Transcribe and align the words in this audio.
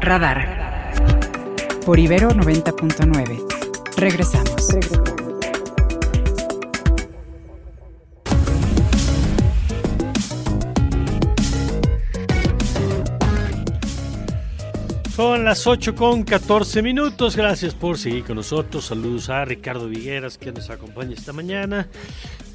Radar. 0.00 0.92
Por 1.86 1.98
Ibero 1.98 2.30
90.9. 2.30 3.96
Regresamos. 3.96 4.76
Son 15.14 15.44
las 15.44 15.66
8 15.66 15.94
con 15.94 16.22
14 16.22 16.82
minutos. 16.82 17.36
Gracias 17.36 17.72
por 17.72 17.96
seguir 17.96 18.24
con 18.24 18.36
nosotros. 18.36 18.84
Saludos 18.84 19.30
a 19.30 19.46
Ricardo 19.46 19.88
Vigueras 19.88 20.36
que 20.36 20.52
nos 20.52 20.68
acompaña 20.68 21.14
esta 21.14 21.32
mañana. 21.32 21.88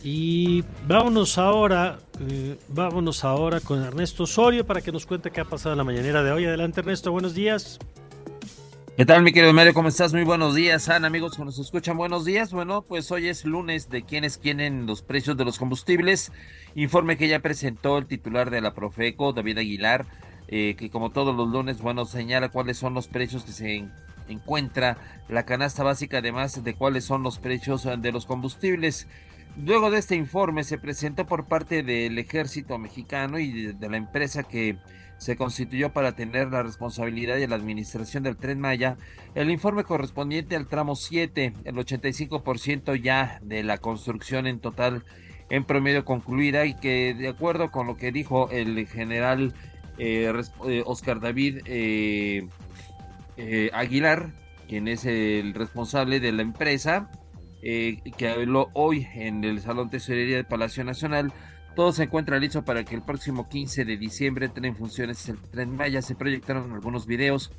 Y 0.03 0.63
vámonos 0.87 1.37
ahora, 1.37 1.99
eh, 2.19 2.57
vámonos 2.69 3.23
ahora 3.23 3.59
con 3.59 3.83
Ernesto 3.83 4.23
Osorio 4.23 4.65
para 4.65 4.81
que 4.81 4.91
nos 4.91 5.05
cuente 5.05 5.29
qué 5.29 5.41
ha 5.41 5.45
pasado 5.45 5.73
en 5.73 5.77
la 5.77 5.83
mañanera 5.83 6.23
de 6.23 6.31
hoy. 6.31 6.45
Adelante 6.45 6.79
Ernesto, 6.79 7.11
buenos 7.11 7.35
días. 7.35 7.77
¿Qué 8.97 9.05
tal, 9.05 9.21
mi 9.21 9.31
querido 9.31 9.53
Mario? 9.53 9.73
¿Cómo 9.73 9.89
estás? 9.89 10.11
Muy 10.11 10.23
buenos 10.23 10.55
días, 10.55 10.89
Ana, 10.89 11.07
amigos 11.07 11.37
que 11.37 11.45
nos 11.45 11.59
escuchan. 11.59 11.97
Buenos 11.97 12.25
días. 12.25 12.51
Bueno, 12.51 12.81
pues 12.81 13.11
hoy 13.11 13.27
es 13.27 13.45
lunes 13.45 13.89
de 13.89 14.03
quienes 14.03 14.37
quieren 14.37 14.87
los 14.87 15.03
precios 15.03 15.37
de 15.37 15.45
los 15.45 15.59
combustibles. 15.59 16.31
Informe 16.73 17.15
que 17.15 17.27
ya 17.27 17.39
presentó 17.39 17.99
el 17.99 18.07
titular 18.07 18.49
de 18.49 18.61
la 18.61 18.73
Profeco, 18.73 19.33
David 19.33 19.59
Aguilar, 19.59 20.05
eh, 20.47 20.75
que 20.77 20.89
como 20.89 21.11
todos 21.11 21.35
los 21.35 21.47
lunes, 21.47 21.79
bueno, 21.79 22.05
señala 22.05 22.49
cuáles 22.49 22.77
son 22.77 22.95
los 22.95 23.07
precios 23.07 23.43
que 23.43 23.51
se 23.51 23.87
encuentra 24.27 24.97
la 25.29 25.45
canasta 25.45 25.83
básica, 25.83 26.17
además 26.17 26.63
de 26.63 26.73
cuáles 26.73 27.05
son 27.05 27.23
los 27.23 27.39
precios 27.39 27.87
de 27.97 28.11
los 28.11 28.25
combustibles. 28.25 29.07
Luego 29.57 29.91
de 29.91 29.99
este 29.99 30.15
informe 30.15 30.63
se 30.63 30.77
presentó 30.77 31.25
por 31.25 31.45
parte 31.45 31.83
del 31.83 32.17
ejército 32.17 32.77
mexicano 32.77 33.37
y 33.37 33.73
de, 33.73 33.89
la 33.89 33.97
empresa 33.97 34.43
que 34.43 34.77
se 35.17 35.35
constituyó 35.35 35.91
para 35.91 36.13
tener 36.13 36.49
la 36.51 36.63
responsabilidad 36.63 37.35
de 37.35 37.47
la 37.47 37.57
administración 37.57 38.23
del 38.23 38.37
tren 38.37 38.59
Maya, 38.59 38.97
el 39.35 39.51
informe 39.51 39.83
correspondiente 39.83 40.55
al 40.55 40.67
tramo 40.67 40.95
7, 40.95 41.53
el 41.65 41.75
85% 41.75 42.95
ya 42.95 43.39
de 43.43 43.63
la 43.63 43.77
construcción 43.77 44.47
en 44.47 44.59
total 44.59 45.03
en 45.49 45.65
promedio 45.65 46.05
concluida 46.05 46.65
y 46.65 46.73
que 46.73 47.13
de 47.13 47.27
acuerdo 47.27 47.71
con 47.71 47.85
lo 47.85 47.97
que 47.97 48.11
dijo 48.11 48.49
el 48.51 48.87
general 48.87 49.53
eh, 49.97 50.31
eh, 50.65 50.81
Oscar 50.85 51.19
David 51.19 51.59
eh, 51.65 52.47
Aguilar, 53.73 54.31
quien 54.67 54.87
es 54.87 55.05
el 55.05 55.53
responsable 55.53 56.19
de 56.21 56.31
la 56.31 56.41
empresa, 56.41 57.09
eh, 57.61 58.01
que 58.17 58.29
habló 58.29 58.69
hoy 58.73 59.07
en 59.13 59.43
el 59.43 59.61
Salón 59.61 59.89
Tesorería 59.89 60.37
del 60.37 60.45
Palacio 60.45 60.83
Nacional. 60.83 61.31
Todo 61.75 61.93
se 61.93 62.03
encuentra 62.03 62.39
listo 62.39 62.65
para 62.65 62.83
que 62.83 62.95
el 62.95 63.01
próximo 63.01 63.47
15 63.47 63.85
de 63.85 63.97
diciembre 63.97 64.45
entre 64.45 64.67
en 64.67 64.75
funciones 64.75 65.27
el 65.29 65.37
tren 65.37 65.75
Maya. 65.75 66.01
Se 66.01 66.15
proyectaron 66.15 66.71
algunos 66.71 67.05
videos 67.05 67.51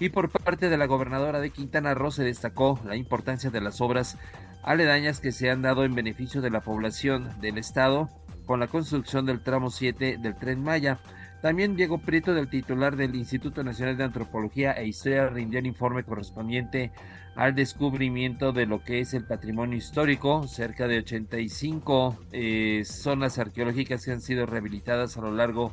y 0.00 0.08
por 0.08 0.30
parte 0.30 0.68
de 0.68 0.78
la 0.78 0.86
gobernadora 0.86 1.40
de 1.40 1.50
Quintana 1.50 1.94
Roo 1.94 2.10
se 2.10 2.24
destacó 2.24 2.80
la 2.84 2.96
importancia 2.96 3.50
de 3.50 3.60
las 3.60 3.80
obras 3.80 4.16
aledañas 4.62 5.20
que 5.20 5.30
se 5.30 5.50
han 5.50 5.62
dado 5.62 5.84
en 5.84 5.94
beneficio 5.94 6.40
de 6.40 6.50
la 6.50 6.62
población 6.62 7.28
del 7.40 7.58
estado 7.58 8.08
con 8.46 8.60
la 8.60 8.66
construcción 8.66 9.26
del 9.26 9.42
tramo 9.42 9.70
7 9.70 10.18
del 10.18 10.34
tren 10.36 10.62
Maya. 10.62 10.98
También 11.42 11.74
Diego 11.74 11.98
Prieto, 11.98 12.34
del 12.34 12.48
titular 12.48 12.96
del 12.96 13.14
Instituto 13.14 13.64
Nacional 13.64 13.96
de 13.96 14.04
Antropología 14.04 14.72
e 14.72 14.86
Historia, 14.86 15.28
rindió 15.28 15.58
el 15.58 15.66
informe 15.66 16.04
correspondiente 16.04 16.92
al 17.34 17.54
descubrimiento 17.54 18.52
de 18.52 18.66
lo 18.66 18.84
que 18.84 19.00
es 19.00 19.14
el 19.14 19.24
patrimonio 19.24 19.78
histórico, 19.78 20.46
cerca 20.46 20.86
de 20.86 20.98
85 20.98 22.18
eh, 22.32 22.82
zonas 22.84 23.38
arqueológicas 23.38 24.04
que 24.04 24.12
han 24.12 24.20
sido 24.20 24.44
rehabilitadas 24.44 25.16
a 25.16 25.22
lo 25.22 25.32
largo 25.32 25.72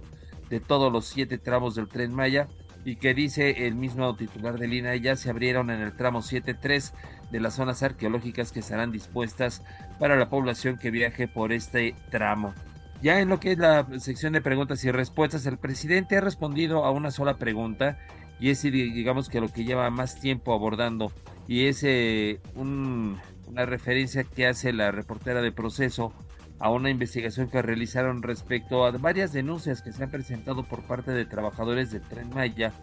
de 0.50 0.62
todos 0.62 0.92
los 0.92 1.06
siete 1.06 1.38
tramos 1.38 1.76
del 1.76 1.90
tren 1.90 2.14
Maya 2.14 2.48
y 2.86 2.96
que 2.96 3.14
dice 3.14 3.68
el 3.68 3.76
mismo 3.76 4.16
titular 4.16 4.58
de 4.58 4.70
línea 4.70 4.96
ya 4.96 5.18
se 5.18 5.30
abrieron 5.30 5.70
en 5.70 5.82
el 5.82 5.94
tramo 5.94 6.22
7.3 6.22 6.94
de 7.32 7.40
las 7.42 7.56
zonas 7.56 7.84
arqueológicas 7.84 8.54
que 8.54 8.62
estarán 8.62 8.94
dispuestas 8.94 9.62
para 10.00 10.16
la 10.16 10.30
población 10.30 10.78
que 10.78 10.92
viaje 10.92 11.28
por 11.28 11.52
este 11.52 11.96
tramo. 12.10 12.54
Ya 13.02 13.20
en 13.20 13.30
lo 13.30 13.40
que 13.40 13.52
es 13.52 13.60
la 13.60 13.88
sección 14.00 14.34
de 14.34 14.42
preguntas 14.42 14.84
y 14.84 14.92
respuestas, 14.92 15.46
el 15.46 15.58
presidente 15.58 16.18
ha 16.18 16.22
respondido 16.22 16.84
a 16.84 16.92
una 16.92 17.12
sola 17.12 17.36
pregunta 17.36 18.00
y 18.40 18.50
es 18.50 18.62
digamos 18.62 19.30
que 19.30 19.42
lo 19.42 19.50
que 19.50 19.64
lleva 19.64 19.90
más 19.90 20.20
tiempo 20.20 20.54
abordando 20.54 21.12
y 21.48 21.66
es 21.66 21.84
eh, 21.84 22.40
una 22.56 23.66
referencia 23.66 24.24
que 24.24 24.48
hace 24.48 24.74
la 24.74 24.92
reportera 24.92 25.42
de 25.42 25.52
proceso 25.52 26.14
a 26.60 26.72
una 26.72 26.90
investigación 26.90 27.50
que 27.50 27.62
realizaron 27.62 28.24
respecto 28.24 28.86
a 28.86 28.92
varias 28.92 29.32
denuncias 29.32 29.82
que 29.82 29.92
se 29.92 30.04
han 30.04 30.12
presentado 30.12 30.64
por 30.64 30.84
parte 30.84 31.12
de 31.12 31.26
trabajadores 31.26 31.92
del 31.92 32.02
Tren 32.02 32.30
Maya 32.34 32.74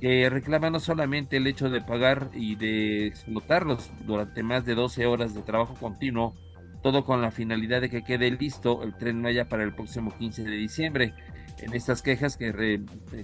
que 0.00 0.28
reclaman 0.30 0.72
no 0.72 0.80
solamente 0.80 1.36
el 1.36 1.46
hecho 1.46 1.68
de 1.68 1.80
pagar 1.80 2.30
y 2.32 2.56
de 2.56 3.06
explotarlos 3.06 3.90
durante 4.06 4.42
más 4.42 4.64
de 4.64 4.74
12 4.74 5.06
horas 5.06 5.34
de 5.34 5.42
trabajo 5.42 5.74
continuo, 5.74 6.34
todo 6.82 7.04
con 7.04 7.22
la 7.22 7.30
finalidad 7.30 7.80
de 7.80 7.90
que 7.90 8.02
quede 8.02 8.30
listo 8.30 8.82
el 8.82 8.94
tren 8.94 9.20
Maya 9.20 9.48
para 9.48 9.64
el 9.64 9.74
próximo 9.74 10.12
15 10.16 10.44
de 10.44 10.56
diciembre. 10.56 11.14
En 11.58 11.74
estas 11.74 12.00
quejas 12.00 12.38
que, 12.38 12.80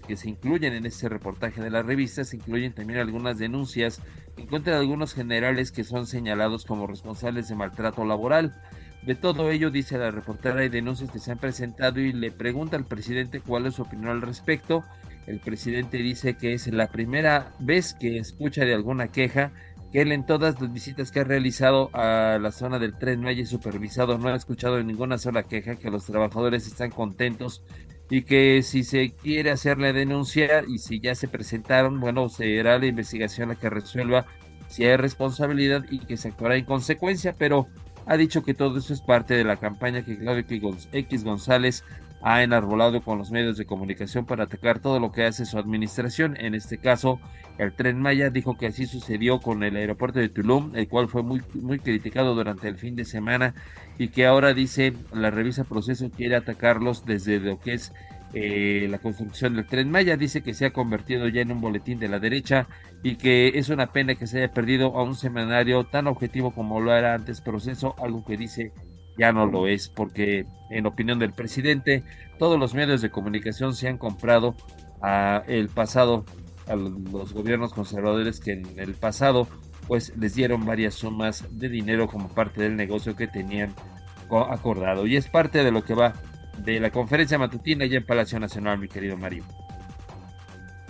que 0.07 0.17
se 0.17 0.29
incluyen 0.29 0.75
en 0.75 0.85
este 0.85 1.09
reportaje 1.09 1.63
de 1.63 1.71
la 1.71 1.83
revista 1.83 2.23
se 2.23 2.37
incluyen 2.37 2.75
también 2.75 3.01
algunas 3.01 3.39
denuncias 3.39 4.03
en 4.37 4.47
contra 4.47 4.75
de 4.75 4.81
algunos 4.81 5.15
generales 5.15 5.73
que 5.73 5.85
son 5.85 6.07
señalados 6.07 6.67
como 6.67 6.87
responsables 6.87 7.49
de 7.49 7.55
maltrato 7.55 8.05
laboral. 8.05 8.55
De 9.07 9.15
todo 9.15 9.51
ello, 9.51 9.71
dice 9.71 9.97
la 9.97 10.11
reportera, 10.11 10.61
hay 10.61 10.69
denuncias 10.69 11.11
que 11.11 11.21
se 11.21 11.33
han 11.33 11.39
presentado 11.39 12.01
y 12.01 12.13
le 12.13 12.31
pregunta 12.31 12.77
al 12.77 12.85
presidente 12.85 13.41
cuál 13.41 13.67
es 13.67 13.75
su 13.75 13.83
opinión 13.83 14.11
al 14.11 14.21
respecto. 14.21 14.85
El 15.27 15.41
presidente 15.41 15.99
dice 15.99 16.37
que 16.37 16.53
es 16.53 16.67
la 16.67 16.89
primera 16.89 17.55
vez 17.59 17.95
que 17.95 18.19
escucha 18.19 18.65
de 18.65 18.75
alguna 18.75 19.09
queja 19.09 19.53
que 19.93 20.03
él 20.03 20.13
en 20.13 20.27
todas 20.27 20.61
las 20.61 20.73
visitas 20.73 21.11
que 21.11 21.21
ha 21.21 21.25
realizado 21.25 21.91
a 21.93 22.39
la 22.41 22.53
zona 22.53 22.79
del 22.79 22.97
tren 22.99 23.21
no 23.21 23.29
haya 23.29 23.47
supervisado, 23.47 24.19
no 24.19 24.29
ha 24.29 24.37
escuchado 24.37 24.83
ninguna 24.83 25.19
sola 25.19 25.45
queja, 25.45 25.77
que 25.77 25.91
los 25.91 26.07
trabajadores 26.07 26.67
están 26.67 26.91
contentos 26.91 27.63
y 28.11 28.23
que 28.23 28.63
si 28.63 28.85
se 28.85 29.11
quiere 29.11 29.51
hacer 29.51 29.79
la 29.79 29.93
denuncia 29.93 30.65
y 30.67 30.79
si 30.79 31.01
ya 31.01 31.15
se 31.15 31.29
presentaron, 31.29 32.01
bueno, 32.01 32.29
será 32.29 32.79
la 32.79 32.87
investigación 32.87 33.49
la 33.49 33.57
que 33.57 33.71
resuelva 33.71 34.27
si 34.69 34.85
hay 34.85 34.97
responsabilidad 34.97 35.85
y 35.91 36.01
que 36.01 36.17
se 36.17 36.29
actuará 36.29 36.57
en 36.57 36.65
consecuencia, 36.65 37.35
pero 37.37 37.67
ha 38.07 38.17
dicho 38.17 38.43
que 38.45 38.55
todo 38.55 38.79
eso 38.79 38.93
es 38.93 39.01
parte 39.01 39.35
de 39.35 39.45
la 39.45 39.57
campaña 39.57 40.05
que 40.05 40.17
Claudio 40.17 40.45
X 40.93 41.25
González 41.25 41.85
ha 42.23 42.43
enarbolado 42.43 43.03
con 43.03 43.19
los 43.19 43.31
medios 43.31 43.57
de 43.57 43.67
comunicación 43.67 44.27
para 44.27 44.45
atacar 44.45 44.81
todo 44.81 44.99
lo 45.01 45.13
que 45.13 45.25
hace 45.25 45.45
su 45.45 45.59
administración. 45.59 46.37
En 46.39 46.55
este 46.55 46.79
caso, 46.79 47.21
el 47.59 47.73
tren 47.73 48.01
Maya 48.01 48.31
dijo 48.31 48.57
que 48.57 48.67
así 48.67 48.87
sucedió 48.87 49.41
con 49.41 49.63
el 49.63 49.77
aeropuerto 49.77 50.19
de 50.19 50.29
Tulum, 50.29 50.75
el 50.75 50.89
cual 50.89 51.09
fue 51.09 51.23
muy, 51.23 51.43
muy 51.55 51.79
criticado 51.79 52.35
durante 52.35 52.69
el 52.69 52.77
fin 52.77 52.97
de 52.97 53.05
semana 53.05 53.55
y 53.99 54.09
que 54.09 54.27
ahora 54.27 54.55
dice 54.55 54.93
la 55.13 55.31
revista 55.31 55.65
Proceso 55.65 56.11
quiere 56.11 56.37
atacarlos 56.37 57.07
desde 57.07 57.39
lo 57.41 57.61
que 57.61 57.75
es 57.75 57.93
eh, 58.35 58.87
la 58.91 58.99
construcción 58.99 59.55
del 59.55 59.67
tren 59.67 59.91
Maya. 59.91 60.17
Dice 60.17 60.43
que 60.43 60.55
se 60.55 60.67
ha 60.67 60.73
convertido 60.73 61.29
ya 61.29 61.43
en 61.43 61.53
un 61.53 61.61
boletín 61.61 61.99
de 61.99 62.09
la 62.09 62.19
derecha 62.19 62.67
y 63.03 63.17
que 63.17 63.53
es 63.55 63.69
una 63.69 63.93
pena 63.93 64.17
que 64.17 64.27
se 64.27 64.39
haya 64.39 64.53
perdido 64.53 64.97
a 64.99 65.03
un 65.03 65.15
semanario 65.15 65.85
tan 65.85 66.07
objetivo 66.07 66.51
como 66.51 66.81
lo 66.81 66.95
era 66.95 67.15
antes 67.15 67.41
Proceso, 67.41 67.95
algo 67.99 68.25
que 68.25 68.37
dice 68.37 68.73
ya 69.19 69.33
no 69.33 69.47
lo 69.47 69.67
es, 69.67 69.89
porque 69.89 70.47
en 70.71 70.87
opinión 70.87 71.19
del 71.19 71.33
presidente, 71.33 72.05
todos 72.39 72.59
los 72.59 72.75
medios 72.75 73.01
de 73.03 73.11
comunicación 73.11 73.75
se 73.75 73.89
han 73.89 73.99
comprado 73.99 74.55
a 75.03 75.43
el 75.47 75.69
pasado, 75.69 76.25
a 76.69 76.77
los 76.77 77.33
gobiernos 77.33 77.73
conservadores 77.73 78.41
que 78.41 78.53
en 78.53 78.79
el 78.79 78.95
pasado 78.95 79.49
pues 79.87 80.17
les 80.17 80.35
dieron 80.35 80.67
varias 80.67 80.95
sumas 80.95 81.47
de 81.51 81.69
dinero 81.69 82.09
como 82.09 82.29
parte 82.29 82.63
del 82.63 82.77
negocio 82.77 83.15
que 83.15 83.29
tenían 83.29 83.75
acordado. 84.51 85.07
Y 85.07 85.17
es 85.17 85.29
parte 85.29 85.63
de 85.63 85.71
lo 85.71 85.85
que 85.85 85.95
va 85.95 86.15
de 86.65 86.81
la 86.81 86.91
conferencia 86.91 87.39
matutina 87.39 87.87
ya 87.87 87.99
en 87.99 88.05
Palacio 88.05 88.41
Nacional, 88.41 88.79
mi 88.79 88.89
querido 88.89 89.17
Mario. 89.17 89.45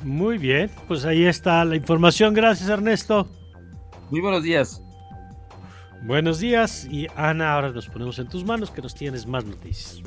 Muy 0.05 0.39
bien, 0.39 0.71
pues 0.89 1.05
ahí 1.05 1.25
está 1.25 1.65
la 1.65 1.77
información. 1.77 2.33
Gracias, 2.33 2.69
Ernesto. 2.69 3.29
Muy 4.11 4.21
buenos 4.21 4.43
días. 4.43 4.83
Buenos 6.07 6.39
días 6.39 6.87
y 6.89 7.09
Ana, 7.17 7.55
ahora 7.55 7.71
nos 7.71 7.89
ponemos 7.89 8.21
en 8.21 8.29
tus 8.29 8.45
manos 8.45 8.71
que 8.71 8.81
nos 8.81 8.95
tienes 8.95 9.27
más 9.27 9.45
noticias. 9.45 10.01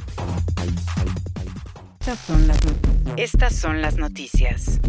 Estas 1.99 2.19
son 2.19 2.47
las 2.47 2.63
noticias. 2.63 3.13
Estas 3.17 3.55
son 3.55 3.81
las 3.81 3.97
noticias. 3.97 4.79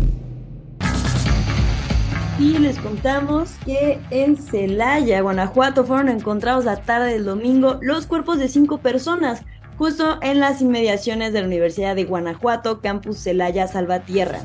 Y 2.38 2.58
les 2.58 2.78
contamos 2.78 3.50
que 3.64 3.98
en 4.10 4.36
Celaya, 4.36 5.20
Guanajuato, 5.20 5.84
fueron 5.84 6.10
encontrados 6.10 6.64
la 6.64 6.76
tarde 6.76 7.14
del 7.14 7.24
domingo 7.24 7.80
los 7.82 8.06
cuerpos 8.06 8.38
de 8.38 8.46
cinco 8.46 8.78
personas, 8.78 9.42
justo 9.78 10.20
en 10.22 10.38
las 10.38 10.62
inmediaciones 10.62 11.32
de 11.32 11.40
la 11.40 11.48
Universidad 11.48 11.96
de 11.96 12.04
Guanajuato, 12.04 12.80
Campus 12.80 13.18
Celaya 13.18 13.66
Salvatierra. 13.66 14.42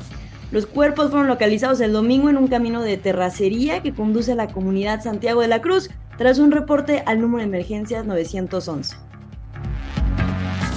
Los 0.52 0.66
cuerpos 0.66 1.10
fueron 1.10 1.26
localizados 1.26 1.80
el 1.80 1.92
domingo 1.92 2.30
en 2.30 2.36
un 2.36 2.46
camino 2.46 2.80
de 2.82 2.96
terracería 2.96 3.82
que 3.82 3.92
conduce 3.92 4.32
a 4.32 4.36
la 4.36 4.46
comunidad 4.46 5.02
Santiago 5.02 5.40
de 5.40 5.48
la 5.48 5.60
Cruz, 5.60 5.90
tras 6.16 6.38
un 6.38 6.52
reporte 6.52 7.02
al 7.04 7.20
número 7.20 7.38
de 7.38 7.48
emergencias 7.48 8.06
911. 8.06 8.96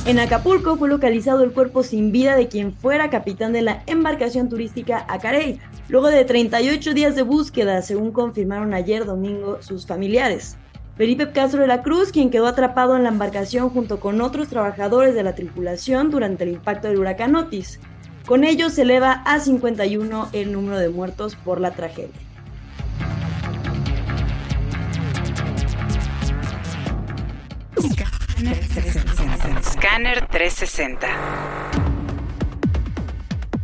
En 0.05 0.17
Acapulco 0.17 0.75
fue 0.75 0.89
localizado 0.89 1.43
el 1.43 1.51
cuerpo 1.51 1.83
sin 1.83 2.11
vida 2.11 2.35
de 2.35 2.47
quien 2.47 2.73
fuera 2.73 3.11
capitán 3.11 3.53
de 3.53 3.61
la 3.61 3.83
embarcación 3.85 4.49
turística 4.49 5.05
Acarey, 5.07 5.59
luego 5.87 6.07
de 6.07 6.25
38 6.25 6.93
días 6.95 7.15
de 7.15 7.21
búsqueda, 7.21 7.83
según 7.83 8.11
confirmaron 8.11 8.73
ayer 8.73 9.05
domingo 9.05 9.61
sus 9.61 9.85
familiares. 9.85 10.57
Felipe 10.97 11.31
Castro 11.31 11.61
de 11.61 11.67
la 11.67 11.83
Cruz, 11.83 12.11
quien 12.11 12.31
quedó 12.31 12.47
atrapado 12.47 12.95
en 12.95 13.03
la 13.03 13.09
embarcación 13.09 13.69
junto 13.69 13.99
con 13.99 14.19
otros 14.19 14.47
trabajadores 14.47 15.13
de 15.13 15.23
la 15.23 15.35
tripulación 15.35 16.09
durante 16.09 16.43
el 16.43 16.53
impacto 16.53 16.87
del 16.87 16.97
huracán 16.97 17.35
Otis. 17.35 17.79
Con 18.25 18.43
ello 18.43 18.69
se 18.69 18.83
eleva 18.83 19.23
a 19.25 19.39
51 19.39 20.29
el 20.33 20.51
número 20.51 20.77
de 20.77 20.89
muertos 20.89 21.35
por 21.35 21.59
la 21.59 21.71
tragedia. 21.71 22.13
Scanner 29.63 30.27
360. 30.27 31.07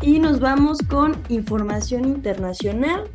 Y 0.01 0.19
nos 0.19 0.39
vamos 0.39 0.79
con 0.89 1.15
información 1.29 2.05
internacional. 2.05 3.09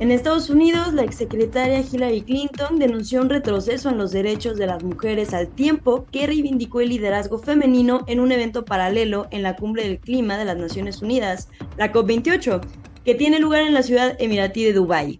En 0.00 0.12
Estados 0.12 0.48
Unidos, 0.48 0.94
la 0.94 1.02
exsecretaria 1.02 1.80
Hillary 1.80 2.22
Clinton 2.22 2.78
denunció 2.78 3.20
un 3.20 3.28
retroceso 3.28 3.88
en 3.88 3.98
los 3.98 4.12
derechos 4.12 4.56
de 4.56 4.68
las 4.68 4.84
mujeres 4.84 5.34
al 5.34 5.48
tiempo 5.48 6.06
que 6.12 6.24
reivindicó 6.24 6.80
el 6.80 6.90
liderazgo 6.90 7.40
femenino 7.40 8.04
en 8.06 8.20
un 8.20 8.30
evento 8.30 8.64
paralelo 8.64 9.26
en 9.32 9.42
la 9.42 9.56
Cumbre 9.56 9.82
del 9.82 9.98
Clima 9.98 10.38
de 10.38 10.44
las 10.44 10.56
Naciones 10.56 11.02
Unidas, 11.02 11.48
la 11.76 11.92
COP28, 11.92 12.60
que 13.04 13.16
tiene 13.16 13.40
lugar 13.40 13.62
en 13.62 13.74
la 13.74 13.82
ciudad 13.82 14.14
emiratí 14.20 14.62
de 14.62 14.72
Dubái. 14.72 15.18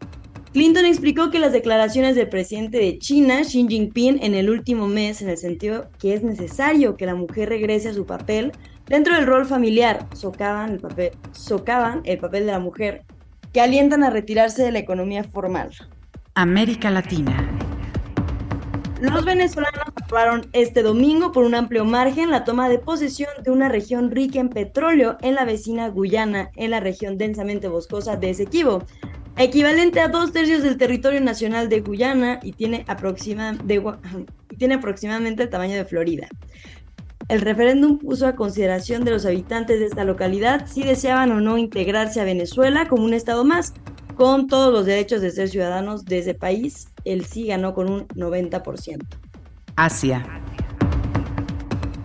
Clinton 0.53 0.87
explicó 0.87 1.33
que 1.33 1.41
las 1.41 1.53
declaraciones 1.53 2.15
del 2.15 2.29
presidente 2.29 2.79
de 2.79 3.01
China, 3.01 3.41
Xi 3.43 3.67
Jinping, 3.69 4.23
en 4.23 4.35
el 4.35 4.49
último 4.49 4.87
mes, 4.87 5.21
en 5.23 5.29
el 5.29 5.39
sentido 5.39 5.91
que 5.99 6.15
es 6.15 6.23
necesario 6.23 6.97
que 6.97 7.05
la 7.05 7.17
mujer 7.17 7.49
regrese 7.49 7.89
a 7.89 7.95
su 7.95 8.07
papel 8.07 8.53
dentro 8.87 9.17
del 9.17 9.27
rol 9.27 9.45
familiar, 9.45 10.07
socavan 10.15 10.71
el 10.71 10.79
papel, 10.79 11.11
socavan 11.33 12.01
el 12.05 12.19
papel 12.19 12.47
de 12.47 12.53
la 12.53 12.61
mujer 12.61 13.05
que 13.59 13.63
alientan 13.63 14.05
a 14.05 14.11
retirarse 14.11 14.63
de 14.63 14.71
la 14.71 14.79
economía 14.79 15.25
formal. 15.25 15.71
América 16.37 16.93
Latina. 16.93 17.45
Los 19.01 19.25
venezolanos 19.25 19.83
aprobaron 19.97 20.49
este 20.53 20.81
domingo 20.81 21.33
por 21.33 21.43
un 21.45 21.57
amplio 21.57 21.85
margen 21.85 22.31
la 22.31 22.45
toma 22.45 22.69
de 22.69 22.79
posesión 22.79 23.31
de 23.43 23.51
una 23.51 23.69
región 23.69 24.13
rica 24.13 24.39
en 24.39 24.49
petróleo 24.49 25.19
en 25.23 25.35
la 25.35 25.45
vecina 25.45 25.89
Guyana, 25.89 26.53
en 26.55 26.71
la 26.71 26.79
región 26.79 27.19
densamente 27.19 27.67
boscosa 27.67 28.15
de 28.15 28.31
Esequibo, 28.31 28.85
equivalente 29.37 29.99
a 29.99 30.07
dos 30.07 30.31
tercios 30.31 30.63
del 30.63 30.77
territorio 30.77 31.21
nacional 31.21 31.69
de 31.69 31.81
Guyana 31.81 32.39
y 32.45 32.53
tiene, 32.53 32.87
tiene 34.57 34.75
aproximadamente 34.77 35.43
el 35.43 35.51
tamaño 35.51 35.75
de 35.75 35.85
Florida. 35.85 36.29
El 37.29 37.43
referéndum 37.43 37.99
puso 37.99 38.27
a 38.27 38.37
consideración 38.37 39.05
de 39.05 39.11
los 39.11 39.27
habitantes 39.27 39.81
de 39.81 39.87
esta 39.87 40.05
localidad 40.05 40.67
si 40.67 40.83
deseaban 40.83 41.31
o 41.31 41.41
no 41.43 41.59
integrarse 41.59 42.23
a 42.23 42.25
Venezuela 42.25 42.89
como 42.89 43.05
un 43.05 43.13
estado 43.13 43.45
más, 43.45 43.75
con 44.17 44.47
todos 44.47 44.73
los 44.73 44.87
derechos 44.87 45.21
de 45.21 45.31
ser 45.31 45.51
ciudadanos 45.51 46.07
de 46.07 46.21
ese 46.21 46.33
país. 46.33 46.89
El 47.05 47.27
sí 47.27 47.47
ganó 47.47 47.75
con 47.75 47.91
un 47.91 48.09
90%. 48.09 49.05
Asia. 49.77 50.25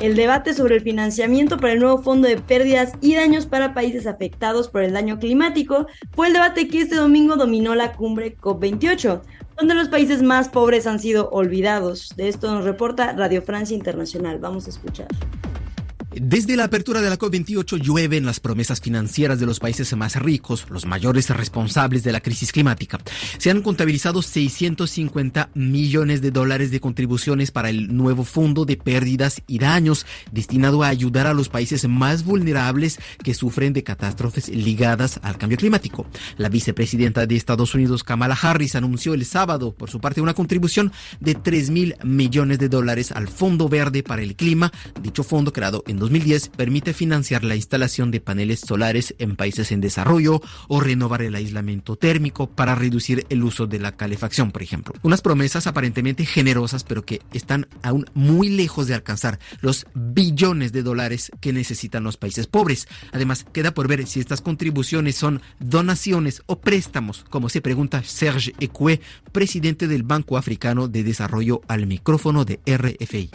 El 0.02 0.18
debate 0.18 0.54
sobre 0.54 0.76
el 0.76 0.82
financiamiento 0.82 1.56
para 1.56 1.72
el 1.72 1.80
nuevo 1.80 2.00
fondo 2.00 2.28
de 2.28 2.36
pérdidas 2.36 2.92
y 3.00 3.16
daños 3.16 3.46
para 3.46 3.74
países 3.74 4.06
afectados 4.06 4.68
por 4.68 4.84
el 4.84 4.92
daño 4.92 5.18
climático 5.18 5.88
fue 6.12 6.28
el 6.28 6.34
debate 6.34 6.68
que 6.68 6.82
este 6.82 6.98
domingo 6.98 7.38
dominó 7.38 7.74
la 7.74 7.94
cumbre 7.94 8.36
COP28, 8.36 9.22
donde 9.64 9.76
los 9.76 9.88
países 9.88 10.22
más 10.22 10.50
pobres 10.50 10.86
han 10.88 11.00
sido 11.00 11.30
olvidados. 11.30 12.10
De 12.18 12.28
esto 12.28 12.54
nos 12.54 12.66
reporta 12.66 13.14
Radio 13.14 13.42
Francia 13.42 13.74
Internacional. 13.74 14.38
Vamos 14.38 14.68
a 14.68 14.72
escuchar. 14.72 15.08
Desde 16.16 16.56
la 16.56 16.66
apertura 16.66 17.02
de 17.02 17.10
la 17.10 17.18
COP28 17.18 17.82
llueven 17.82 18.26
las 18.26 18.40
promesas 18.40 18.80
financieras 18.80 19.40
de 19.40 19.48
los 19.48 19.60
países 19.60 19.96
más 19.96 20.16
ricos, 20.16 20.68
los 20.70 20.86
mayores 20.86 21.30
responsables 21.32 22.04
de 22.04 22.12
la 22.12 22.22
crisis 22.22 22.52
climática. 22.52 23.00
Se 23.40 23.50
han 23.50 23.64
contabilizado 23.64 24.22
650 24.22 25.50
millones 25.56 26.22
de 26.22 26.30
dólares 26.30 26.70
de 26.70 26.80
contribuciones 26.80 27.50
para 27.50 27.70
el 27.70 27.96
nuevo 27.96 28.26
fondo 28.26 28.66
de 28.66 28.78
pérdidas 28.78 29.42
y 29.48 29.58
daños 29.58 30.06
destinado 30.32 30.84
a 30.84 30.90
ayudar 30.90 31.26
a 31.26 31.34
los 31.34 31.50
países 31.50 31.88
más 31.88 32.24
vulnerables 32.24 33.00
que 33.24 33.34
sufren 33.34 33.74
de 33.74 33.84
catástrofes 33.84 34.50
ligadas 34.50 35.20
al 35.24 35.40
cambio 35.40 35.58
climático. 35.58 36.06
La 36.38 36.50
vicepresidenta 36.50 37.26
de 37.26 37.36
Estados 37.36 37.74
Unidos, 37.74 38.04
Kamala 38.04 38.38
Harris, 38.40 38.76
anunció 38.76 39.16
el 39.16 39.26
sábado, 39.26 39.74
por 39.74 39.90
su 39.90 40.00
parte, 40.00 40.22
una 40.22 40.36
contribución 40.36 40.92
de 41.20 41.34
3 41.34 41.72
mil 41.72 41.96
millones 42.04 42.60
de 42.60 42.70
dólares 42.70 43.12
al 43.12 43.28
Fondo 43.30 43.68
Verde 43.68 44.04
para 44.04 44.22
el 44.22 44.36
Clima, 44.36 44.72
dicho 45.02 45.24
fondo 45.24 45.52
creado 45.52 45.84
en 45.88 46.03
2010 46.04 46.50
permite 46.50 46.94
financiar 46.94 47.46
la 47.46 47.56
instalación 47.56 48.12
de 48.12 48.20
paneles 48.20 48.60
solares 48.60 49.16
en 49.20 49.38
países 49.38 49.72
en 49.72 49.80
desarrollo 49.80 50.42
o 50.68 50.82
renovar 50.82 51.22
el 51.22 51.34
aislamiento 51.34 51.96
térmico 51.96 52.50
para 52.50 52.76
reducir 52.76 53.26
el 53.30 53.42
uso 53.42 53.68
de 53.68 53.80
la 53.80 53.94
calefacción, 53.94 54.52
por 54.52 54.64
ejemplo. 54.64 54.94
Unas 55.02 55.22
promesas 55.22 55.66
aparentemente 55.66 56.26
generosas, 56.26 56.84
pero 56.84 57.06
que 57.06 57.22
están 57.32 57.68
aún 57.84 58.06
muy 58.14 58.50
lejos 58.50 58.88
de 58.88 58.96
alcanzar 58.96 59.40
los 59.62 59.86
billones 59.94 60.74
de 60.74 60.84
dólares 60.84 61.32
que 61.40 61.54
necesitan 61.54 62.04
los 62.04 62.18
países 62.18 62.48
pobres. 62.48 62.90
Además, 63.14 63.46
queda 63.54 63.74
por 63.74 63.88
ver 63.88 64.06
si 64.06 64.20
estas 64.20 64.42
contribuciones 64.42 65.16
son 65.16 65.42
donaciones 65.62 66.44
o 66.48 66.60
préstamos, 66.60 67.24
como 67.30 67.48
se 67.48 67.62
pregunta 67.62 68.04
Serge 68.04 68.54
Ecue, 68.60 69.00
presidente 69.32 69.88
del 69.88 70.04
Banco 70.04 70.38
Africano 70.38 70.90
de 70.90 71.04
Desarrollo 71.04 71.62
al 71.70 71.88
micrófono 71.88 72.44
de 72.44 72.60
RFI. 72.66 73.30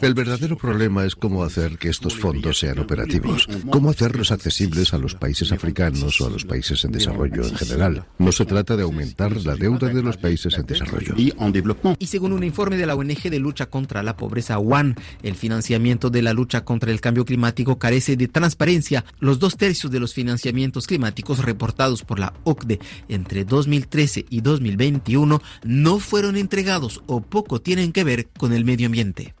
El 0.00 0.14
verdadero 0.14 0.56
problema 0.56 1.04
es 1.04 1.14
cómo 1.14 1.49
hacer 1.50 1.78
que 1.78 1.88
estos 1.88 2.16
fondos 2.16 2.58
sean 2.58 2.78
operativos, 2.78 3.48
cómo 3.70 3.90
hacerlos 3.90 4.30
accesibles 4.30 4.94
a 4.94 4.98
los 4.98 5.14
países 5.14 5.50
africanos 5.52 6.20
o 6.20 6.26
a 6.26 6.30
los 6.30 6.44
países 6.44 6.84
en 6.84 6.92
desarrollo 6.92 7.44
en 7.44 7.56
general. 7.56 8.04
No 8.18 8.32
se 8.32 8.44
trata 8.44 8.76
de 8.76 8.84
aumentar 8.84 9.36
la 9.44 9.56
deuda 9.56 9.88
de 9.88 10.02
los 10.02 10.16
países 10.16 10.56
en 10.56 10.66
desarrollo. 10.66 11.14
Y 11.16 12.06
según 12.06 12.32
un 12.32 12.44
informe 12.44 12.76
de 12.76 12.86
la 12.86 12.94
ONG 12.94 13.30
de 13.30 13.38
lucha 13.38 13.66
contra 13.66 14.02
la 14.02 14.16
pobreza 14.16 14.58
WAN, 14.58 14.94
el 15.22 15.34
financiamiento 15.34 16.08
de 16.10 16.22
la 16.22 16.32
lucha 16.32 16.64
contra 16.64 16.92
el 16.92 17.00
cambio 17.00 17.24
climático 17.24 17.78
carece 17.78 18.16
de 18.16 18.28
transparencia. 18.28 19.04
Los 19.18 19.38
dos 19.38 19.56
tercios 19.56 19.90
de 19.92 20.00
los 20.00 20.14
financiamientos 20.14 20.86
climáticos 20.86 21.44
reportados 21.44 22.04
por 22.04 22.18
la 22.18 22.32
OCDE 22.44 22.78
entre 23.08 23.44
2013 23.44 24.26
y 24.30 24.40
2021 24.40 25.42
no 25.64 25.98
fueron 25.98 26.36
entregados 26.36 27.02
o 27.06 27.20
poco 27.20 27.60
tienen 27.60 27.92
que 27.92 28.04
ver 28.04 28.28
con 28.38 28.52
el 28.52 28.64
medio 28.64 28.86
ambiente. 28.86 29.34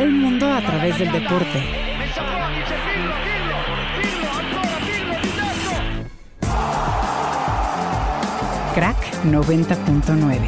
El 0.00 0.12
mundo 0.12 0.50
a 0.50 0.62
través 0.62 0.98
del 0.98 1.12
deporte. 1.12 1.62
Crack 8.74 8.96
90.9. 9.24 10.38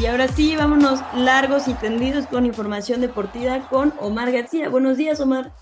Y 0.00 0.06
ahora 0.06 0.26
sí, 0.26 0.56
vámonos 0.56 0.98
largos 1.14 1.68
y 1.68 1.74
tendidos 1.74 2.26
con 2.26 2.44
información 2.44 3.00
deportiva 3.00 3.60
con 3.68 3.94
Omar 4.00 4.32
García. 4.32 4.68
Buenos 4.68 4.96
días, 4.96 5.20
Omar. 5.20 5.52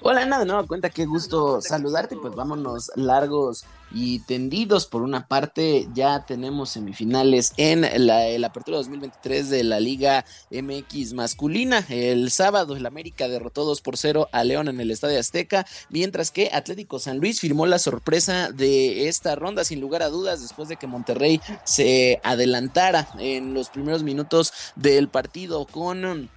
Hola, 0.00 0.26
nada, 0.26 0.44
no, 0.44 0.66
cuenta, 0.66 0.90
qué 0.90 1.06
gusto 1.06 1.60
saludarte. 1.60 2.16
Pues 2.16 2.34
vámonos 2.34 2.90
largos 2.96 3.64
y 3.94 4.20
tendidos. 4.20 4.86
Por 4.86 5.02
una 5.02 5.26
parte, 5.26 5.88
ya 5.94 6.24
tenemos 6.26 6.70
semifinales 6.70 7.52
en 7.56 7.82
la, 8.06 8.46
apertura 8.46 8.78
2023 8.78 9.50
de 9.50 9.64
la 9.64 9.80
Liga 9.80 10.24
MX 10.50 11.14
masculina. 11.14 11.84
El 11.88 12.30
sábado, 12.30 12.76
el 12.76 12.86
América 12.86 13.28
derrotó 13.28 13.64
2 13.64 13.80
por 13.80 13.96
0 13.96 14.28
a 14.32 14.44
León 14.44 14.68
en 14.68 14.80
el 14.80 14.90
Estadio 14.90 15.18
Azteca, 15.18 15.66
mientras 15.90 16.30
que 16.30 16.50
Atlético 16.52 16.98
San 16.98 17.18
Luis 17.18 17.40
firmó 17.40 17.66
la 17.66 17.78
sorpresa 17.78 18.50
de 18.50 19.08
esta 19.08 19.34
ronda, 19.34 19.64
sin 19.64 19.80
lugar 19.80 20.02
a 20.02 20.08
dudas, 20.08 20.42
después 20.42 20.68
de 20.68 20.76
que 20.76 20.86
Monterrey 20.86 21.40
se 21.64 22.20
adelantara 22.24 23.08
en 23.18 23.54
los 23.54 23.68
primeros 23.68 24.02
minutos 24.02 24.52
del 24.76 25.08
partido 25.08 25.66
con 25.66 26.30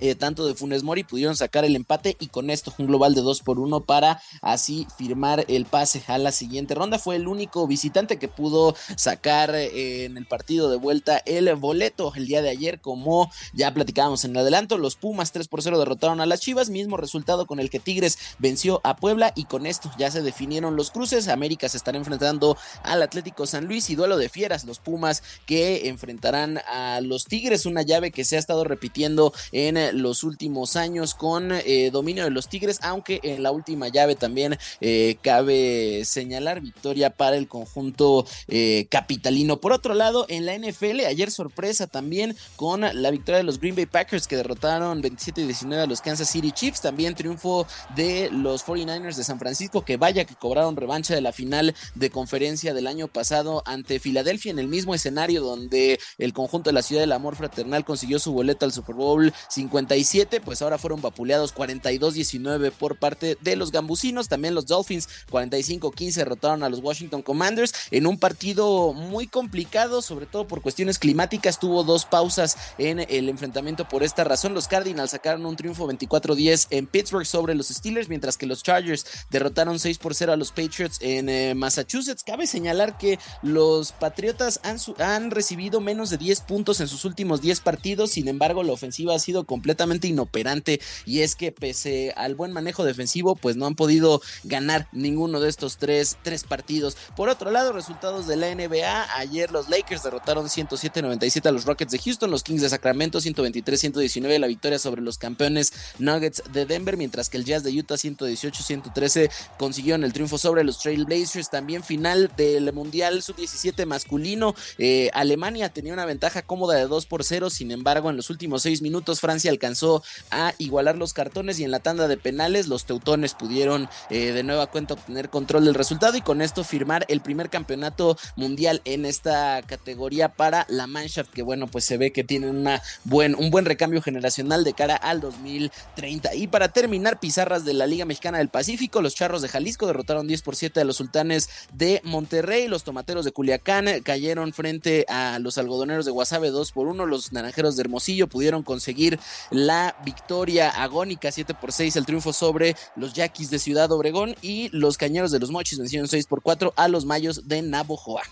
eh, 0.00 0.14
tanto 0.14 0.46
de 0.46 0.54
Funes 0.54 0.82
Mori 0.82 1.04
pudieron 1.04 1.36
sacar 1.36 1.64
el 1.64 1.76
empate 1.76 2.16
y 2.20 2.28
con 2.28 2.50
esto 2.50 2.72
un 2.78 2.86
global 2.86 3.14
de 3.14 3.22
2 3.22 3.42
por 3.42 3.58
1 3.58 3.80
para 3.80 4.20
así 4.42 4.86
firmar 4.96 5.44
el 5.48 5.64
pase 5.64 6.02
a 6.06 6.18
la 6.18 6.32
siguiente 6.32 6.74
ronda. 6.74 6.98
Fue 6.98 7.16
el 7.16 7.28
único 7.28 7.66
visitante 7.66 8.18
que 8.18 8.28
pudo 8.28 8.74
sacar 8.96 9.54
eh, 9.54 10.04
en 10.04 10.16
el 10.16 10.26
partido 10.26 10.70
de 10.70 10.76
vuelta 10.76 11.22
el 11.26 11.54
boleto 11.56 12.12
el 12.14 12.26
día 12.26 12.42
de 12.42 12.50
ayer, 12.50 12.80
como 12.80 13.30
ya 13.52 13.72
platicábamos 13.72 14.24
en 14.24 14.32
el 14.32 14.38
adelanto. 14.38 14.78
Los 14.78 14.96
Pumas 14.96 15.32
3 15.32 15.48
por 15.48 15.62
0 15.62 15.78
derrotaron 15.78 16.20
a 16.20 16.26
las 16.26 16.40
Chivas, 16.40 16.70
mismo 16.70 16.96
resultado 16.96 17.46
con 17.46 17.60
el 17.60 17.70
que 17.70 17.80
Tigres 17.80 18.18
venció 18.38 18.80
a 18.84 18.96
Puebla 18.96 19.32
y 19.34 19.44
con 19.44 19.66
esto 19.66 19.90
ya 19.98 20.10
se 20.10 20.22
definieron 20.22 20.76
los 20.76 20.90
cruces. 20.90 21.28
América 21.28 21.68
se 21.68 21.76
estará 21.76 21.98
enfrentando 21.98 22.56
al 22.82 23.02
Atlético 23.02 23.46
San 23.46 23.66
Luis 23.66 23.90
y 23.90 23.94
duelo 23.94 24.16
de 24.16 24.28
fieras, 24.28 24.64
los 24.64 24.78
Pumas 24.78 25.22
que 25.46 25.88
enfrentarán 25.88 26.58
a 26.68 27.00
los 27.00 27.24
Tigres, 27.24 27.66
una 27.66 27.82
llave 27.82 28.10
que 28.10 28.24
se 28.24 28.36
ha 28.36 28.38
estado 28.38 28.64
repitiendo 28.64 29.32
en 29.52 29.76
los 29.92 30.24
últimos 30.24 30.76
años 30.76 31.14
con 31.14 31.52
eh, 31.52 31.90
dominio 31.92 32.24
de 32.24 32.30
los 32.30 32.48
Tigres, 32.48 32.78
aunque 32.82 33.20
en 33.22 33.42
la 33.42 33.50
última 33.50 33.88
llave 33.88 34.14
también 34.14 34.58
eh, 34.80 35.16
cabe 35.22 36.04
señalar 36.04 36.60
victoria 36.60 37.10
para 37.10 37.36
el 37.36 37.48
conjunto 37.48 38.26
eh, 38.48 38.86
capitalino. 38.90 39.60
Por 39.60 39.72
otro 39.72 39.94
lado, 39.94 40.26
en 40.28 40.46
la 40.46 40.56
NFL, 40.56 41.00
ayer 41.06 41.30
sorpresa 41.30 41.86
también 41.86 42.36
con 42.56 42.80
la 42.80 43.10
victoria 43.10 43.38
de 43.38 43.44
los 43.44 43.60
Green 43.60 43.76
Bay 43.76 43.86
Packers 43.86 44.26
que 44.26 44.36
derrotaron 44.36 45.00
27 45.00 45.46
19 45.46 45.82
a 45.82 45.86
los 45.86 46.00
Kansas 46.00 46.28
City 46.28 46.52
Chiefs. 46.52 46.80
También 46.80 47.14
triunfo 47.14 47.66
de 47.94 48.30
los 48.30 48.64
49ers 48.64 49.16
de 49.16 49.24
San 49.24 49.38
Francisco, 49.38 49.84
que 49.84 49.96
vaya 49.96 50.24
que 50.24 50.34
cobraron 50.34 50.76
revancha 50.76 51.14
de 51.14 51.20
la 51.20 51.32
final 51.32 51.74
de 51.94 52.10
conferencia 52.10 52.74
del 52.74 52.86
año 52.86 53.08
pasado 53.08 53.62
ante 53.66 54.00
Filadelfia 54.00 54.50
en 54.50 54.58
el 54.58 54.68
mismo 54.68 54.94
escenario 54.94 55.42
donde 55.42 55.98
el 56.18 56.32
conjunto 56.32 56.70
de 56.70 56.74
la 56.74 56.82
ciudad 56.82 57.02
del 57.02 57.12
amor 57.12 57.36
fraternal 57.36 57.84
consiguió 57.84 58.18
su 58.18 58.32
boleto 58.32 58.64
al 58.64 58.72
Super 58.72 58.94
Bowl 58.94 59.32
57, 59.78 60.40
pues 60.40 60.60
ahora 60.60 60.78
fueron 60.78 61.00
vapuleados 61.00 61.54
42-19 61.54 62.72
por 62.72 62.98
parte 62.98 63.38
de 63.40 63.56
los 63.56 63.70
gambusinos. 63.70 64.28
También 64.28 64.54
los 64.54 64.66
Dolphins 64.66 65.08
45-15 65.30 66.14
derrotaron 66.14 66.62
a 66.62 66.68
los 66.68 66.80
Washington 66.80 67.22
Commanders 67.22 67.72
en 67.90 68.06
un 68.06 68.18
partido 68.18 68.92
muy 68.92 69.26
complicado, 69.26 70.02
sobre 70.02 70.26
todo 70.26 70.46
por 70.46 70.62
cuestiones 70.62 70.98
climáticas. 70.98 71.60
Tuvo 71.60 71.84
dos 71.84 72.04
pausas 72.04 72.56
en 72.78 73.00
el 73.00 73.28
enfrentamiento 73.28 73.88
por 73.88 74.02
esta 74.02 74.24
razón. 74.24 74.54
Los 74.54 74.68
Cardinals 74.68 75.12
sacaron 75.12 75.46
un 75.46 75.56
triunfo 75.56 75.88
24-10 75.88 76.66
en 76.70 76.86
Pittsburgh 76.86 77.26
sobre 77.26 77.54
los 77.54 77.68
Steelers, 77.68 78.08
mientras 78.08 78.36
que 78.36 78.46
los 78.46 78.62
Chargers 78.62 79.06
derrotaron 79.30 79.78
6 79.78 79.98
por 79.98 80.14
0 80.14 80.32
a 80.32 80.36
los 80.36 80.50
Patriots 80.50 80.98
en 81.00 81.28
eh, 81.28 81.54
Massachusetts. 81.54 82.24
Cabe 82.24 82.46
señalar 82.46 82.98
que 82.98 83.18
los 83.42 83.92
Patriotas 83.92 84.60
han, 84.64 84.78
han 84.98 85.30
recibido 85.30 85.80
menos 85.80 86.10
de 86.10 86.18
10 86.18 86.40
puntos 86.42 86.80
en 86.80 86.88
sus 86.88 87.04
últimos 87.04 87.40
10 87.40 87.60
partidos, 87.60 88.10
sin 88.10 88.28
embargo 88.28 88.62
la 88.62 88.72
ofensiva 88.72 89.14
ha 89.14 89.18
sido 89.18 89.44
completamente 89.68 90.08
inoperante 90.08 90.80
y 91.04 91.20
es 91.20 91.36
que 91.36 91.52
pese 91.52 92.14
al 92.16 92.34
buen 92.34 92.52
manejo 92.52 92.84
defensivo, 92.84 93.36
pues 93.36 93.56
no 93.56 93.66
han 93.66 93.74
podido 93.74 94.22
ganar 94.44 94.88
ninguno 94.92 95.40
de 95.40 95.50
estos 95.50 95.76
tres, 95.76 96.16
tres 96.22 96.44
partidos. 96.44 96.96
Por 97.14 97.28
otro 97.28 97.50
lado, 97.50 97.74
resultados 97.74 98.26
de 98.26 98.36
la 98.36 98.54
NBA, 98.54 99.14
ayer 99.18 99.50
los 99.50 99.68
Lakers 99.68 100.02
derrotaron 100.02 100.46
107-97 100.46 101.46
a 101.46 101.52
los 101.52 101.66
Rockets 101.66 101.92
de 101.92 101.98
Houston, 101.98 102.30
los 102.30 102.44
Kings 102.44 102.62
de 102.62 102.70
Sacramento 102.70 103.18
123-119 103.20 104.38
la 104.38 104.46
victoria 104.46 104.78
sobre 104.78 105.02
los 105.02 105.18
campeones 105.18 105.70
Nuggets 105.98 106.42
de 106.50 106.64
Denver, 106.64 106.96
mientras 106.96 107.28
que 107.28 107.36
el 107.36 107.44
Jazz 107.44 107.62
de 107.62 107.78
Utah 107.78 107.96
118-113 107.96 109.30
consiguieron 109.58 110.02
el 110.02 110.14
triunfo 110.14 110.38
sobre 110.38 110.64
los 110.64 110.78
Trail 110.78 111.04
Blazers. 111.04 111.50
También 111.50 111.84
final 111.84 112.32
del 112.38 112.72
Mundial 112.72 113.22
Sub-17 113.22 113.84
masculino, 113.84 114.54
eh, 114.78 115.10
Alemania 115.12 115.68
tenía 115.68 115.92
una 115.92 116.06
ventaja 116.06 116.40
cómoda 116.40 116.76
de 116.76 116.86
2 116.86 117.04
por 117.04 117.22
0, 117.22 117.50
sin 117.50 117.70
embargo 117.70 118.08
en 118.08 118.16
los 118.16 118.30
últimos 118.30 118.62
6 118.62 118.80
minutos 118.80 119.18
Francia 119.20 119.50
alcanzó 119.58 120.04
a 120.30 120.54
igualar 120.58 120.96
los 120.96 121.12
cartones 121.12 121.58
y 121.58 121.64
en 121.64 121.72
la 121.72 121.80
tanda 121.80 122.06
de 122.06 122.16
penales 122.16 122.68
los 122.68 122.84
teutones 122.84 123.34
pudieron 123.34 123.88
eh, 124.08 124.30
de 124.30 124.44
nueva 124.44 124.68
cuenta 124.68 124.94
obtener 124.94 125.30
control 125.30 125.64
del 125.64 125.74
resultado 125.74 126.16
y 126.16 126.20
con 126.20 126.40
esto 126.40 126.62
firmar 126.62 127.04
el 127.08 127.20
primer 127.20 127.50
campeonato 127.50 128.16
mundial 128.36 128.80
en 128.84 129.04
esta 129.04 129.60
categoría 129.62 130.28
para 130.28 130.64
la 130.68 130.86
Mannschaft 130.86 131.32
que 131.32 131.42
bueno 131.42 131.66
pues 131.66 131.84
se 131.84 131.98
ve 131.98 132.12
que 132.12 132.22
tienen 132.22 132.56
una 132.56 132.80
buen, 133.02 133.34
un 133.34 133.50
buen 133.50 133.64
recambio 133.64 134.00
generacional 134.00 134.62
de 134.62 134.74
cara 134.74 134.94
al 134.94 135.20
2030 135.20 136.36
y 136.36 136.46
para 136.46 136.68
terminar 136.68 137.18
pizarras 137.18 137.64
de 137.64 137.74
la 137.74 137.86
Liga 137.86 138.04
Mexicana 138.04 138.38
del 138.38 138.48
Pacífico 138.48 139.02
los 139.02 139.16
Charros 139.16 139.42
de 139.42 139.48
Jalisco 139.48 139.88
derrotaron 139.88 140.28
10 140.28 140.42
por 140.42 140.54
7 140.54 140.80
a 140.80 140.84
los 140.84 140.96
Sultanes 140.96 141.48
de 141.72 142.00
Monterrey 142.04 142.68
los 142.68 142.84
Tomateros 142.84 143.24
de 143.24 143.32
Culiacán 143.32 143.86
cayeron 144.04 144.52
frente 144.52 145.04
a 145.08 145.40
los 145.40 145.58
Algodoneros 145.58 146.04
de 146.06 146.12
Guasave 146.12 146.50
2 146.50 146.70
por 146.70 146.86
1 146.86 147.06
los 147.06 147.32
Naranjeros 147.32 147.74
de 147.74 147.82
Hermosillo 147.82 148.28
pudieron 148.28 148.62
conseguir 148.62 149.18
la 149.50 149.96
victoria 150.04 150.70
agónica 150.70 151.32
7 151.32 151.54
por 151.54 151.72
6 151.72 151.96
el 151.96 152.06
triunfo 152.06 152.32
sobre 152.32 152.76
los 152.96 153.12
Yaquis 153.12 153.50
de 153.50 153.58
Ciudad 153.58 153.90
Obregón 153.92 154.34
y 154.42 154.68
los 154.70 154.98
Cañeros 154.98 155.30
de 155.30 155.38
los 155.38 155.50
Mochis 155.50 155.78
vencieron 155.78 156.08
6 156.08 156.26
por 156.26 156.42
4 156.42 156.74
a 156.76 156.88
los 156.88 157.04
Mayos 157.04 157.48
de 157.48 157.62
Navojoa. 157.62 158.22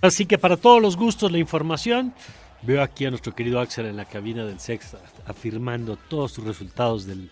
Así 0.00 0.26
que 0.26 0.38
para 0.38 0.56
todos 0.56 0.82
los 0.82 0.96
gustos 0.96 1.30
la 1.30 1.38
información, 1.38 2.12
veo 2.62 2.82
aquí 2.82 3.06
a 3.06 3.10
nuestro 3.10 3.34
querido 3.34 3.60
Axel 3.60 3.86
en 3.86 3.96
la 3.96 4.04
cabina 4.04 4.44
del 4.44 4.58
Sex 4.58 4.96
afirmando 5.26 5.96
todos 5.96 6.32
sus 6.32 6.44
resultados 6.44 7.06
del, 7.06 7.30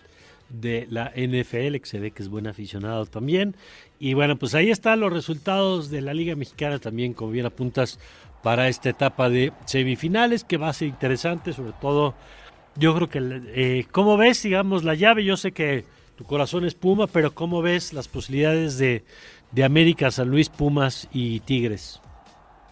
de 0.49 0.87
la 0.89 1.11
NFL, 1.15 1.77
que 1.77 1.85
se 1.85 1.99
ve 1.99 2.11
que 2.11 2.23
es 2.23 2.29
buen 2.29 2.47
aficionado 2.47 3.05
también. 3.05 3.55
Y 3.99 4.13
bueno, 4.13 4.37
pues 4.37 4.55
ahí 4.55 4.69
están 4.69 4.99
los 4.99 5.11
resultados 5.11 5.89
de 5.89 6.01
la 6.01 6.13
Liga 6.13 6.35
Mexicana 6.35 6.79
también, 6.79 7.13
como 7.13 7.31
bien 7.31 7.45
apuntas, 7.45 7.99
para 8.41 8.67
esta 8.67 8.89
etapa 8.89 9.29
de 9.29 9.53
semifinales, 9.65 10.43
que 10.43 10.57
va 10.57 10.69
a 10.69 10.73
ser 10.73 10.87
interesante, 10.87 11.53
sobre 11.53 11.73
todo, 11.73 12.15
yo 12.75 12.95
creo 12.95 13.09
que, 13.09 13.19
eh, 13.53 13.87
¿cómo 13.91 14.17
ves, 14.17 14.43
digamos, 14.43 14.83
la 14.83 14.95
llave? 14.95 15.23
Yo 15.23 15.37
sé 15.37 15.51
que 15.51 15.85
tu 16.15 16.23
corazón 16.23 16.65
es 16.65 16.75
Puma, 16.75 17.07
pero 17.07 17.33
¿cómo 17.33 17.61
ves 17.61 17.93
las 17.93 18.07
posibilidades 18.07 18.77
de, 18.77 19.03
de 19.51 19.63
América, 19.63 20.11
San 20.11 20.29
Luis, 20.29 20.49
Pumas 20.49 21.07
y 21.11 21.39
Tigres? 21.41 21.99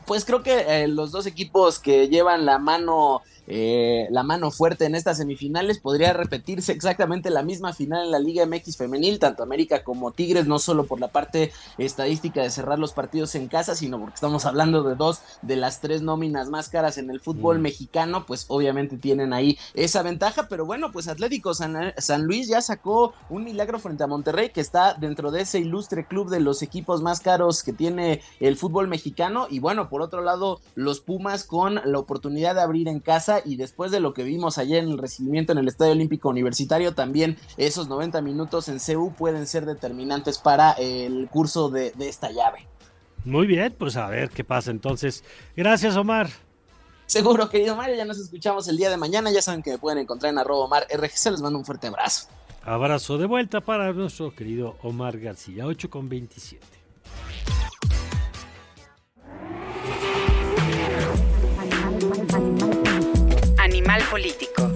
Pues 0.05 0.25
creo 0.25 0.41
que 0.41 0.65
eh, 0.67 0.87
los 0.87 1.11
dos 1.11 1.25
equipos 1.27 1.79
que 1.79 2.07
llevan 2.07 2.45
la 2.45 2.57
mano 2.57 3.21
eh, 3.51 4.07
la 4.11 4.21
mano 4.21 4.51
fuerte 4.51 4.85
en 4.85 4.95
estas 4.95 5.17
semifinales. 5.17 5.79
Podría 5.79 6.13
repetirse 6.13 6.71
exactamente 6.71 7.31
la 7.31 7.41
misma 7.41 7.73
final 7.73 8.05
en 8.05 8.11
la 8.11 8.19
Liga 8.19 8.45
MX 8.45 8.77
femenil, 8.77 9.17
tanto 9.19 9.43
América 9.43 9.83
como 9.83 10.11
Tigres, 10.11 10.45
no 10.45 10.59
solo 10.59 10.85
por 10.85 10.99
la 10.99 11.07
parte 11.07 11.51
estadística 11.79 12.43
de 12.43 12.51
cerrar 12.51 12.77
los 12.77 12.93
partidos 12.93 13.33
en 13.33 13.47
casa, 13.47 13.75
sino 13.75 13.99
porque 13.99 14.15
estamos 14.15 14.45
hablando 14.45 14.83
de 14.83 14.95
dos 14.95 15.21
de 15.41 15.55
las 15.55 15.81
tres 15.81 16.03
nóminas 16.03 16.49
más 16.49 16.69
caras 16.69 16.99
en 16.99 17.09
el 17.09 17.19
fútbol 17.19 17.57
mm. 17.57 17.61
mexicano, 17.61 18.25
pues 18.27 18.45
obviamente 18.49 18.97
tienen 18.97 19.33
ahí 19.33 19.57
esa 19.73 20.03
ventaja, 20.03 20.47
pero 20.47 20.65
bueno, 20.65 20.91
pues 20.91 21.07
Atlético 21.07 21.55
San, 21.55 21.93
San 21.97 22.25
Luis 22.25 22.47
ya 22.47 22.61
sacó 22.61 23.13
un 23.29 23.43
milagro 23.43 23.79
frente 23.79 24.03
a 24.03 24.07
Monterrey, 24.07 24.49
que 24.49 24.61
está 24.61 24.93
dentro 24.93 25.31
de 25.31 25.41
ese 25.41 25.59
ilustre 25.59 26.05
club 26.05 26.29
de 26.29 26.39
los 26.39 26.61
equipos 26.61 27.01
más 27.01 27.19
caros 27.19 27.63
que 27.63 27.73
tiene 27.73 28.21
el 28.39 28.57
fútbol 28.57 28.87
mexicano, 28.87 29.47
y 29.49 29.59
bueno, 29.59 29.89
por 29.89 30.03
otro 30.03 30.21
lado, 30.21 30.61
los 30.75 30.99
Pumas 30.99 31.43
con 31.43 31.81
la 31.83 31.97
oportunidad 31.97 32.53
de 32.53 32.61
abrir 32.61 32.87
en 32.87 32.99
casa 32.99 33.38
y 33.46 33.55
después 33.55 33.91
de 33.91 34.00
lo 34.00 34.13
que 34.13 34.24
vimos 34.24 34.58
ayer 34.58 34.84
en 34.84 34.89
el 34.89 34.98
recibimiento 34.98 35.51
en 35.51 35.60
el 35.60 35.67
Estadio 35.67 35.93
Olímpico 35.93 36.29
Universitario, 36.29 36.93
también 36.93 37.38
esos 37.58 37.88
90 37.88 38.22
minutos 38.22 38.69
en 38.69 38.79
CU 38.79 39.13
pueden 39.13 39.48
ser 39.48 39.65
determinantes 39.65 40.38
para 40.38 40.72
el 40.74 41.27
curso 41.29 41.69
de, 41.69 41.93
esta 42.00 42.31
llave. 42.31 42.67
Muy 43.25 43.48
bien, 43.48 43.75
pues 43.77 43.98
a 43.98 44.08
ver 44.08 44.29
qué 44.29 44.43
pasa 44.43 44.72
entonces. 44.72 45.24
Gracias, 45.55 45.96
Omar. 45.96 46.29
Seguro, 47.05 47.50
querido 47.50 47.75
Mario, 47.75 47.96
ya 47.96 48.05
nos 48.05 48.19
escuchamos 48.19 48.67
el 48.67 48.77
día 48.77 48.89
de 48.89 48.98
mañana. 48.98 49.31
Ya 49.31 49.41
saben 49.41 49.63
que 49.63 49.72
me 49.72 49.77
pueden 49.77 50.00
encontrar 50.00 50.31
en 50.31 50.38
arroba 50.38 50.65
Omar 50.65 50.88
RGC. 50.93 51.31
Les 51.31 51.41
mando 51.41 51.58
un 51.58 51.65
fuerte 51.65 51.88
abrazo. 51.88 52.27
Abrazo 52.63 53.17
de 53.17 53.25
vuelta 53.25 53.62
para 53.62 53.91
nuestro 53.93 54.36
querido 54.36 54.77
Omar 54.84 55.19
García, 55.19 55.65
8 55.65 55.89
con 55.89 56.08
27. 56.08 56.65
Animal 63.89 64.08
político. 64.12 64.72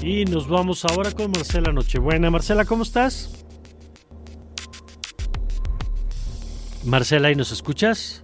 Y 0.00 0.24
nos 0.24 0.48
vamos 0.48 0.86
ahora 0.86 1.12
con 1.12 1.30
Marcela 1.30 1.72
Nochebuena. 1.72 2.30
Marcela, 2.30 2.64
¿cómo 2.64 2.84
estás? 2.84 3.44
Marcela, 6.84 7.30
¿y 7.30 7.34
nos 7.34 7.52
escuchas? 7.52 8.22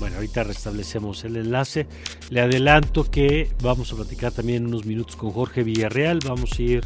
Bueno, 0.00 0.16
ahorita 0.16 0.44
restablecemos 0.44 1.24
el 1.24 1.36
enlace. 1.36 1.86
Le 2.30 2.40
adelanto 2.40 3.04
que 3.04 3.52
vamos 3.62 3.92
a 3.92 3.96
platicar 3.96 4.32
también 4.32 4.66
unos 4.66 4.86
minutos 4.86 5.14
con 5.14 5.30
Jorge 5.30 5.62
Villarreal. 5.62 6.20
Vamos 6.26 6.58
a 6.58 6.62
ir 6.62 6.84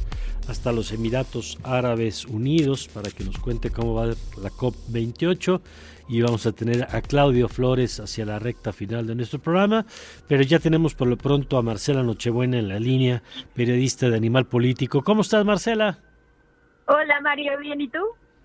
hasta 0.48 0.72
los 0.72 0.90
Emiratos 0.90 1.58
Árabes 1.62 2.26
Unidos 2.26 2.88
para 2.92 3.12
que 3.12 3.22
nos 3.22 3.38
cuente 3.38 3.70
cómo 3.70 3.94
va 3.94 4.06
la 4.06 4.50
COP28 4.50 5.60
y 6.08 6.22
vamos 6.22 6.44
a 6.46 6.52
tener 6.52 6.88
a 6.90 7.00
Claudio 7.02 7.48
Flores 7.48 8.00
hacia 8.00 8.26
la 8.26 8.40
recta 8.40 8.72
final 8.72 9.06
de 9.06 9.14
nuestro 9.14 9.38
programa, 9.38 9.86
pero 10.26 10.42
ya 10.42 10.58
tenemos 10.58 10.96
por 10.96 11.06
lo 11.06 11.16
pronto 11.16 11.56
a 11.56 11.62
Marcela 11.62 12.02
Nochebuena 12.02 12.58
en 12.58 12.68
la 12.68 12.80
línea, 12.80 13.22
periodista 13.54 14.10
de 14.10 14.16
Animal 14.16 14.46
Político. 14.46 15.02
¿Cómo 15.02 15.22
estás, 15.22 15.44
Marcela? 15.44 16.00
Hola, 16.86 17.20
Mario, 17.22 17.56
¿bien 17.60 17.80
y 17.80 17.88
tú? 17.88 18.00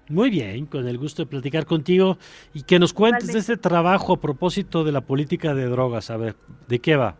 Muy 0.09 0.31
bien, 0.31 0.65
con 0.65 0.87
el 0.87 0.97
gusto 0.97 1.23
de 1.23 1.29
platicar 1.29 1.67
contigo 1.67 2.17
y 2.51 2.63
que 2.63 2.79
nos 2.79 2.93
cuentes 2.93 3.31
de 3.31 3.39
este 3.39 3.57
trabajo 3.57 4.13
a 4.13 4.17
propósito 4.19 4.83
de 4.83 4.91
la 4.91 5.01
política 5.01 5.53
de 5.53 5.65
drogas. 5.65 6.09
A 6.09 6.17
ver, 6.17 6.35
¿de 6.67 6.79
qué 6.79 6.95
va? 6.95 7.15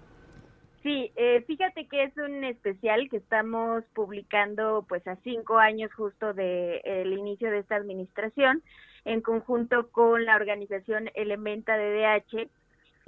Sí, 0.81 1.11
eh, 1.15 1.43
fíjate 1.45 1.85
que 1.85 2.05
es 2.05 2.17
un 2.17 2.43
especial 2.43 3.07
que 3.09 3.17
estamos 3.17 3.83
publicando 3.93 4.85
pues 4.89 5.05
a 5.07 5.17
cinco 5.17 5.59
años 5.59 5.93
justo 5.93 6.33
del 6.33 6.81
el 6.83 7.13
inicio 7.13 7.51
de 7.51 7.59
esta 7.59 7.75
administración 7.75 8.63
en 9.05 9.21
conjunto 9.21 9.89
con 9.91 10.25
la 10.25 10.35
organización 10.35 11.11
Elementa 11.13 11.77
DDH 11.77 12.49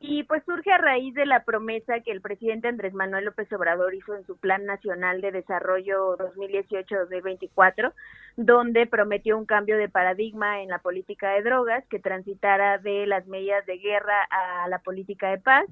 Y 0.03 0.23
pues 0.23 0.43
surge 0.45 0.71
a 0.71 0.79
raíz 0.79 1.13
de 1.13 1.27
la 1.27 1.43
promesa 1.43 1.99
que 1.99 2.11
el 2.11 2.21
presidente 2.21 2.67
Andrés 2.67 2.93
Manuel 2.93 3.25
López 3.25 3.53
Obrador 3.53 3.93
hizo 3.93 4.15
en 4.15 4.25
su 4.25 4.35
Plan 4.35 4.65
Nacional 4.65 5.21
de 5.21 5.31
Desarrollo 5.31 6.17
2018-2024, 6.17 7.93
donde 8.35 8.87
prometió 8.87 9.37
un 9.37 9.45
cambio 9.45 9.77
de 9.77 9.89
paradigma 9.89 10.63
en 10.63 10.69
la 10.69 10.79
política 10.79 11.29
de 11.33 11.43
drogas 11.43 11.85
que 11.87 11.99
transitara 11.99 12.79
de 12.79 13.05
las 13.05 13.27
medidas 13.27 13.63
de 13.67 13.77
guerra 13.77 14.27
a 14.31 14.67
la 14.69 14.79
política 14.79 15.29
de 15.29 15.37
paz 15.37 15.65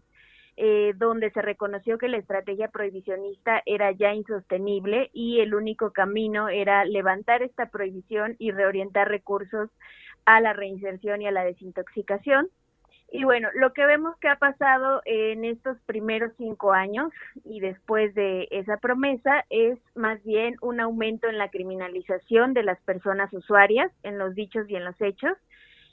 eh, 0.62 0.94
donde 0.98 1.32
se 1.32 1.42
reconoció 1.42 1.98
que 1.98 2.10
la 2.10 2.18
estrategia 2.18 2.68
prohibicionista 2.68 3.64
era 3.66 3.94
ya 3.94 4.14
insostenible 4.14 5.10
y 5.14 5.40
el 5.40 5.56
único 5.56 5.92
camino 5.94 6.50
era 6.50 6.84
levantar 6.84 7.42
esta 7.44 7.68
prohibición 7.68 8.36
y 8.40 8.52
reorientar 8.52 9.08
recursos 9.08 9.70
a 10.26 10.42
la 10.42 10.52
reinserción 10.52 11.22
y 11.22 11.28
a 11.28 11.32
la 11.32 11.46
desintoxicación. 11.46 12.50
Y 13.12 13.24
bueno, 13.24 13.50
lo 13.56 13.74
que 13.74 13.86
vemos 13.86 14.16
que 14.18 14.28
ha 14.28 14.36
pasado 14.36 15.02
en 15.06 15.44
estos 15.44 15.78
primeros 15.86 16.32
cinco 16.38 16.74
años 16.74 17.12
y 17.44 17.60
después 17.60 18.14
de 18.14 18.48
esa 18.52 18.78
promesa 18.78 19.46
es 19.50 19.80
más 19.96 20.24
bien 20.24 20.58
un 20.62 20.80
aumento 20.80 21.28
en 21.28 21.38
la 21.38 21.50
criminalización 21.50 22.54
de 22.54 22.64
las 22.64 22.80
personas 22.82 23.34
usuarias, 23.34 23.92
en 24.04 24.20
los 24.20 24.36
dichos 24.36 24.70
y 24.70 24.76
en 24.76 24.86
los 24.86 25.00
hechos, 25.02 25.36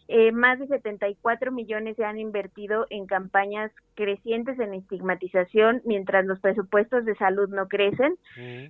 eh, 0.08 0.30
más 0.30 0.58
de 0.58 0.68
74 0.68 1.50
millones 1.50 1.96
se 1.96 2.04
han 2.04 2.18
invertido 2.18 2.86
en 2.90 3.06
campañas 3.06 3.72
crecientes 3.94 4.58
en 4.60 4.74
estigmatización, 4.74 5.82
mientras 5.84 6.24
los 6.26 6.38
presupuestos 6.38 7.04
de 7.04 7.16
salud 7.16 7.48
no 7.48 7.66
crecen. 7.66 8.16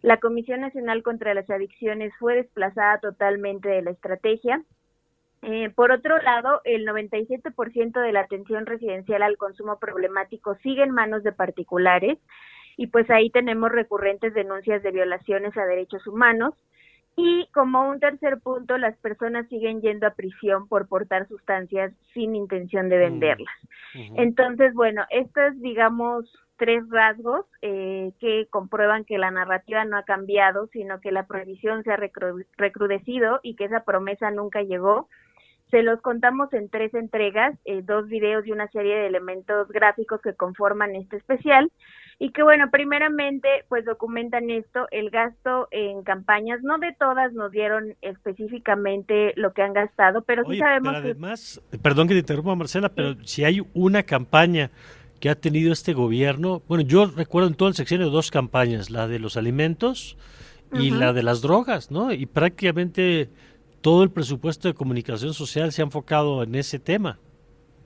La 0.02 0.18
Comisión 0.18 0.60
Nacional 0.60 1.02
contra 1.02 1.34
las 1.34 1.48
Adicciones 1.50 2.12
fue 2.18 2.36
desplazada 2.36 3.00
totalmente 3.00 3.68
de 3.68 3.82
la 3.82 3.90
estrategia. 3.90 4.62
Eh, 5.48 5.70
por 5.70 5.92
otro 5.92 6.18
lado, 6.22 6.60
el 6.64 6.84
97% 6.84 8.00
de 8.00 8.12
la 8.12 8.20
atención 8.22 8.66
residencial 8.66 9.22
al 9.22 9.36
consumo 9.36 9.78
problemático 9.78 10.56
sigue 10.56 10.82
en 10.82 10.90
manos 10.90 11.22
de 11.22 11.30
particulares 11.30 12.18
y 12.76 12.88
pues 12.88 13.08
ahí 13.10 13.30
tenemos 13.30 13.70
recurrentes 13.70 14.34
denuncias 14.34 14.82
de 14.82 14.90
violaciones 14.90 15.56
a 15.56 15.64
derechos 15.64 16.04
humanos. 16.08 16.54
Y 17.14 17.48
como 17.54 17.88
un 17.88 18.00
tercer 18.00 18.40
punto, 18.40 18.76
las 18.76 18.96
personas 18.98 19.48
siguen 19.48 19.80
yendo 19.80 20.08
a 20.08 20.14
prisión 20.14 20.66
por 20.66 20.88
portar 20.88 21.28
sustancias 21.28 21.92
sin 22.12 22.34
intención 22.34 22.88
de 22.88 22.96
mm. 22.96 23.00
venderlas. 23.00 23.54
Entonces, 24.16 24.74
bueno, 24.74 25.04
estos, 25.10 25.58
digamos, 25.60 26.28
tres 26.56 26.82
rasgos 26.90 27.46
eh, 27.62 28.10
que 28.18 28.48
comprueban 28.50 29.04
que 29.04 29.16
la 29.16 29.30
narrativa 29.30 29.84
no 29.84 29.96
ha 29.96 30.02
cambiado, 30.02 30.66
sino 30.72 31.00
que 31.00 31.12
la 31.12 31.26
prohibición 31.26 31.84
se 31.84 31.92
ha 31.92 31.96
recrudecido 31.96 33.38
y 33.44 33.54
que 33.54 33.66
esa 33.66 33.84
promesa 33.84 34.32
nunca 34.32 34.62
llegó. 34.62 35.08
Se 35.70 35.82
los 35.82 36.00
contamos 36.00 36.52
en 36.52 36.68
tres 36.68 36.94
entregas, 36.94 37.54
eh, 37.64 37.82
dos 37.82 38.06
videos 38.08 38.46
y 38.46 38.52
una 38.52 38.68
serie 38.68 38.94
de 38.94 39.06
elementos 39.06 39.68
gráficos 39.68 40.20
que 40.22 40.34
conforman 40.34 40.94
este 40.94 41.16
especial 41.16 41.70
y 42.18 42.30
que 42.30 42.42
bueno, 42.42 42.70
primeramente 42.70 43.48
pues 43.68 43.84
documentan 43.84 44.48
esto, 44.48 44.86
el 44.90 45.10
gasto 45.10 45.68
en 45.70 46.02
campañas, 46.02 46.62
no 46.62 46.78
de 46.78 46.94
todas 46.98 47.32
nos 47.34 47.50
dieron 47.50 47.94
específicamente 48.00 49.32
lo 49.36 49.52
que 49.52 49.62
han 49.62 49.74
gastado, 49.74 50.22
pero 50.22 50.44
sí 50.48 50.58
sabemos 50.58 50.94
pero 50.94 51.04
además, 51.04 51.60
perdón 51.82 52.08
que 52.08 52.14
te 52.14 52.20
interrumpa 52.20 52.54
Marcela, 52.54 52.88
pero 52.88 53.16
si 53.24 53.44
hay 53.44 53.60
una 53.74 54.04
campaña 54.04 54.70
que 55.20 55.28
ha 55.28 55.34
tenido 55.34 55.72
este 55.72 55.92
gobierno, 55.92 56.62
bueno, 56.68 56.84
yo 56.84 57.06
recuerdo 57.06 57.48
en 57.48 57.54
todo 57.54 57.68
el 57.68 57.74
sexenio 57.74 58.08
dos 58.08 58.30
campañas, 58.30 58.90
la 58.90 59.08
de 59.08 59.18
los 59.18 59.36
alimentos 59.36 60.16
y 60.72 60.90
la 60.90 61.12
de 61.12 61.22
las 61.22 61.42
drogas, 61.42 61.90
¿no? 61.90 62.12
Y 62.12 62.26
prácticamente 62.26 63.30
todo 63.86 64.02
el 64.02 64.10
presupuesto 64.10 64.66
de 64.66 64.74
comunicación 64.74 65.32
social 65.32 65.70
se 65.70 65.80
ha 65.80 65.84
enfocado 65.84 66.42
en 66.42 66.56
ese 66.56 66.80
tema. 66.80 67.20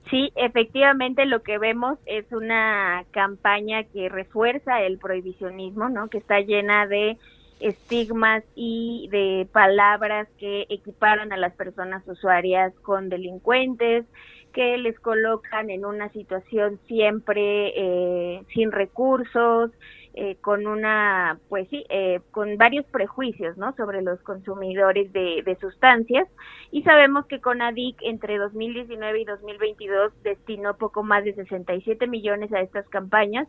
Sí, 0.09 0.33
efectivamente 0.35 1.27
lo 1.27 1.43
que 1.43 1.59
vemos 1.59 1.99
es 2.07 2.25
una 2.33 3.05
campaña 3.11 3.85
que 3.85 4.09
refuerza 4.09 4.81
el 4.81 4.97
prohibicionismo, 4.97 5.91
¿no? 5.91 6.09
Que 6.09 6.17
está 6.17 6.41
llena 6.41 6.87
de 6.87 7.19
estigmas 7.61 8.43
y 8.55 9.11
de 9.13 9.47
palabras 9.53 10.27
que 10.39 10.65
equiparan 10.71 11.35
a 11.35 11.37
las 11.37 11.53
personas 11.53 12.03
usuarias 12.09 12.73
con 12.81 13.11
delincuentes, 13.11 14.07
que 14.55 14.79
les 14.79 14.99
colocan 15.01 15.69
en 15.69 15.85
una 15.85 16.09
situación 16.15 16.81
siempre 16.89 17.75
eh, 17.77 18.43
sin 18.55 18.73
recursos, 18.73 19.71
eh, 20.15 20.37
con 20.41 20.67
una, 20.67 21.39
pues 21.49 21.69
sí, 21.69 21.85
eh, 21.89 22.21
con 22.33 22.57
varios 22.57 22.85
prejuicios, 22.87 23.57
¿no? 23.57 23.75
Sobre 23.77 24.03
los 24.03 24.21
consumidores 24.23 25.13
de, 25.13 25.57
sustancias. 25.61 26.29
Y 26.71 26.83
sabemos 26.83 27.27
que 27.27 27.41
CONADIC 27.41 28.03
entre 28.03 28.39
2019 28.39 29.21
y 29.21 29.25
2022 29.25 30.13
destinó 30.23 30.77
poco 30.77 31.03
más 31.03 31.25
de 31.25 31.35
67 31.35 32.07
millones 32.07 32.53
a 32.53 32.61
estas 32.61 32.89
campañas. 32.89 33.47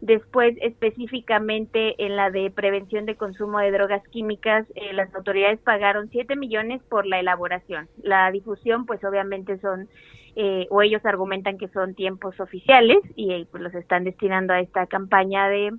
Después, 0.00 0.56
específicamente 0.60 1.94
en 2.04 2.16
la 2.16 2.30
de 2.30 2.50
prevención 2.50 3.06
de 3.06 3.16
consumo 3.16 3.58
de 3.58 3.70
drogas 3.70 4.06
químicas, 4.08 4.66
eh, 4.74 4.92
las 4.92 5.12
autoridades 5.14 5.58
pagaron 5.60 6.10
7 6.10 6.36
millones 6.36 6.82
por 6.88 7.06
la 7.06 7.18
elaboración. 7.18 7.88
La 8.02 8.30
difusión, 8.30 8.86
pues 8.86 9.02
obviamente 9.04 9.58
son 9.58 9.88
eh, 10.36 10.66
o 10.70 10.82
ellos 10.82 11.04
argumentan 11.06 11.58
que 11.58 11.68
son 11.68 11.94
tiempos 11.94 12.40
oficiales 12.40 12.98
y 13.14 13.44
pues 13.46 13.62
los 13.62 13.74
están 13.74 14.02
destinando 14.02 14.52
a 14.52 14.60
esta 14.60 14.86
campaña 14.86 15.48
de 15.48 15.72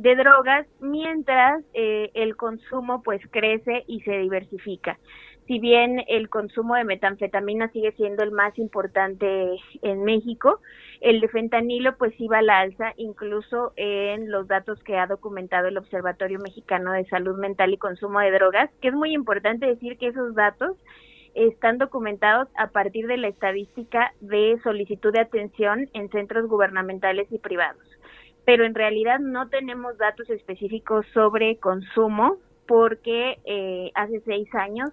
de 0.00 0.16
drogas 0.16 0.66
mientras 0.80 1.62
eh, 1.74 2.10
el 2.14 2.34
consumo 2.36 3.02
pues 3.02 3.20
crece 3.30 3.84
y 3.86 4.00
se 4.00 4.18
diversifica. 4.18 4.98
Si 5.46 5.58
bien 5.58 6.02
el 6.08 6.30
consumo 6.30 6.74
de 6.76 6.84
metanfetamina 6.84 7.68
sigue 7.72 7.92
siendo 7.92 8.22
el 8.22 8.30
más 8.30 8.56
importante 8.58 9.58
en 9.82 10.04
México, 10.04 10.60
el 11.02 11.20
de 11.20 11.28
fentanilo 11.28 11.98
pues 11.98 12.18
iba 12.18 12.38
a 12.38 12.42
la 12.42 12.60
alza 12.60 12.94
incluso 12.96 13.72
en 13.76 14.30
los 14.30 14.48
datos 14.48 14.82
que 14.84 14.96
ha 14.96 15.06
documentado 15.06 15.68
el 15.68 15.76
Observatorio 15.76 16.38
Mexicano 16.38 16.92
de 16.92 17.04
Salud 17.06 17.36
Mental 17.36 17.72
y 17.72 17.76
Consumo 17.76 18.20
de 18.20 18.30
Drogas, 18.30 18.70
que 18.80 18.88
es 18.88 18.94
muy 18.94 19.12
importante 19.12 19.66
decir 19.66 19.98
que 19.98 20.06
esos 20.06 20.34
datos 20.34 20.78
están 21.34 21.76
documentados 21.76 22.48
a 22.56 22.68
partir 22.68 23.06
de 23.06 23.18
la 23.18 23.28
estadística 23.28 24.14
de 24.20 24.58
solicitud 24.62 25.12
de 25.12 25.20
atención 25.20 25.90
en 25.92 26.08
centros 26.08 26.48
gubernamentales 26.48 27.30
y 27.30 27.38
privados 27.38 27.89
pero 28.44 28.64
en 28.64 28.74
realidad 28.74 29.18
no 29.20 29.48
tenemos 29.48 29.96
datos 29.98 30.28
específicos 30.30 31.06
sobre 31.12 31.56
consumo 31.56 32.38
porque 32.66 33.38
eh, 33.44 33.90
hace 33.94 34.20
seis 34.20 34.48
años 34.54 34.90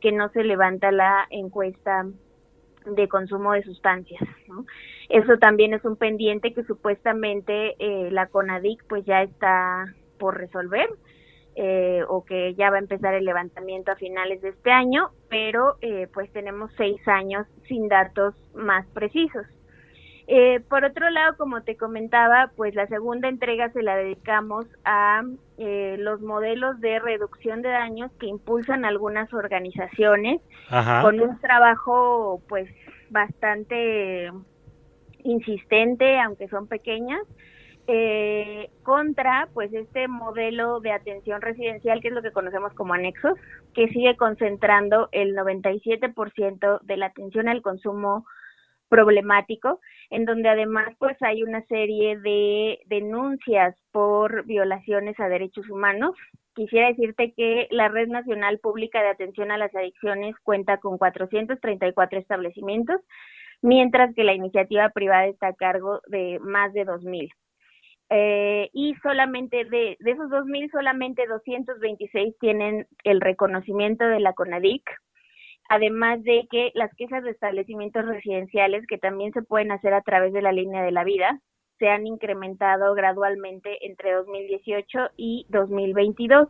que 0.00 0.12
no 0.12 0.30
se 0.30 0.42
levanta 0.42 0.90
la 0.90 1.26
encuesta 1.30 2.06
de 2.86 3.08
consumo 3.08 3.52
de 3.52 3.62
sustancias. 3.62 4.20
Eso 5.08 5.38
también 5.38 5.74
es 5.74 5.84
un 5.84 5.96
pendiente 5.96 6.52
que 6.52 6.64
supuestamente 6.64 7.76
eh, 7.78 8.10
la 8.10 8.26
CONADIC 8.26 8.84
pues 8.88 9.04
ya 9.04 9.22
está 9.22 9.94
por 10.18 10.38
resolver 10.38 10.88
eh, 11.54 12.02
o 12.08 12.24
que 12.24 12.54
ya 12.54 12.70
va 12.70 12.76
a 12.76 12.80
empezar 12.80 13.14
el 13.14 13.24
levantamiento 13.24 13.92
a 13.92 13.96
finales 13.96 14.40
de 14.42 14.48
este 14.50 14.72
año, 14.72 15.10
pero 15.28 15.76
pues 16.12 16.32
tenemos 16.32 16.72
seis 16.76 17.00
años 17.06 17.46
sin 17.68 17.88
datos 17.88 18.34
más 18.54 18.86
precisos. 18.88 19.46
Eh, 20.32 20.60
por 20.68 20.84
otro 20.84 21.10
lado, 21.10 21.36
como 21.36 21.62
te 21.62 21.76
comentaba, 21.76 22.52
pues 22.54 22.76
la 22.76 22.86
segunda 22.86 23.28
entrega 23.28 23.68
se 23.72 23.82
la 23.82 23.96
dedicamos 23.96 24.64
a 24.84 25.22
eh, 25.58 25.96
los 25.98 26.20
modelos 26.20 26.80
de 26.80 27.00
reducción 27.00 27.62
de 27.62 27.70
daños 27.70 28.12
que 28.20 28.28
impulsan 28.28 28.84
algunas 28.84 29.34
organizaciones 29.34 30.40
con 31.02 31.20
un 31.20 31.36
trabajo 31.40 32.40
pues 32.48 32.70
bastante 33.08 34.30
insistente, 35.24 36.20
aunque 36.20 36.46
son 36.46 36.68
pequeñas, 36.68 37.22
eh, 37.88 38.70
contra 38.84 39.48
pues 39.52 39.74
este 39.74 40.06
modelo 40.06 40.78
de 40.78 40.92
atención 40.92 41.40
residencial 41.40 42.00
que 42.00 42.06
es 42.06 42.14
lo 42.14 42.22
que 42.22 42.30
conocemos 42.30 42.72
como 42.74 42.94
anexos, 42.94 43.36
que 43.74 43.88
sigue 43.88 44.16
concentrando 44.16 45.08
el 45.10 45.34
97% 45.34 46.82
de 46.82 46.96
la 46.96 47.06
atención 47.06 47.48
al 47.48 47.62
consumo 47.62 48.26
problemático, 48.90 49.80
en 50.10 50.26
donde 50.26 50.50
además 50.50 50.88
pues 50.98 51.16
hay 51.22 51.42
una 51.42 51.64
serie 51.66 52.18
de 52.18 52.80
denuncias 52.86 53.74
por 53.92 54.44
violaciones 54.44 55.18
a 55.18 55.28
derechos 55.28 55.70
humanos. 55.70 56.14
Quisiera 56.54 56.88
decirte 56.88 57.32
que 57.34 57.68
la 57.70 57.88
Red 57.88 58.08
Nacional 58.08 58.58
Pública 58.58 59.00
de 59.00 59.08
Atención 59.08 59.50
a 59.50 59.56
las 59.56 59.74
Adicciones 59.74 60.34
cuenta 60.42 60.78
con 60.78 60.98
434 60.98 62.18
establecimientos, 62.18 63.00
mientras 63.62 64.14
que 64.14 64.24
la 64.24 64.34
iniciativa 64.34 64.90
privada 64.90 65.26
está 65.26 65.48
a 65.48 65.54
cargo 65.54 66.00
de 66.08 66.38
más 66.40 66.72
de 66.74 66.84
2.000. 66.84 67.30
Eh, 68.12 68.70
y 68.72 68.96
solamente 69.04 69.64
de, 69.64 69.96
de 70.00 70.10
esos 70.10 70.28
2.000, 70.28 70.72
solamente 70.72 71.28
226 71.28 72.36
tienen 72.40 72.88
el 73.04 73.20
reconocimiento 73.20 74.04
de 74.04 74.18
la 74.18 74.32
CONADIC, 74.32 74.82
además 75.70 76.22
de 76.24 76.48
que 76.50 76.72
las 76.74 76.92
quejas 76.96 77.22
de 77.22 77.30
establecimientos 77.30 78.04
residenciales, 78.04 78.84
que 78.88 78.98
también 78.98 79.32
se 79.32 79.42
pueden 79.42 79.70
hacer 79.70 79.94
a 79.94 80.02
través 80.02 80.32
de 80.32 80.42
la 80.42 80.50
línea 80.50 80.82
de 80.82 80.90
la 80.90 81.04
vida, 81.04 81.40
se 81.78 81.88
han 81.88 82.08
incrementado 82.08 82.92
gradualmente 82.94 83.86
entre 83.86 84.12
2018 84.14 85.10
y 85.16 85.46
2022. 85.48 86.48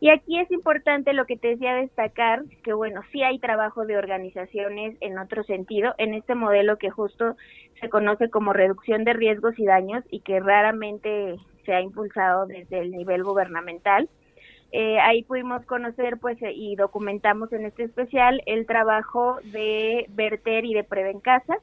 Y 0.00 0.08
aquí 0.08 0.38
es 0.38 0.50
importante 0.50 1.12
lo 1.12 1.26
que 1.26 1.36
te 1.36 1.48
decía 1.48 1.74
destacar, 1.74 2.44
que 2.64 2.72
bueno, 2.72 3.02
sí 3.12 3.22
hay 3.22 3.38
trabajo 3.38 3.84
de 3.84 3.98
organizaciones 3.98 4.96
en 5.00 5.18
otro 5.18 5.44
sentido, 5.44 5.94
en 5.98 6.14
este 6.14 6.34
modelo 6.34 6.78
que 6.78 6.88
justo 6.88 7.36
se 7.78 7.90
conoce 7.90 8.30
como 8.30 8.54
reducción 8.54 9.04
de 9.04 9.12
riesgos 9.12 9.58
y 9.58 9.66
daños 9.66 10.02
y 10.10 10.20
que 10.20 10.40
raramente 10.40 11.36
se 11.66 11.74
ha 11.74 11.82
impulsado 11.82 12.46
desde 12.46 12.78
el 12.78 12.90
nivel 12.90 13.22
gubernamental. 13.22 14.08
Eh, 14.72 14.98
ahí 14.98 15.22
pudimos 15.22 15.64
conocer 15.64 16.18
pues 16.18 16.38
y 16.42 16.76
documentamos 16.76 17.52
en 17.52 17.66
este 17.66 17.84
especial 17.84 18.42
el 18.46 18.66
trabajo 18.66 19.38
de 19.44 20.06
Verter 20.10 20.64
y 20.64 20.74
de 20.74 20.84
Prevencasa, 20.84 21.58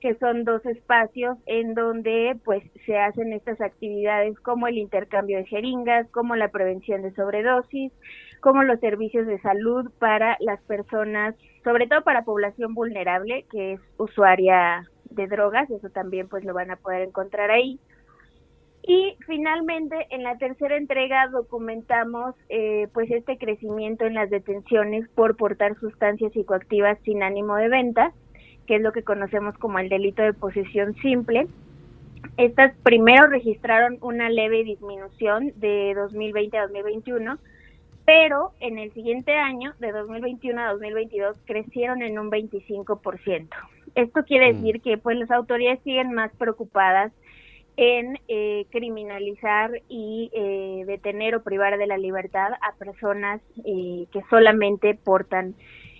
que 0.00 0.14
son 0.16 0.44
dos 0.44 0.64
espacios 0.66 1.38
en 1.46 1.74
donde 1.74 2.36
pues 2.44 2.62
se 2.86 2.98
hacen 2.98 3.32
estas 3.32 3.60
actividades 3.60 4.38
como 4.40 4.66
el 4.66 4.76
intercambio 4.76 5.38
de 5.38 5.46
jeringas, 5.46 6.08
como 6.10 6.36
la 6.36 6.48
prevención 6.48 7.02
de 7.02 7.14
sobredosis, 7.14 7.92
como 8.40 8.64
los 8.64 8.80
servicios 8.80 9.26
de 9.26 9.40
salud 9.40 9.90
para 9.98 10.36
las 10.40 10.60
personas, 10.62 11.36
sobre 11.62 11.86
todo 11.86 12.02
para 12.02 12.24
población 12.24 12.74
vulnerable 12.74 13.46
que 13.50 13.74
es 13.74 13.80
usuaria 13.96 14.84
de 15.10 15.26
drogas, 15.26 15.70
eso 15.70 15.88
también 15.90 16.28
pues 16.28 16.44
lo 16.44 16.52
van 16.52 16.70
a 16.70 16.76
poder 16.76 17.02
encontrar 17.02 17.50
ahí. 17.50 17.78
Y 18.84 19.16
finalmente, 19.26 20.08
en 20.10 20.24
la 20.24 20.38
tercera 20.38 20.76
entrega 20.76 21.28
documentamos 21.28 22.34
eh, 22.48 22.88
pues 22.92 23.10
este 23.10 23.38
crecimiento 23.38 24.06
en 24.06 24.14
las 24.14 24.28
detenciones 24.28 25.08
por 25.10 25.36
portar 25.36 25.78
sustancias 25.78 26.32
psicoactivas 26.32 26.98
sin 27.04 27.22
ánimo 27.22 27.54
de 27.56 27.68
venta 27.68 28.12
que 28.66 28.76
es 28.76 28.82
lo 28.82 28.92
que 28.92 29.02
conocemos 29.02 29.56
como 29.58 29.78
el 29.78 29.88
delito 29.88 30.22
de 30.22 30.32
posesión 30.32 30.94
simple. 30.96 31.46
Estas 32.36 32.74
primero 32.82 33.26
registraron 33.26 33.98
una 34.00 34.30
leve 34.30 34.64
disminución 34.64 35.52
de 35.56 35.94
2020 35.94 36.56
a 36.56 36.62
2021, 36.62 37.38
pero 38.04 38.52
en 38.60 38.78
el 38.78 38.92
siguiente 38.94 39.32
año, 39.32 39.74
de 39.78 39.92
2021 39.92 40.60
a 40.60 40.72
2022, 40.72 41.36
crecieron 41.44 42.02
en 42.02 42.18
un 42.18 42.30
25%. 42.30 43.48
Esto 43.94 44.24
quiere 44.24 44.52
mm. 44.52 44.56
decir 44.56 44.80
que 44.80 44.96
pues 44.96 45.16
las 45.18 45.30
autoridades 45.30 45.80
siguen 45.82 46.12
más 46.12 46.32
preocupadas 46.36 47.12
en 47.76 48.18
eh, 48.28 48.66
criminalizar 48.70 49.70
y 49.88 50.30
eh, 50.34 50.84
detener 50.86 51.34
o 51.34 51.42
privar 51.42 51.78
de 51.78 51.86
la 51.86 51.96
libertad 51.96 52.52
a 52.60 52.76
personas 52.78 53.40
eh, 53.64 54.06
que 54.12 54.22
solamente 54.28 54.94
portan 54.94 55.54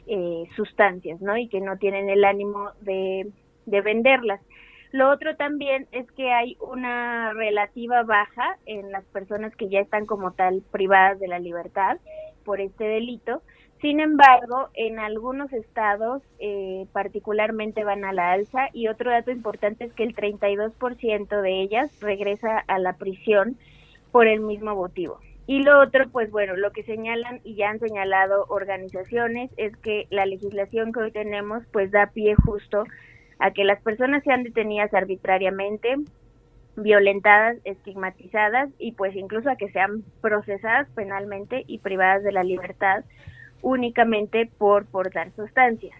eh, 0.07 0.45
sustancias, 0.57 1.21
¿no? 1.21 1.37
Y 1.37 1.49
que 1.49 1.61
no 1.61 1.79
tienen 1.79 2.11
el 2.11 2.25
ánimo 2.25 2.71
de, 2.81 3.31
de 3.67 3.81
venderlas. 3.81 4.41
Lo 4.93 5.11
otro 5.11 5.37
también 5.37 5.87
es 5.93 6.11
que 6.13 6.31
hay 6.33 6.57
una 6.61 7.33
relativa 7.33 8.03
baja 8.03 8.59
en 8.67 8.93
las 8.93 9.05
personas 9.07 9.57
que 9.57 9.71
ya 9.71 9.81
están 9.81 10.05
como 10.05 10.33
tal 10.33 10.63
privadas 10.71 11.19
de 11.19 11.29
la 11.29 11.39
libertad 11.39 11.99
por 12.45 12.61
este 12.61 12.85
delito. 12.85 13.43
Sin 13.83 13.99
embargo, 13.99 14.69
en 14.75 15.01
algunos 15.01 15.53
estados 15.53 16.23
eh, 16.39 16.87
particularmente 16.93 17.83
van 17.83 18.05
a 18.05 18.13
la 18.13 18.31
alza 18.31 18.69
y 18.73 18.87
otro 18.87 19.11
dato 19.11 19.33
importante 19.33 19.85
es 19.85 19.93
que 19.93 20.05
el 20.05 20.15
32% 20.15 21.43
de 21.43 21.61
ellas 21.61 21.91
regresa 22.01 22.63
a 22.69 22.79
la 22.79 22.93
prisión 22.93 23.59
por 24.13 24.29
el 24.29 24.39
mismo 24.39 24.77
motivo. 24.77 25.19
Y 25.49 25.65
lo 25.65 25.81
otro, 25.81 26.09
pues 26.11 26.31
bueno, 26.31 26.55
lo 26.55 26.71
que 26.71 26.85
señalan 26.85 27.41
y 27.43 27.57
ya 27.57 27.71
han 27.71 27.81
señalado 27.81 28.47
organizaciones 28.49 29.51
es 29.57 29.77
que 29.79 30.07
la 30.11 30.27
legislación 30.27 30.93
que 30.93 31.01
hoy 31.01 31.11
tenemos 31.11 31.65
pues 31.73 31.91
da 31.91 32.07
pie 32.07 32.37
justo 32.37 32.85
a 33.41 33.51
que 33.51 33.65
las 33.65 33.83
personas 33.83 34.23
sean 34.23 34.45
detenidas 34.45 34.95
arbitrariamente, 34.95 35.97
violentadas, 36.77 37.57
estigmatizadas 37.65 38.71
y 38.79 38.93
pues 38.93 39.17
incluso 39.17 39.51
a 39.51 39.57
que 39.57 39.73
sean 39.73 40.05
procesadas 40.21 40.89
penalmente 40.95 41.65
y 41.67 41.79
privadas 41.79 42.23
de 42.23 42.31
la 42.31 42.45
libertad 42.45 43.03
únicamente 43.63 44.51
por 44.59 44.87
portar 44.87 45.33
sustancias. 45.33 45.97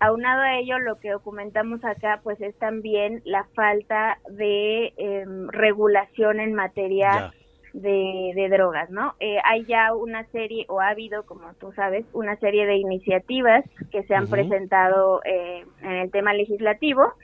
Aunado 0.00 0.42
a 0.42 0.58
ello, 0.58 0.78
lo 0.80 0.98
que 0.98 1.10
documentamos 1.10 1.84
acá 1.84 2.20
pues 2.22 2.40
es 2.40 2.54
también 2.58 3.22
la 3.24 3.44
falta 3.54 4.18
de 4.28 4.92
em, 4.96 5.48
regulación 5.48 6.40
en 6.40 6.52
materia 6.52 7.32
de, 7.74 8.48
drogas, 8.50 8.90
¿no? 8.90 9.14
Eh, 9.18 9.38
hay 9.44 9.64
ya 9.64 9.94
una 9.94 10.24
serie, 10.26 10.64
o 10.68 10.80
ha 10.80 10.88
habido, 10.88 11.24
como 11.24 11.52
tú 11.54 11.72
sabes, 11.72 12.04
una 12.12 12.36
serie 12.36 12.66
de 12.66 12.76
iniciativas 12.76 13.64
que 13.90 14.04
se 14.04 14.14
han 14.14 14.28
presentado 14.28 15.20
eh, 15.24 15.64
en 15.82 15.92
el 15.92 16.10
tema 16.10 16.34
legislativo. 16.34 17.14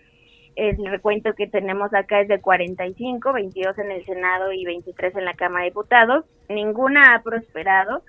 El 0.56 0.84
recuento 0.86 1.34
que 1.34 1.46
tenemos 1.46 1.94
acá 1.94 2.20
es 2.20 2.28
de 2.28 2.40
45, 2.40 3.32
22 3.32 3.78
en 3.78 3.90
el 3.92 4.04
Senado 4.04 4.52
y 4.52 4.64
23 4.64 5.16
en 5.16 5.24
la 5.24 5.34
Cámara 5.34 5.64
de 5.64 5.70
Diputados. 5.70 6.24
Ninguna 6.48 7.14
ha 7.14 7.22
prosperado. 7.22 8.02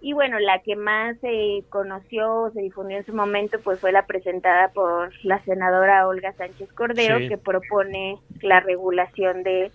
Y 0.00 0.12
bueno, 0.12 0.38
la 0.38 0.60
que 0.60 0.76
más 0.76 1.16
se 1.20 1.64
conoció, 1.70 2.50
se 2.52 2.60
difundió 2.60 2.98
en 2.98 3.06
su 3.06 3.14
momento, 3.14 3.58
pues 3.62 3.80
fue 3.80 3.92
la 3.92 4.06
presentada 4.06 4.68
por 4.68 5.12
la 5.24 5.42
senadora 5.44 6.06
Olga 6.06 6.32
Sánchez 6.34 6.72
Cordero, 6.72 7.18
que 7.28 7.38
propone 7.38 8.18
la 8.42 8.60
regulación 8.60 9.42
de 9.42 9.70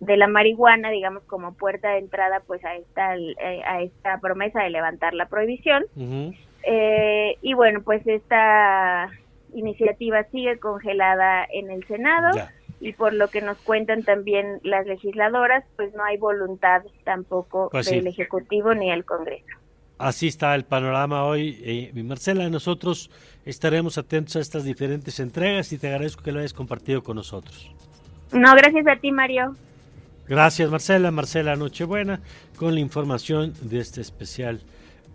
de 0.00 0.16
la 0.16 0.26
marihuana, 0.26 0.90
digamos, 0.90 1.22
como 1.24 1.52
puerta 1.52 1.90
de 1.90 1.98
entrada 1.98 2.40
pues 2.46 2.64
a 2.64 2.74
esta, 2.74 3.16
eh, 3.16 3.62
a 3.64 3.82
esta 3.82 4.18
promesa 4.18 4.62
de 4.62 4.70
levantar 4.70 5.12
la 5.14 5.26
prohibición. 5.26 5.84
Eh, 6.62 7.36
y 7.42 7.54
bueno, 7.54 7.82
pues 7.82 8.06
esta 8.06 9.10
iniciativa 9.52 10.24
sigue 10.24 10.58
congelada 10.58 11.46
en 11.52 11.70
el 11.70 11.86
Senado 11.86 12.30
y 12.80 12.92
por 12.94 13.12
lo 13.12 13.28
que 13.28 13.42
nos 13.42 13.58
cuentan 13.58 14.02
también 14.02 14.60
las 14.62 14.86
legisladoras, 14.86 15.64
pues 15.76 15.94
no 15.94 16.02
hay 16.04 16.16
voluntad 16.16 16.82
tampoco 17.04 17.68
pues 17.70 17.90
del 17.90 18.06
Ejecutivo 18.06 18.74
ni 18.74 18.90
del 18.90 19.04
Congreso. 19.04 19.46
Así 19.98 20.28
está 20.28 20.54
el 20.54 20.64
panorama 20.64 21.24
hoy. 21.24 21.60
Eh, 21.62 22.02
Marcela, 22.02 22.48
nosotros 22.48 23.10
estaremos 23.44 23.98
atentos 23.98 24.36
a 24.36 24.40
estas 24.40 24.64
diferentes 24.64 25.20
entregas 25.20 25.72
y 25.72 25.78
te 25.78 25.88
agradezco 25.88 26.22
que 26.22 26.32
lo 26.32 26.38
hayas 26.38 26.54
compartido 26.54 27.02
con 27.02 27.16
nosotros. 27.16 27.70
No, 28.32 28.54
gracias 28.54 28.86
a 28.86 28.96
ti, 28.96 29.12
Mario. 29.12 29.54
Gracias 30.30 30.70
Marcela, 30.70 31.10
Marcela 31.10 31.56
Nochebuena, 31.56 32.20
con 32.56 32.74
la 32.74 32.80
información 32.80 33.52
de 33.62 33.80
este 33.80 34.00
especial 34.00 34.60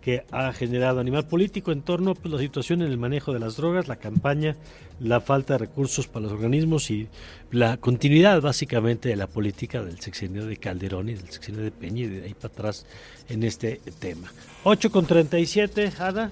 que 0.06 0.24
ha 0.30 0.52
generado 0.52 1.00
Animal 1.00 1.26
Político 1.26 1.72
en 1.72 1.82
torno 1.82 2.12
a 2.12 2.14
pues, 2.14 2.32
la 2.32 2.38
situación 2.38 2.80
en 2.80 2.92
el 2.92 2.96
manejo 2.96 3.32
de 3.32 3.40
las 3.40 3.56
drogas, 3.56 3.88
la 3.88 3.96
campaña, 3.96 4.54
la 5.00 5.20
falta 5.20 5.54
de 5.54 5.58
recursos 5.58 6.06
para 6.06 6.26
los 6.26 6.32
organismos 6.32 6.92
y 6.92 7.08
la 7.50 7.78
continuidad 7.78 8.40
básicamente 8.40 9.08
de 9.08 9.16
la 9.16 9.26
política 9.26 9.82
del 9.82 9.98
sexenio 9.98 10.46
de 10.46 10.58
Calderón 10.58 11.08
y 11.08 11.14
del 11.14 11.28
sexenio 11.28 11.60
de 11.60 11.72
Peña 11.72 12.04
y 12.04 12.06
de 12.06 12.22
ahí 12.22 12.34
para 12.34 12.54
atrás 12.54 12.86
en 13.28 13.42
este 13.42 13.80
tema. 13.98 14.32
8 14.62 14.92
con 14.92 15.06
37, 15.06 15.94
Ada. 15.98 16.30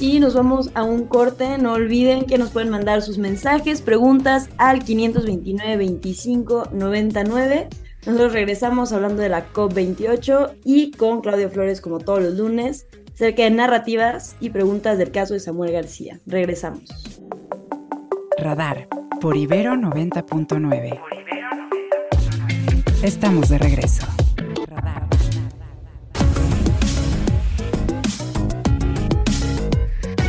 Y 0.00 0.18
nos 0.18 0.32
vamos 0.32 0.70
a 0.72 0.84
un 0.84 1.04
corte. 1.04 1.58
No 1.58 1.74
olviden 1.74 2.24
que 2.24 2.38
nos 2.38 2.48
pueden 2.48 2.70
mandar 2.70 3.02
sus 3.02 3.18
mensajes, 3.18 3.82
preguntas 3.82 4.48
al 4.56 4.82
529 4.82 5.76
25 5.76 6.70
99. 6.72 7.68
Nosotros 8.04 8.32
regresamos 8.32 8.92
hablando 8.92 9.22
de 9.22 9.28
la 9.28 9.52
COP28 9.52 10.56
y 10.64 10.90
con 10.90 11.20
Claudio 11.20 11.48
Flores 11.50 11.80
como 11.80 12.00
todos 12.00 12.20
los 12.20 12.34
lunes, 12.34 12.88
cerca 13.14 13.44
de 13.44 13.50
narrativas 13.50 14.34
y 14.40 14.50
preguntas 14.50 14.98
del 14.98 15.12
caso 15.12 15.34
de 15.34 15.40
Samuel 15.40 15.70
García. 15.70 16.18
Regresamos. 16.26 16.82
Radar 18.38 18.88
por 19.20 19.36
Ibero 19.36 19.74
90.9. 19.74 21.00
Estamos 23.04 23.48
de 23.48 23.58
regreso. 23.58 24.04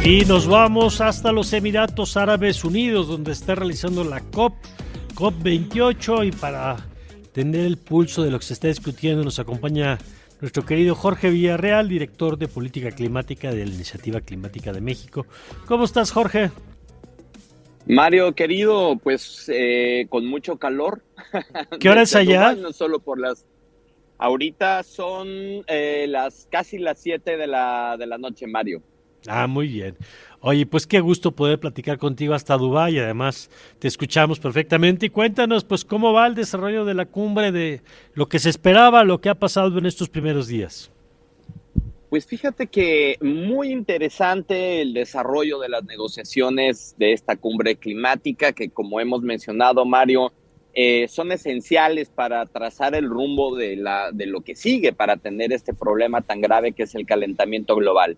Y 0.05 0.25
nos 0.25 0.47
vamos 0.47 1.01
hasta 1.01 1.31
los 1.31 1.53
Emiratos 1.53 2.17
Árabes 2.17 2.63
Unidos, 2.63 3.07
donde 3.07 3.31
está 3.31 3.55
realizando 3.55 4.03
la 4.03 4.19
COP, 4.19 4.53
COP28. 5.15 6.27
Y 6.27 6.31
para 6.33 6.92
tener 7.33 7.65
el 7.65 7.77
pulso 7.77 8.23
de 8.23 8.31
lo 8.31 8.39
que 8.39 8.45
se 8.45 8.53
está 8.53 8.67
discutiendo, 8.67 9.23
nos 9.23 9.39
acompaña 9.39 9.97
nuestro 10.39 10.65
querido 10.65 10.95
Jorge 10.95 11.29
Villarreal, 11.29 11.89
director 11.89 12.37
de 12.37 12.47
Política 12.47 12.91
Climática 12.91 13.51
de 13.51 13.65
la 13.65 13.73
Iniciativa 13.73 14.21
Climática 14.21 14.71
de 14.71 14.81
México. 14.81 15.25
¿Cómo 15.65 15.83
estás, 15.85 16.11
Jorge? 16.11 16.51
Mario, 17.85 18.33
querido, 18.33 18.97
pues 18.97 19.49
eh, 19.53 20.05
con 20.09 20.25
mucho 20.25 20.57
calor. 20.57 21.03
¿Qué 21.79 21.89
hora 21.89 22.03
es 22.03 22.15
allá? 22.15 22.53
no 22.55 22.71
solo 22.71 22.99
por 22.99 23.19
las... 23.19 23.45
Ahorita 24.17 24.83
son 24.83 25.27
eh, 25.67 26.05
las 26.07 26.47
casi 26.49 26.77
las 26.77 26.99
7 26.99 27.35
de 27.35 27.47
la, 27.47 27.97
de 27.97 28.05
la 28.05 28.17
noche, 28.17 28.47
Mario. 28.47 28.81
Ah, 29.27 29.47
muy 29.47 29.67
bien. 29.67 29.97
Oye, 30.45 30.65
pues 30.65 30.85
qué 30.85 30.99
gusto 30.99 31.31
poder 31.31 31.57
platicar 31.57 31.97
contigo 31.97 32.33
hasta 32.33 32.57
Dubái. 32.57 32.99
Además, 32.99 33.49
te 33.79 33.87
escuchamos 33.87 34.41
perfectamente. 34.41 35.05
Y 35.05 35.09
cuéntanos, 35.09 35.63
pues, 35.63 35.85
cómo 35.85 36.11
va 36.11 36.27
el 36.27 36.35
desarrollo 36.35 36.83
de 36.83 36.93
la 36.93 37.05
cumbre, 37.05 37.53
de 37.53 37.81
lo 38.13 38.27
que 38.27 38.39
se 38.39 38.49
esperaba, 38.49 39.05
lo 39.05 39.21
que 39.21 39.29
ha 39.29 39.35
pasado 39.35 39.77
en 39.77 39.85
estos 39.85 40.09
primeros 40.09 40.49
días. 40.49 40.91
Pues 42.09 42.25
fíjate 42.25 42.67
que 42.67 43.15
muy 43.21 43.71
interesante 43.71 44.81
el 44.81 44.93
desarrollo 44.93 45.59
de 45.59 45.69
las 45.69 45.85
negociaciones 45.85 46.93
de 46.97 47.13
esta 47.13 47.37
cumbre 47.37 47.77
climática, 47.77 48.51
que 48.51 48.69
como 48.69 48.99
hemos 48.99 49.21
mencionado, 49.21 49.85
Mario, 49.85 50.33
eh, 50.73 51.07
son 51.07 51.31
esenciales 51.31 52.09
para 52.09 52.45
trazar 52.47 52.95
el 52.95 53.09
rumbo 53.09 53.55
de, 53.55 53.77
la, 53.77 54.11
de 54.11 54.25
lo 54.25 54.41
que 54.41 54.57
sigue 54.57 54.91
para 54.91 55.15
tener 55.15 55.53
este 55.53 55.73
problema 55.73 56.19
tan 56.19 56.41
grave 56.41 56.73
que 56.73 56.83
es 56.83 56.95
el 56.95 57.05
calentamiento 57.05 57.77
global. 57.77 58.17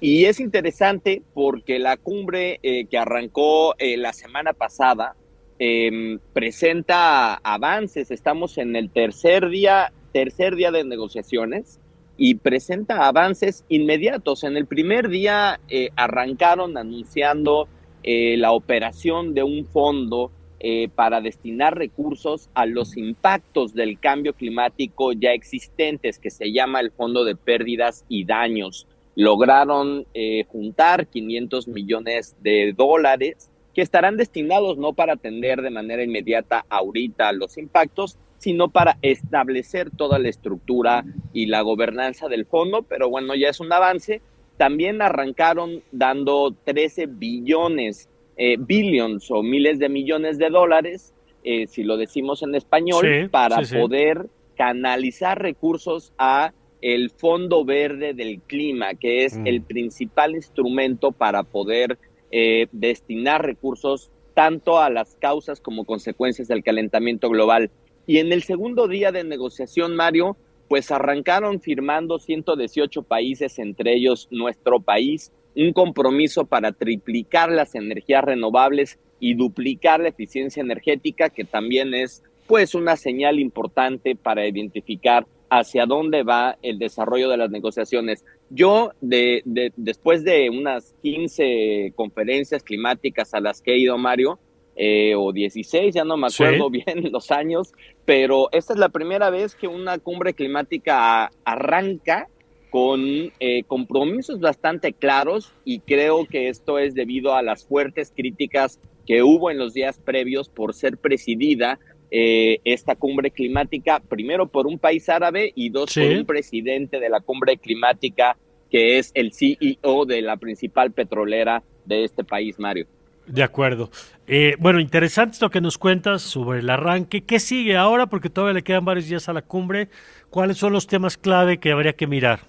Y 0.00 0.24
es 0.24 0.40
interesante 0.40 1.22
porque 1.34 1.78
la 1.78 1.96
cumbre 1.96 2.58
eh, 2.62 2.86
que 2.86 2.98
arrancó 2.98 3.74
eh, 3.78 3.96
la 3.96 4.12
semana 4.12 4.52
pasada 4.52 5.14
em, 5.58 6.18
presenta 6.32 7.34
avances. 7.34 8.10
Estamos 8.10 8.56
en 8.58 8.76
el 8.76 8.90
tercer 8.90 9.48
día, 9.50 9.92
tercer 10.12 10.56
día 10.56 10.70
de 10.70 10.84
negociaciones 10.84 11.80
y 12.16 12.36
presenta 12.36 13.06
avances 13.06 13.64
inmediatos. 13.68 14.44
En 14.44 14.56
el 14.56 14.66
primer 14.66 15.08
día 15.08 15.60
arrancaron 15.96 16.76
anunciando 16.76 17.68
la 18.02 18.52
operación 18.52 19.32
de 19.32 19.42
un 19.42 19.66
fondo 19.66 20.30
eh, 20.62 20.90
para 20.94 21.22
destinar 21.22 21.78
recursos 21.78 22.50
a 22.52 22.66
los 22.66 22.98
impactos 22.98 23.72
del 23.72 23.98
cambio 23.98 24.34
climático 24.34 25.12
ya 25.12 25.32
existentes, 25.32 26.18
que 26.18 26.28
se 26.28 26.52
llama 26.52 26.80
el 26.80 26.90
Fondo 26.90 27.24
de 27.24 27.34
Pérdidas 27.34 28.04
y 28.10 28.26
Daños. 28.26 28.86
Lograron 29.20 30.06
eh, 30.14 30.44
juntar 30.48 31.06
500 31.06 31.68
millones 31.68 32.36
de 32.40 32.72
dólares 32.74 33.50
que 33.74 33.82
estarán 33.82 34.16
destinados 34.16 34.78
no 34.78 34.94
para 34.94 35.12
atender 35.12 35.60
de 35.60 35.68
manera 35.68 36.02
inmediata 36.02 36.64
ahorita 36.70 37.30
los 37.32 37.58
impactos, 37.58 38.16
sino 38.38 38.70
para 38.70 38.96
establecer 39.02 39.90
toda 39.90 40.18
la 40.18 40.30
estructura 40.30 41.04
y 41.34 41.46
la 41.46 41.60
gobernanza 41.60 42.28
del 42.28 42.46
fondo, 42.46 42.82
pero 42.82 43.10
bueno, 43.10 43.34
ya 43.34 43.50
es 43.50 43.60
un 43.60 43.70
avance. 43.70 44.22
También 44.56 45.02
arrancaron 45.02 45.82
dando 45.92 46.56
13 46.64 47.04
billones 47.04 48.08
eh, 48.38 48.56
billions 48.58 49.30
o 49.30 49.42
miles 49.42 49.78
de 49.78 49.90
millones 49.90 50.38
de 50.38 50.48
dólares, 50.48 51.12
eh, 51.44 51.66
si 51.66 51.82
lo 51.82 51.98
decimos 51.98 52.42
en 52.42 52.54
español, 52.54 53.28
para 53.30 53.58
poder 53.60 54.30
canalizar 54.56 55.42
recursos 55.42 56.14
a 56.16 56.54
el 56.82 57.10
Fondo 57.10 57.64
Verde 57.64 58.14
del 58.14 58.40
Clima, 58.40 58.94
que 58.94 59.24
es 59.24 59.36
mm. 59.36 59.46
el 59.46 59.62
principal 59.62 60.34
instrumento 60.34 61.12
para 61.12 61.42
poder 61.42 61.98
eh, 62.30 62.68
destinar 62.72 63.44
recursos 63.44 64.10
tanto 64.34 64.78
a 64.78 64.90
las 64.90 65.16
causas 65.16 65.60
como 65.60 65.84
consecuencias 65.84 66.48
del 66.48 66.62
calentamiento 66.62 67.28
global. 67.28 67.70
Y 68.06 68.18
en 68.18 68.32
el 68.32 68.42
segundo 68.42 68.88
día 68.88 69.12
de 69.12 69.24
negociación, 69.24 69.96
Mario, 69.96 70.36
pues 70.68 70.90
arrancaron 70.90 71.60
firmando 71.60 72.18
118 72.18 73.02
países, 73.02 73.58
entre 73.58 73.94
ellos 73.94 74.28
nuestro 74.30 74.80
país, 74.80 75.32
un 75.56 75.72
compromiso 75.72 76.46
para 76.46 76.72
triplicar 76.72 77.50
las 77.50 77.74
energías 77.74 78.24
renovables 78.24 78.98
y 79.18 79.34
duplicar 79.34 80.00
la 80.00 80.08
eficiencia 80.08 80.60
energética, 80.60 81.28
que 81.28 81.44
también 81.44 81.92
es 81.92 82.22
pues 82.46 82.74
una 82.74 82.96
señal 82.96 83.38
importante 83.38 84.16
para 84.16 84.46
identificar 84.46 85.26
hacia 85.50 85.84
dónde 85.84 86.22
va 86.22 86.56
el 86.62 86.78
desarrollo 86.78 87.28
de 87.28 87.36
las 87.36 87.50
negociaciones. 87.50 88.24
Yo, 88.48 88.92
de, 89.00 89.42
después 89.76 90.24
de 90.24 90.48
unas 90.48 90.94
15 91.02 91.92
conferencias 91.96 92.62
climáticas 92.62 93.34
a 93.34 93.40
las 93.40 93.60
que 93.60 93.72
he 93.72 93.78
ido, 93.78 93.98
Mario, 93.98 94.38
eh, 94.76 95.14
o 95.16 95.32
16, 95.32 95.94
ya 95.94 96.04
no 96.04 96.16
me 96.16 96.28
acuerdo 96.28 96.70
bien 96.70 96.84
los 97.12 97.30
años, 97.30 97.72
pero 98.04 98.48
esta 98.52 98.72
es 98.72 98.78
la 98.78 98.88
primera 98.88 99.28
vez 99.28 99.54
que 99.54 99.66
una 99.66 99.98
cumbre 99.98 100.32
climática 100.32 101.30
arranca 101.44 102.28
con 102.70 103.32
eh, 103.40 103.64
compromisos 103.66 104.38
bastante 104.38 104.92
claros 104.92 105.52
y 105.64 105.80
creo 105.80 106.24
que 106.24 106.48
esto 106.48 106.78
es 106.78 106.94
debido 106.94 107.34
a 107.34 107.42
las 107.42 107.66
fuertes 107.66 108.12
críticas 108.14 108.80
que 109.06 109.24
hubo 109.24 109.50
en 109.50 109.58
los 109.58 109.74
días 109.74 109.98
previos 109.98 110.48
por 110.48 110.72
ser 110.72 110.96
presidida 110.96 111.80
eh, 112.10 112.60
esta 112.64 112.96
cumbre 112.96 113.30
climática, 113.30 114.00
primero 114.00 114.46
por 114.46 114.66
un 114.66 114.78
país 114.78 115.08
árabe 115.08 115.52
y 115.54 115.70
dos 115.70 115.94
por 115.94 116.04
un 116.04 116.26
presidente 116.26 116.98
de 116.98 117.08
la 117.08 117.20
cumbre 117.20 117.56
climática 117.56 118.36
que 118.70 118.98
es 118.98 119.10
el 119.14 119.32
CEO 119.32 120.06
de 120.06 120.22
la 120.22 120.36
principal 120.36 120.92
petrolera 120.92 121.62
de 121.84 122.04
este 122.04 122.24
país, 122.24 122.58
Mario. 122.58 122.86
De 123.26 123.42
acuerdo. 123.42 123.90
Eh, 124.26 124.56
bueno, 124.58 124.80
interesante 124.80 125.34
esto 125.34 125.50
que 125.50 125.60
nos 125.60 125.78
cuentas 125.78 126.22
sobre 126.22 126.60
el 126.60 126.70
arranque. 126.70 127.22
¿Qué 127.22 127.38
sigue 127.38 127.76
ahora? 127.76 128.06
Porque 128.06 128.30
todavía 128.30 128.54
le 128.54 128.62
quedan 128.62 128.84
varios 128.84 129.08
días 129.08 129.28
a 129.28 129.32
la 129.32 129.42
cumbre. 129.42 129.88
¿Cuáles 130.30 130.56
son 130.56 130.72
los 130.72 130.86
temas 130.86 131.16
clave 131.16 131.58
que 131.58 131.72
habría 131.72 131.92
que 131.92 132.06
mirar? 132.06 132.40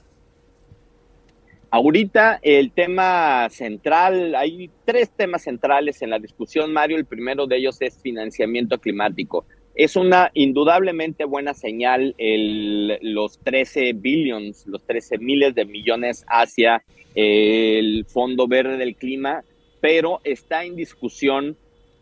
Ahorita 1.73 2.37
el 2.41 2.71
tema 2.71 3.47
central, 3.49 4.35
hay 4.35 4.69
tres 4.83 5.09
temas 5.09 5.43
centrales 5.43 6.01
en 6.01 6.09
la 6.09 6.19
discusión, 6.19 6.73
Mario. 6.73 6.97
El 6.97 7.05
primero 7.05 7.47
de 7.47 7.55
ellos 7.55 7.81
es 7.81 7.97
financiamiento 8.01 8.77
climático. 8.77 9.45
Es 9.73 9.95
una 9.95 10.31
indudablemente 10.33 11.23
buena 11.23 11.53
señal 11.53 12.13
el, 12.17 12.99
los 13.01 13.39
13 13.39 13.93
billions, 13.93 14.67
los 14.67 14.83
13 14.83 15.19
miles 15.19 15.55
de 15.55 15.63
millones 15.63 16.25
hacia 16.27 16.83
el 17.15 18.03
Fondo 18.05 18.49
Verde 18.49 18.75
del 18.75 18.97
Clima, 18.97 19.45
pero 19.79 20.19
está 20.25 20.65
en 20.65 20.75
discusión 20.75 21.55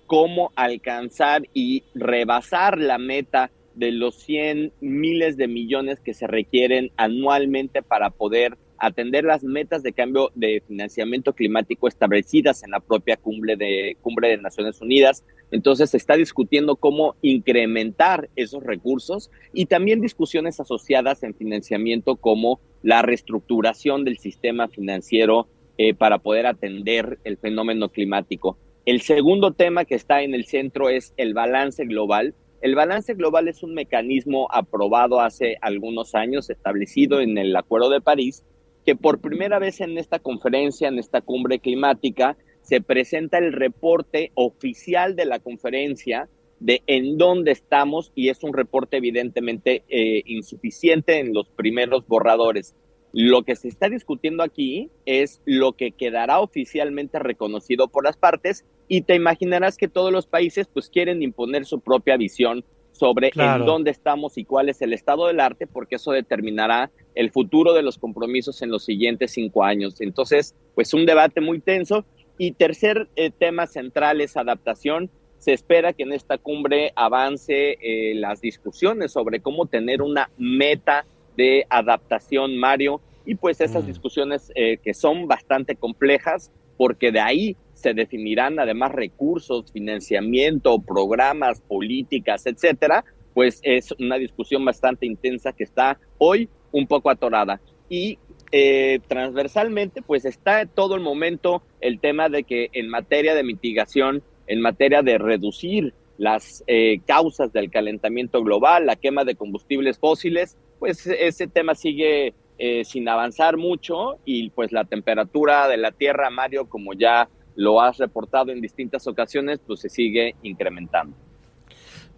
cómo 0.07 0.51
alcanzar 0.55 1.43
y 1.53 1.83
rebasar 1.93 2.79
la 2.79 2.97
meta 2.97 3.51
de 3.75 3.91
los 3.91 4.15
100 4.15 4.73
miles 4.81 5.37
de 5.37 5.47
millones 5.47 5.99
que 5.99 6.15
se 6.15 6.25
requieren 6.25 6.89
anualmente 6.97 7.83
para 7.83 8.09
poder 8.09 8.57
atender 8.79 9.23
las 9.23 9.43
metas 9.43 9.83
de 9.83 9.93
cambio 9.93 10.31
de 10.35 10.63
financiamiento 10.67 11.33
climático 11.33 11.87
establecidas 11.87 12.63
en 12.63 12.71
la 12.71 12.79
propia 12.79 13.17
cumbre 13.17 13.55
de, 13.55 13.97
cumbre 14.01 14.29
de 14.29 14.37
Naciones 14.37 14.81
Unidas. 14.81 15.23
Entonces 15.51 15.89
se 15.89 15.97
está 15.97 16.15
discutiendo 16.15 16.75
cómo 16.75 17.15
incrementar 17.21 18.29
esos 18.35 18.63
recursos 18.63 19.31
y 19.53 19.65
también 19.65 20.01
discusiones 20.01 20.59
asociadas 20.59 21.23
en 21.23 21.35
financiamiento 21.35 22.15
como 22.15 22.59
la 22.83 23.01
reestructuración 23.01 24.05
del 24.05 24.17
sistema 24.17 24.67
financiero 24.67 25.47
eh, 25.77 25.93
para 25.93 26.19
poder 26.19 26.45
atender 26.45 27.19
el 27.23 27.37
fenómeno 27.37 27.89
climático. 27.89 28.57
El 28.85 29.01
segundo 29.01 29.53
tema 29.53 29.85
que 29.85 29.95
está 29.95 30.23
en 30.23 30.33
el 30.33 30.45
centro 30.45 30.89
es 30.89 31.13
el 31.17 31.33
balance 31.33 31.85
global. 31.85 32.33
El 32.61 32.75
balance 32.75 33.13
global 33.13 33.47
es 33.47 33.63
un 33.63 33.73
mecanismo 33.73 34.47
aprobado 34.51 35.21
hace 35.21 35.57
algunos 35.61 36.15
años, 36.15 36.49
establecido 36.49 37.21
en 37.21 37.37
el 37.37 37.55
Acuerdo 37.55 37.89
de 37.89 38.01
París, 38.01 38.43
que 38.89 38.95
por 38.95 39.21
primera 39.21 39.59
vez 39.59 39.81
en 39.81 39.99
esta 39.99 40.17
conferencia, 40.17 40.87
en 40.87 40.97
esta 40.97 41.21
cumbre 41.21 41.59
climática, 41.59 42.35
se 42.63 42.81
presenta 42.81 43.37
el 43.37 43.53
reporte 43.53 44.31
oficial 44.33 45.15
de 45.15 45.25
la 45.25 45.37
conferencia 45.37 46.27
de 46.59 46.81
en 46.87 47.19
dónde 47.19 47.51
estamos 47.51 48.11
y 48.15 48.29
es 48.29 48.43
un 48.43 48.51
reporte 48.51 48.97
evidentemente 48.97 49.83
eh, 49.89 50.23
insuficiente 50.25 51.19
en 51.19 51.35
los 51.35 51.49
primeros 51.49 52.07
borradores. 52.07 52.73
Lo 53.13 53.43
que 53.43 53.55
se 53.55 53.67
está 53.67 53.89
discutiendo 53.89 54.41
aquí 54.41 54.89
es 55.05 55.39
lo 55.45 55.73
que 55.73 55.91
quedará 55.91 56.39
oficialmente 56.39 57.19
reconocido 57.19 57.89
por 57.89 58.03
las 58.03 58.17
partes 58.17 58.65
y 58.87 59.01
te 59.01 59.13
imaginarás 59.13 59.77
que 59.77 59.87
todos 59.87 60.11
los 60.11 60.25
países 60.25 60.67
pues 60.67 60.89
quieren 60.89 61.21
imponer 61.21 61.65
su 61.65 61.79
propia 61.79 62.17
visión 62.17 62.65
sobre 62.99 63.31
en 63.33 63.65
dónde 63.65 63.91
estamos 63.91 64.37
y 64.37 64.43
cuál 64.43 64.67
es 64.67 64.81
el 64.81 64.91
estado 64.91 65.27
del 65.27 65.39
arte, 65.39 65.67
porque 65.67 65.95
eso 65.95 66.11
determinará 66.11 66.91
el 67.15 67.31
futuro 67.31 67.73
de 67.73 67.81
los 67.81 67.97
compromisos 67.97 68.61
en 68.61 68.71
los 68.71 68.83
siguientes 68.83 69.31
cinco 69.31 69.63
años. 69.63 70.01
Entonces, 70.01 70.53
pues 70.75 70.93
un 70.93 71.05
debate 71.05 71.39
muy 71.39 71.61
tenso. 71.61 72.05
Y 72.37 72.51
tercer 72.53 73.07
eh, 73.15 73.31
tema 73.31 73.67
central 73.67 74.19
es 74.19 74.35
adaptación. 74.35 75.09
Se 75.37 75.53
espera 75.53 75.93
que 75.93 76.03
en 76.03 76.11
esta 76.11 76.37
cumbre 76.37 76.91
avance 76.95 77.77
eh, 77.81 78.15
las 78.15 78.41
discusiones 78.41 79.13
sobre 79.13 79.39
cómo 79.39 79.65
tener 79.65 80.01
una 80.01 80.29
meta 80.37 81.05
de 81.37 81.65
adaptación, 81.69 82.57
Mario, 82.57 82.99
y 83.25 83.35
pues 83.35 83.61
esas 83.61 83.83
mm. 83.83 83.87
discusiones 83.87 84.51
eh, 84.55 84.77
que 84.83 84.93
son 84.93 85.27
bastante 85.27 85.77
complejas, 85.77 86.51
porque 86.77 87.11
de 87.13 87.21
ahí 87.21 87.57
se 87.79 87.93
definirán 87.93 88.59
además 88.59 88.91
recursos, 88.91 89.71
financiamiento, 89.71 90.79
programas, 90.79 91.61
políticas, 91.61 92.45
etcétera, 92.45 93.05
pues 93.33 93.59
es 93.63 93.93
una 93.99 94.17
discusión 94.17 94.65
bastante 94.65 95.05
intensa 95.05 95.53
que 95.53 95.63
está 95.63 95.99
hoy 96.17 96.49
un 96.71 96.87
poco 96.87 97.09
atorada. 97.09 97.61
Y 97.89 98.19
eh, 98.51 98.99
transversalmente, 99.07 100.01
pues 100.01 100.25
está 100.25 100.65
todo 100.65 100.95
el 100.95 101.01
momento 101.01 101.63
el 101.81 101.99
tema 101.99 102.29
de 102.29 102.43
que 102.43 102.69
en 102.73 102.89
materia 102.89 103.35
de 103.35 103.43
mitigación, 103.43 104.23
en 104.47 104.61
materia 104.61 105.01
de 105.01 105.17
reducir 105.17 105.93
las 106.17 106.63
eh, 106.67 106.99
causas 107.05 107.53
del 107.53 107.71
calentamiento 107.71 108.43
global, 108.43 108.85
la 108.85 108.97
quema 108.97 109.23
de 109.23 109.35
combustibles 109.35 109.99
fósiles, 109.99 110.57
pues 110.79 111.07
ese 111.07 111.47
tema 111.47 111.75
sigue 111.75 112.33
eh, 112.57 112.83
sin 112.83 113.07
avanzar 113.07 113.55
mucho 113.55 114.17
y 114.25 114.49
pues 114.49 114.73
la 114.73 114.83
temperatura 114.83 115.69
de 115.69 115.77
la 115.77 115.91
Tierra, 115.91 116.29
Mario, 116.29 116.67
como 116.67 116.91
ya 116.91 117.29
lo 117.59 117.81
has 117.81 117.97
reportado 117.97 118.53
en 118.53 118.61
distintas 118.61 119.05
ocasiones, 119.05 119.59
pues 119.67 119.81
se 119.81 119.89
sigue 119.89 120.33
incrementando. 120.43 121.13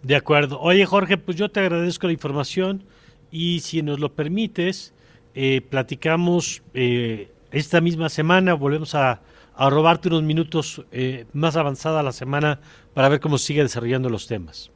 De 0.00 0.14
acuerdo. 0.14 0.60
Oye, 0.60 0.86
Jorge, 0.86 1.18
pues 1.18 1.36
yo 1.36 1.50
te 1.50 1.58
agradezco 1.58 2.06
la 2.06 2.12
información 2.12 2.84
y 3.32 3.58
si 3.58 3.82
nos 3.82 3.98
lo 3.98 4.12
permites, 4.12 4.94
eh, 5.34 5.60
platicamos 5.68 6.62
eh, 6.74 7.32
esta 7.50 7.80
misma 7.80 8.08
semana, 8.08 8.54
volvemos 8.54 8.94
a, 8.94 9.20
robarte 9.58 10.08
unos 10.08 10.22
minutos 10.22 10.84
eh, 10.92 11.26
más 11.32 11.56
avanzada 11.56 12.04
la 12.04 12.12
semana 12.12 12.60
para 12.94 13.08
ver 13.08 13.18
cómo 13.18 13.36
sigue 13.36 13.62
desarrollando 13.62 14.08
los 14.08 14.28
temas. 14.28 14.70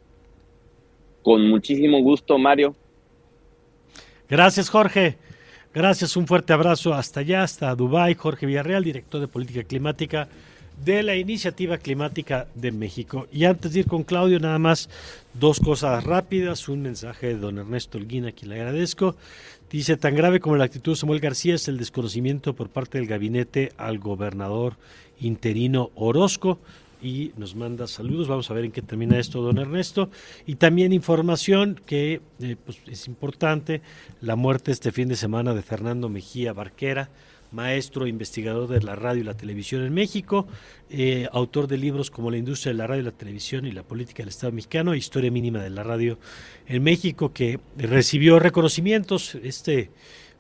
Con 1.22 1.48
muchísimo 1.48 2.00
gusto, 2.02 2.38
Mario. 2.38 2.74
Gracias, 4.29 4.68
Jorge. 4.68 5.16
Gracias, 5.72 6.16
un 6.16 6.26
fuerte 6.26 6.52
abrazo 6.52 6.92
hasta 6.92 7.20
allá, 7.20 7.44
hasta 7.44 7.74
Dubái. 7.76 8.14
Jorge 8.14 8.46
Villarreal, 8.46 8.83
director 8.83 9.20
de 9.20 9.29
Política 9.29 9.62
Climática 9.62 10.29
de 10.85 11.03
la 11.03 11.17
Iniciativa 11.17 11.79
Climática 11.79 12.47
de 12.55 12.73
México. 12.73 13.27
Y 13.33 13.45
antes 13.45 13.73
de 13.73 13.81
ir 13.81 13.87
con 13.87 14.05
Claudio, 14.05 14.39
nada 14.41 14.59
más 14.59 14.89
dos 15.35 15.61
cosas 15.61 16.05
rápidas. 16.05 16.69
Un 16.69 16.83
mensaje 16.83 17.29
de 17.29 17.39
don 17.39 17.59
Ernesto 17.59 17.99
Olguín, 17.99 18.27
a 18.27 18.33
quien 18.33 18.51
le 18.51 18.57
agradezco. 18.57 19.17
Dice, 19.71 19.97
tan 19.97 20.15
grave 20.15 20.41
como 20.41 20.57
la 20.57 20.65
actitud 20.65 20.93
de 20.93 20.97
Samuel 20.97 21.21
García 21.21 21.55
es 21.55 21.67
el 21.69 21.79
desconocimiento 21.79 22.55
por 22.55 22.69
parte 22.69 22.99
del 22.99 23.09
gabinete 23.09 23.73
al 23.77 23.99
gobernador 23.99 24.77
interino 25.19 25.91
Orozco 25.95 26.59
y 27.03 27.33
nos 27.37 27.55
manda 27.55 27.87
saludos. 27.87 28.29
Vamos 28.29 28.51
a 28.51 28.55
ver 28.55 28.65
en 28.65 28.73
qué 28.73 28.83
termina 28.83 29.19
esto, 29.19 29.43
don 29.43 29.59
Ernesto. 29.59 30.11
Y 30.47 30.57
también 30.57 30.93
información 30.93 31.81
que 31.87 32.21
eh, 32.41 32.57
pues, 32.65 32.79
es 32.87 33.07
importante, 33.07 33.83
la 34.21 34.37
muerte 34.37 34.73
este 34.73 34.93
fin 34.93 35.09
de 35.09 35.17
semana 35.17 35.55
de 35.55 35.62
Fernando 35.62 36.09
Mejía 36.09 36.53
Barquera, 36.53 37.11
maestro 37.53 38.07
investigador 38.07 38.69
de 38.69 38.83
la 38.83 38.97
radio 38.97 39.23
y 39.23 39.25
la 39.25 39.37
televisión 39.37 39.85
en 39.85 39.95
México, 39.95 40.47
eh, 40.91 41.29
autor 41.33 41.67
de 41.67 41.79
libros 41.79 42.11
como 42.11 42.31
La 42.31 42.37
industria 42.37 42.73
de 42.73 42.79
la 42.79 42.87
radio 42.87 43.03
la 43.03 43.13
televisión 43.13 43.67
y 43.67 43.73
la 43.73 43.83
política 43.83 44.23
del 44.23 44.29
Estado 44.29 44.53
mexicano, 44.53 44.95
Historia 44.95 45.31
mínima 45.31 45.63
de 45.63 45.71
la 45.71 45.83
radio 45.83 46.19
en 46.67 46.83
México, 46.83 47.33
que 47.33 47.61
recibió 47.77 48.39
reconocimientos 48.39 49.35
este 49.37 49.91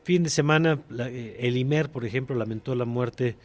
fin 0.02 0.22
de 0.22 0.30
semana. 0.30 0.80
Eh, 0.98 1.36
el 1.40 1.56
IMER, 1.56 1.90
por 1.90 2.04
ejemplo, 2.04 2.36
lamentó 2.36 2.74
la 2.74 2.84
muerte 2.84 3.36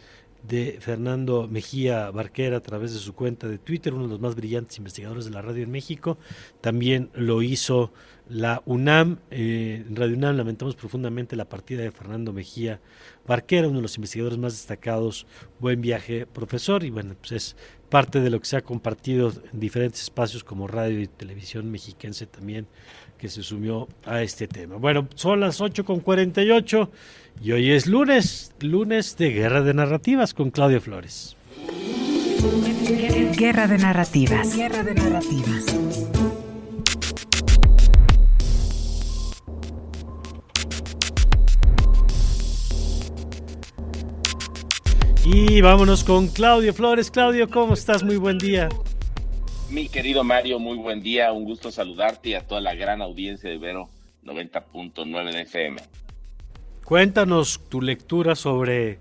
de 0.43 0.77
Fernando 0.79 1.47
Mejía 1.47 2.09
Barquera 2.11 2.57
a 2.57 2.61
través 2.61 2.93
de 2.93 2.99
su 2.99 3.13
cuenta 3.13 3.47
de 3.47 3.57
Twitter, 3.57 3.93
uno 3.93 4.03
de 4.03 4.09
los 4.09 4.19
más 4.19 4.35
brillantes 4.35 4.77
investigadores 4.77 5.25
de 5.25 5.31
la 5.31 5.41
radio 5.41 5.63
en 5.63 5.71
México. 5.71 6.17
También 6.61 7.09
lo 7.13 7.41
hizo 7.41 7.91
la 8.29 8.61
UNAM. 8.65 9.19
Eh, 9.29 9.83
en 9.87 9.95
Radio 9.95 10.15
UNAM 10.15 10.37
lamentamos 10.37 10.75
profundamente 10.75 11.35
la 11.35 11.45
partida 11.45 11.83
de 11.83 11.91
Fernando 11.91 12.33
Mejía 12.33 12.79
Barquera, 13.27 13.67
uno 13.67 13.77
de 13.77 13.83
los 13.83 13.95
investigadores 13.97 14.39
más 14.39 14.53
destacados. 14.53 15.27
Buen 15.59 15.81
viaje, 15.81 16.25
profesor. 16.25 16.83
Y 16.83 16.89
bueno, 16.89 17.15
pues 17.19 17.31
es 17.31 17.55
parte 17.89 18.21
de 18.21 18.29
lo 18.29 18.39
que 18.39 18.45
se 18.45 18.57
ha 18.57 18.61
compartido 18.61 19.33
en 19.51 19.59
diferentes 19.59 20.01
espacios 20.01 20.43
como 20.43 20.67
radio 20.67 21.01
y 21.01 21.07
televisión 21.07 21.69
mexiquense 21.69 22.25
también 22.25 22.67
que 23.21 23.29
se 23.29 23.43
sumió 23.43 23.87
a 24.03 24.23
este 24.23 24.47
tema. 24.47 24.77
Bueno, 24.77 25.07
son 25.13 25.41
las 25.41 25.61
8 25.61 25.85
con 25.85 25.99
48 25.99 26.89
y 27.43 27.51
hoy 27.51 27.69
es 27.69 27.85
lunes, 27.85 28.51
lunes 28.61 29.15
de 29.15 29.29
Guerra 29.29 29.61
de 29.61 29.75
Narrativas 29.75 30.33
con 30.33 30.49
Claudio 30.49 30.81
Flores. 30.81 31.37
Guerra 33.37 33.67
de 33.67 33.77
Narrativas. 33.77 34.57
Guerra 34.57 34.81
de 34.81 34.95
Narrativas. 34.95 35.65
Y 45.23 45.61
vámonos 45.61 46.03
con 46.03 46.27
Claudio 46.27 46.73
Flores. 46.73 47.11
Claudio, 47.11 47.47
¿cómo 47.51 47.75
estás? 47.75 48.01
Muy 48.01 48.17
buen 48.17 48.39
día. 48.39 48.67
Mi 49.71 49.87
querido 49.87 50.25
Mario, 50.25 50.59
muy 50.59 50.77
buen 50.77 51.01
día, 51.01 51.31
un 51.31 51.45
gusto 51.45 51.71
saludarte 51.71 52.29
y 52.29 52.33
a 52.33 52.45
toda 52.45 52.59
la 52.59 52.75
gran 52.75 53.01
audiencia 53.01 53.49
de 53.49 53.57
Vero 53.57 53.87
90.9 54.25 55.31
de 55.31 55.41
FM. 55.43 55.81
Cuéntanos 56.83 57.61
tu 57.69 57.81
lectura 57.81 58.35
sobre 58.35 58.97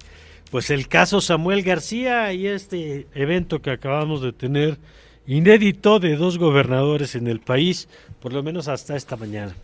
pues 0.52 0.70
el 0.70 0.86
caso 0.86 1.20
Samuel 1.20 1.64
García 1.64 2.32
y 2.32 2.46
este 2.46 3.08
evento 3.16 3.60
que 3.60 3.72
acabamos 3.72 4.22
de 4.22 4.32
tener 4.32 4.78
inédito 5.26 5.98
de 5.98 6.14
dos 6.14 6.38
gobernadores 6.38 7.16
en 7.16 7.26
el 7.26 7.40
país, 7.40 7.88
por 8.20 8.32
lo 8.32 8.44
menos 8.44 8.68
hasta 8.68 8.94
esta 8.94 9.16
mañana. 9.16 9.56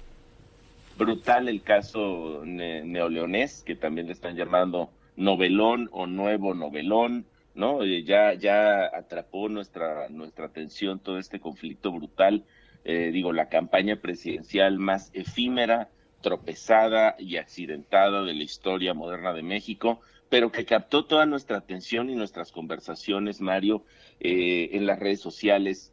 Brutal 0.98 1.48
el 1.48 1.62
caso 1.62 2.42
neoleonés, 2.44 3.62
que 3.64 3.76
también 3.76 4.08
le 4.08 4.12
están 4.12 4.34
llamando 4.34 4.90
novelón 5.14 5.88
o 5.92 6.08
nuevo 6.08 6.52
novelón 6.52 7.26
¿no? 7.56 7.82
Eh, 7.82 8.04
ya, 8.04 8.34
ya 8.34 8.84
atrapó 8.84 9.48
nuestra, 9.48 10.08
nuestra 10.08 10.46
atención 10.46 11.00
todo 11.00 11.18
este 11.18 11.40
conflicto 11.40 11.90
brutal, 11.90 12.44
eh, 12.84 13.10
digo, 13.12 13.32
la 13.32 13.48
campaña 13.48 13.96
presidencial 13.96 14.78
más 14.78 15.10
efímera, 15.14 15.88
tropezada 16.20 17.16
y 17.18 17.36
accidentada 17.38 18.22
de 18.22 18.34
la 18.34 18.42
historia 18.42 18.94
moderna 18.94 19.32
de 19.32 19.42
México, 19.42 20.00
pero 20.28 20.52
que 20.52 20.64
captó 20.64 21.06
toda 21.06 21.26
nuestra 21.26 21.56
atención 21.56 22.10
y 22.10 22.14
nuestras 22.14 22.52
conversaciones, 22.52 23.40
Mario, 23.40 23.84
eh, 24.20 24.70
en 24.72 24.86
las 24.86 24.98
redes 24.98 25.20
sociales 25.20 25.92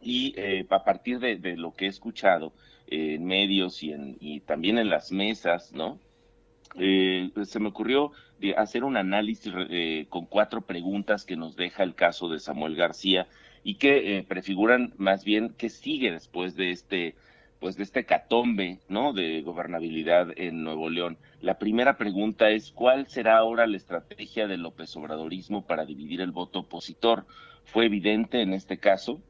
y 0.00 0.34
a 0.68 0.84
partir 0.84 1.20
de, 1.20 1.56
lo 1.56 1.74
que 1.74 1.86
he 1.86 1.88
escuchado 1.88 2.52
en 2.88 3.24
medios 3.24 3.84
y, 3.84 3.92
en, 3.92 4.16
y 4.18 4.40
también 4.40 4.78
en 4.78 4.90
las 4.90 5.12
mesas, 5.12 5.72
¿no? 5.72 6.00
Eh, 6.78 7.30
pues, 7.34 7.50
se 7.50 7.60
me 7.60 7.68
ocurrió 7.68 8.12
hacer 8.56 8.84
un 8.84 8.96
análisis 8.96 9.52
eh, 9.70 10.06
con 10.08 10.26
cuatro 10.26 10.62
preguntas 10.62 11.24
que 11.24 11.36
nos 11.36 11.54
deja 11.54 11.82
el 11.82 11.94
caso 11.94 12.28
de 12.28 12.40
Samuel 12.40 12.74
García 12.74 13.28
y 13.62 13.76
que 13.76 14.18
eh, 14.18 14.24
prefiguran 14.24 14.92
más 14.96 15.24
bien 15.24 15.54
qué 15.56 15.68
sigue 15.68 16.10
después 16.10 16.56
de 16.56 16.70
este 16.70 17.14
pues 17.60 17.76
de 17.76 17.84
este 17.84 18.04
catombe 18.04 18.80
no 18.88 19.12
de 19.12 19.40
gobernabilidad 19.42 20.30
en 20.36 20.64
Nuevo 20.64 20.90
León. 20.90 21.16
La 21.40 21.58
primera 21.58 21.96
pregunta 21.96 22.50
es 22.50 22.72
cuál 22.72 23.06
será 23.06 23.36
ahora 23.36 23.68
la 23.68 23.76
estrategia 23.76 24.48
del 24.48 24.62
López 24.62 24.96
Obradorismo 24.96 25.64
para 25.64 25.84
dividir 25.84 26.22
el 26.22 26.32
voto 26.32 26.60
opositor. 26.60 27.24
Fue 27.64 27.86
evidente 27.86 28.42
en 28.42 28.52
este 28.52 28.78
caso 28.78 29.20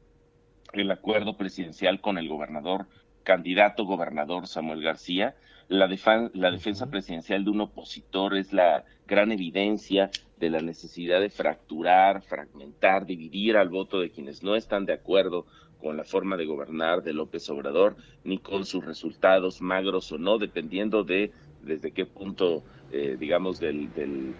el 0.71 0.89
acuerdo 0.89 1.37
presidencial 1.37 2.01
con 2.01 2.17
el 2.17 2.27
gobernador 2.27 2.87
candidato 3.21 3.85
gobernador 3.85 4.47
Samuel 4.47 4.81
García 4.81 5.35
la, 5.73 5.89
la 6.33 6.51
defensa 6.51 6.89
presidencial 6.89 7.43
de 7.43 7.49
un 7.49 7.61
opositor 7.61 8.37
es 8.37 8.53
la 8.53 8.85
gran 9.07 9.31
evidencia 9.31 10.11
de 10.37 10.51
la 10.51 10.61
necesidad 10.61 11.19
de 11.19 11.31
fracturar, 11.31 12.21
fragmentar, 12.21 13.07
dividir 13.07 13.57
al 13.57 13.69
voto 13.69 13.99
de 13.99 14.11
quienes 14.11 14.43
no 14.43 14.55
están 14.55 14.85
de 14.85 14.93
acuerdo 14.93 15.47
con 15.81 15.97
la 15.97 16.03
forma 16.03 16.37
de 16.37 16.45
gobernar 16.45 17.01
de 17.01 17.13
López 17.13 17.49
Obrador, 17.49 17.95
ni 18.23 18.37
con 18.37 18.65
sus 18.65 18.85
resultados 18.85 19.61
magros 19.61 20.11
o 20.11 20.17
no, 20.17 20.37
dependiendo 20.37 21.03
de 21.03 21.31
desde 21.63 21.91
qué 21.91 22.05
punto, 22.05 22.63
eh, 22.91 23.17
digamos, 23.19 23.59
del, 23.59 23.91
del, 23.93 24.35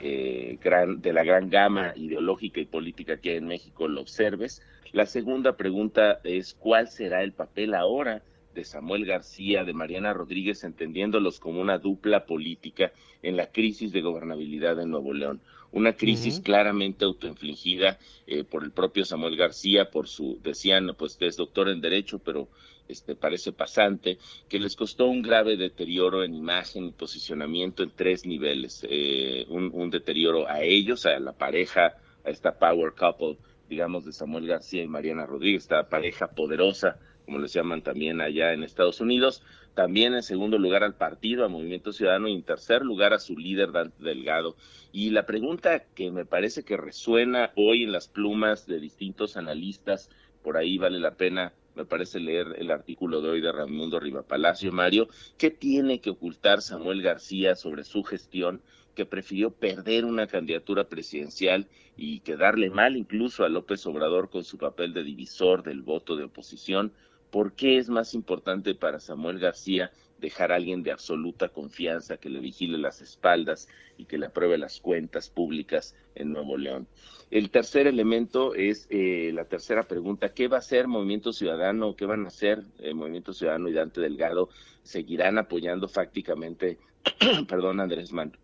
eh, 0.00 0.58
gran, 0.62 1.00
de 1.00 1.12
la 1.12 1.24
gran 1.24 1.48
gama 1.48 1.94
ideológica 1.96 2.60
y 2.60 2.66
política 2.66 3.16
que 3.16 3.30
hay 3.30 3.36
en 3.38 3.46
México 3.46 3.88
lo 3.88 4.02
observes. 4.02 4.62
La 4.92 5.06
segunda 5.06 5.56
pregunta 5.56 6.20
es, 6.22 6.54
¿cuál 6.54 6.88
será 6.88 7.22
el 7.22 7.32
papel 7.32 7.74
ahora 7.74 8.22
de 8.54 8.64
Samuel 8.64 9.04
García, 9.04 9.64
de 9.64 9.72
Mariana 9.72 10.12
Rodríguez, 10.12 10.64
entendiéndolos 10.64 11.40
como 11.40 11.60
una 11.60 11.78
dupla 11.78 12.24
política 12.24 12.92
en 13.22 13.36
la 13.36 13.50
crisis 13.50 13.92
de 13.92 14.00
gobernabilidad 14.00 14.80
en 14.80 14.90
Nuevo 14.90 15.12
León. 15.12 15.40
Una 15.72 15.94
crisis 15.94 16.38
claramente 16.38 17.04
autoinfligida 17.04 17.98
eh, 18.28 18.44
por 18.44 18.62
el 18.62 18.70
propio 18.70 19.04
Samuel 19.04 19.36
García, 19.36 19.90
por 19.90 20.06
su, 20.06 20.38
decían, 20.40 20.94
pues 20.96 21.16
que 21.16 21.26
es 21.26 21.36
doctor 21.36 21.68
en 21.68 21.80
Derecho, 21.80 22.20
pero 22.20 22.48
este, 22.88 23.16
parece 23.16 23.50
pasante, 23.50 24.18
que 24.48 24.60
les 24.60 24.76
costó 24.76 25.06
un 25.06 25.22
grave 25.22 25.56
deterioro 25.56 26.22
en 26.22 26.34
imagen 26.34 26.84
y 26.84 26.92
posicionamiento 26.92 27.82
en 27.82 27.90
tres 27.90 28.24
niveles. 28.24 28.86
Eh, 28.88 29.46
un, 29.48 29.70
un 29.74 29.90
deterioro 29.90 30.48
a 30.48 30.62
ellos, 30.62 31.06
a 31.06 31.18
la 31.18 31.32
pareja, 31.32 31.94
a 32.24 32.30
esta 32.30 32.56
power 32.56 32.92
couple, 32.92 33.36
digamos, 33.68 34.04
de 34.04 34.12
Samuel 34.12 34.46
García 34.46 34.82
y 34.82 34.88
Mariana 34.88 35.26
Rodríguez, 35.26 35.62
esta 35.62 35.88
pareja 35.88 36.28
poderosa 36.28 36.98
como 37.24 37.38
les 37.38 37.52
llaman 37.52 37.82
también 37.82 38.20
allá 38.20 38.52
en 38.52 38.62
Estados 38.62 39.00
Unidos. 39.00 39.42
También 39.74 40.14
en 40.14 40.22
segundo 40.22 40.58
lugar 40.58 40.84
al 40.84 40.94
partido, 40.94 41.44
a 41.44 41.48
Movimiento 41.48 41.92
Ciudadano, 41.92 42.28
y 42.28 42.34
en 42.34 42.42
tercer 42.42 42.82
lugar 42.82 43.12
a 43.12 43.18
su 43.18 43.36
líder, 43.36 43.72
Dante 43.72 44.04
Delgado. 44.04 44.56
Y 44.92 45.10
la 45.10 45.26
pregunta 45.26 45.84
que 45.94 46.10
me 46.12 46.24
parece 46.24 46.64
que 46.64 46.76
resuena 46.76 47.52
hoy 47.56 47.82
en 47.82 47.92
las 47.92 48.08
plumas 48.08 48.66
de 48.66 48.78
distintos 48.78 49.36
analistas, 49.36 50.10
por 50.42 50.56
ahí 50.56 50.78
vale 50.78 51.00
la 51.00 51.14
pena, 51.14 51.52
me 51.74 51.84
parece 51.84 52.20
leer 52.20 52.54
el 52.58 52.70
artículo 52.70 53.20
de 53.20 53.30
hoy 53.30 53.40
de 53.40 53.50
Raimundo 53.50 54.00
Palacio, 54.28 54.70
Mario, 54.70 55.08
¿qué 55.38 55.50
tiene 55.50 56.00
que 56.00 56.10
ocultar 56.10 56.62
Samuel 56.62 57.02
García 57.02 57.56
sobre 57.56 57.82
su 57.82 58.04
gestión? 58.04 58.62
Que 58.94 59.06
prefirió 59.06 59.50
perder 59.50 60.04
una 60.04 60.26
candidatura 60.26 60.88
presidencial 60.88 61.68
y 61.96 62.20
quedarle 62.20 62.70
mal 62.70 62.96
incluso 62.96 63.44
a 63.44 63.48
López 63.48 63.86
Obrador 63.86 64.30
con 64.30 64.44
su 64.44 64.58
papel 64.58 64.94
de 64.94 65.04
divisor 65.04 65.62
del 65.62 65.82
voto 65.82 66.16
de 66.16 66.24
oposición 66.24 66.92
¿Por 67.34 67.54
qué 67.54 67.78
es 67.78 67.88
más 67.88 68.14
importante 68.14 68.76
para 68.76 69.00
Samuel 69.00 69.40
García 69.40 69.90
dejar 70.20 70.52
a 70.52 70.54
alguien 70.54 70.84
de 70.84 70.92
absoluta 70.92 71.48
confianza 71.48 72.16
que 72.16 72.28
le 72.28 72.38
vigile 72.38 72.78
las 72.78 73.00
espaldas 73.00 73.66
y 73.98 74.04
que 74.04 74.18
le 74.18 74.26
apruebe 74.26 74.56
las 74.56 74.78
cuentas 74.78 75.30
públicas 75.30 75.96
en 76.14 76.32
Nuevo 76.32 76.56
León? 76.56 76.86
El 77.32 77.50
tercer 77.50 77.88
elemento 77.88 78.54
es 78.54 78.86
eh, 78.88 79.32
la 79.34 79.46
tercera 79.46 79.82
pregunta, 79.82 80.32
¿qué 80.32 80.46
va 80.46 80.58
a 80.58 80.60
hacer 80.60 80.86
Movimiento 80.86 81.32
Ciudadano? 81.32 81.96
¿Qué 81.96 82.06
van 82.06 82.24
a 82.24 82.28
hacer 82.28 82.62
eh, 82.78 82.94
Movimiento 82.94 83.32
Ciudadano 83.32 83.68
y 83.68 83.72
Dante 83.72 84.00
Delgado? 84.00 84.50
¿Seguirán 84.84 85.36
apoyando 85.36 85.88
fácticamente, 85.88 86.78
perdón, 87.48 87.80
Andrés 87.80 88.12
Manuel 88.12 88.38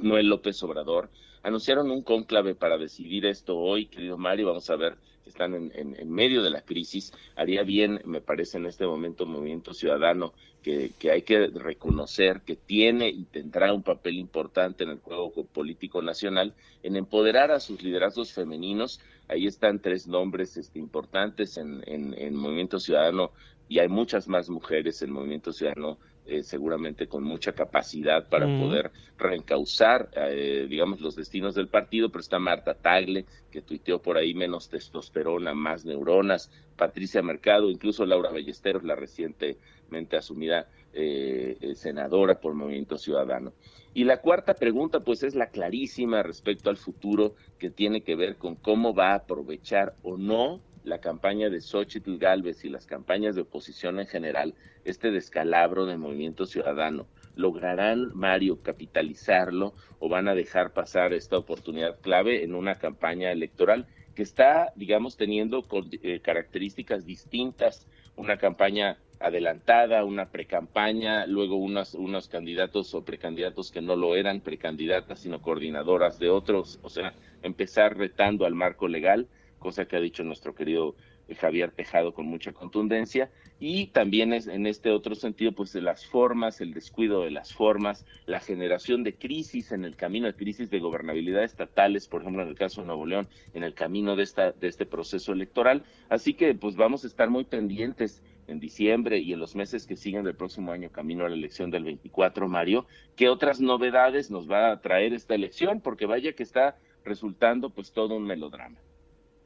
López 0.00 0.62
Obrador? 0.62 1.10
Anunciaron 1.42 1.90
un 1.90 2.02
cónclave 2.02 2.54
para 2.54 2.78
decidir 2.78 3.26
esto 3.26 3.56
hoy, 3.56 3.86
querido 3.86 4.18
Mario, 4.18 4.48
vamos 4.48 4.68
a 4.70 4.76
ver 4.76 4.96
están 5.28 5.54
en, 5.54 6.10
medio 6.10 6.42
de 6.42 6.50
la 6.50 6.62
crisis. 6.62 7.12
Haría 7.34 7.62
bien, 7.62 8.00
me 8.04 8.20
parece, 8.20 8.58
en 8.58 8.66
este 8.66 8.86
momento 8.86 9.26
Movimiento 9.26 9.74
Ciudadano, 9.74 10.32
que, 10.62 10.92
hay 11.10 11.22
que 11.22 11.48
reconocer 11.48 12.42
que 12.42 12.56
tiene 12.56 13.08
y 13.08 13.24
tendrá 13.24 13.72
un 13.72 13.82
papel 13.82 14.18
importante 14.18 14.84
en 14.84 14.90
el 14.90 14.98
juego 14.98 15.32
político 15.46 16.02
nacional, 16.02 16.54
en 16.82 16.96
empoderar 16.96 17.50
a 17.50 17.60
sus 17.60 17.82
liderazgos 17.82 18.32
femeninos. 18.32 19.00
Ahí 19.28 19.46
están 19.46 19.80
tres 19.80 20.06
nombres 20.06 20.56
este, 20.56 20.78
importantes 20.78 21.56
en 21.56 22.34
Movimiento 22.36 22.78
Ciudadano 22.78 23.32
y 23.68 23.80
hay 23.80 23.88
muchas 23.88 24.28
más 24.28 24.48
mujeres 24.48 25.02
en 25.02 25.10
Movimiento 25.10 25.52
Ciudadano 25.52 25.98
eh, 26.26 26.42
seguramente 26.42 27.06
con 27.06 27.22
mucha 27.22 27.52
capacidad 27.52 28.28
para 28.28 28.46
poder 28.46 28.90
reencauzar, 29.16 30.10
eh, 30.16 30.66
digamos, 30.68 31.00
los 31.00 31.16
destinos 31.16 31.54
del 31.54 31.68
partido, 31.68 32.08
pero 32.08 32.20
está 32.20 32.38
Marta 32.38 32.74
Tagle, 32.74 33.26
que 33.50 33.62
tuiteó 33.62 34.00
por 34.02 34.16
ahí 34.16 34.34
menos 34.34 34.68
testosterona, 34.68 35.54
más 35.54 35.84
neuronas, 35.84 36.50
Patricia 36.76 37.22
Mercado, 37.22 37.70
incluso 37.70 38.04
Laura 38.04 38.30
Ballesteros, 38.30 38.82
la 38.82 38.96
recientemente 38.96 40.16
asumida 40.16 40.68
eh, 40.92 41.72
senadora 41.74 42.40
por 42.40 42.54
Movimiento 42.54 42.98
Ciudadano. 42.98 43.52
Y 43.94 44.04
la 44.04 44.20
cuarta 44.20 44.54
pregunta, 44.54 45.00
pues, 45.00 45.22
es 45.22 45.34
la 45.34 45.48
clarísima 45.48 46.22
respecto 46.22 46.70
al 46.70 46.76
futuro, 46.76 47.34
que 47.58 47.70
tiene 47.70 48.02
que 48.02 48.16
ver 48.16 48.36
con 48.36 48.54
cómo 48.54 48.94
va 48.94 49.12
a 49.12 49.16
aprovechar 49.16 49.94
o 50.02 50.16
no 50.16 50.60
la 50.86 51.00
campaña 51.00 51.50
de 51.50 51.60
Xochitl 51.60 52.16
Galvez 52.16 52.64
y 52.64 52.68
las 52.68 52.86
campañas 52.86 53.34
de 53.34 53.42
oposición 53.42 53.98
en 53.98 54.06
general, 54.06 54.54
este 54.86 55.10
descalabro 55.10 55.86
del 55.86 55.98
movimiento 55.98 56.46
ciudadano, 56.46 57.06
¿lograrán, 57.34 58.10
Mario, 58.14 58.62
capitalizarlo 58.62 59.74
o 59.98 60.08
van 60.08 60.28
a 60.28 60.34
dejar 60.34 60.72
pasar 60.72 61.12
esta 61.12 61.36
oportunidad 61.36 62.00
clave 62.00 62.44
en 62.44 62.54
una 62.54 62.76
campaña 62.76 63.32
electoral 63.32 63.86
que 64.14 64.22
está, 64.22 64.72
digamos, 64.76 65.16
teniendo 65.16 65.66
eh, 66.02 66.20
características 66.20 67.04
distintas, 67.04 67.86
una 68.16 68.38
campaña 68.38 68.98
adelantada, 69.20 70.04
una 70.04 70.30
precampaña, 70.30 71.26
luego 71.26 71.56
unos, 71.56 71.94
unos 71.94 72.28
candidatos 72.28 72.94
o 72.94 73.04
precandidatos 73.04 73.70
que 73.70 73.82
no 73.82 73.96
lo 73.96 74.14
eran 74.14 74.40
precandidatas, 74.40 75.20
sino 75.20 75.42
coordinadoras 75.42 76.18
de 76.18 76.30
otros, 76.30 76.78
o 76.82 76.88
sea, 76.88 77.12
empezar 77.42 77.96
retando 77.98 78.46
al 78.46 78.54
marco 78.54 78.88
legal 78.88 79.28
cosa 79.58 79.86
que 79.86 79.96
ha 79.96 80.00
dicho 80.00 80.22
nuestro 80.22 80.54
querido 80.54 80.94
Javier 81.34 81.72
Tejado 81.72 82.14
con 82.14 82.26
mucha 82.26 82.52
contundencia, 82.52 83.30
y 83.58 83.86
también 83.86 84.32
es 84.32 84.46
en 84.46 84.66
este 84.66 84.90
otro 84.90 85.14
sentido, 85.14 85.52
pues 85.52 85.72
de 85.72 85.80
las 85.80 86.06
formas, 86.06 86.60
el 86.60 86.74
descuido 86.74 87.22
de 87.22 87.30
las 87.30 87.54
formas, 87.54 88.04
la 88.26 88.40
generación 88.40 89.02
de 89.02 89.14
crisis 89.14 89.72
en 89.72 89.84
el 89.84 89.96
camino 89.96 90.26
de 90.26 90.34
crisis 90.34 90.70
de 90.70 90.78
gobernabilidad 90.78 91.42
estatales, 91.42 92.06
por 92.06 92.20
ejemplo, 92.20 92.42
en 92.42 92.48
el 92.48 92.54
caso 92.54 92.82
de 92.82 92.88
Nuevo 92.88 93.06
León, 93.06 93.28
en 93.54 93.64
el 93.64 93.74
camino 93.74 94.14
de, 94.14 94.24
esta, 94.24 94.52
de 94.52 94.68
este 94.68 94.84
proceso 94.84 95.32
electoral. 95.32 95.84
Así 96.10 96.34
que 96.34 96.54
pues 96.54 96.76
vamos 96.76 97.04
a 97.04 97.06
estar 97.06 97.30
muy 97.30 97.44
pendientes 97.44 98.22
en 98.46 98.60
diciembre 98.60 99.18
y 99.18 99.32
en 99.32 99.40
los 99.40 99.56
meses 99.56 99.86
que 99.86 99.96
siguen 99.96 100.24
del 100.24 100.36
próximo 100.36 100.72
año 100.72 100.90
camino 100.90 101.24
a 101.24 101.28
la 101.28 101.34
elección 101.34 101.70
del 101.70 101.84
24, 101.84 102.48
Mario, 102.48 102.86
qué 103.16 103.28
otras 103.28 103.60
novedades 103.60 104.30
nos 104.30 104.50
va 104.50 104.70
a 104.70 104.80
traer 104.80 105.12
esta 105.14 105.34
elección, 105.34 105.80
porque 105.80 106.06
vaya 106.06 106.32
que 106.32 106.42
está 106.42 106.76
resultando 107.04 107.70
pues 107.70 107.92
todo 107.92 108.16
un 108.16 108.24
melodrama. 108.24 108.78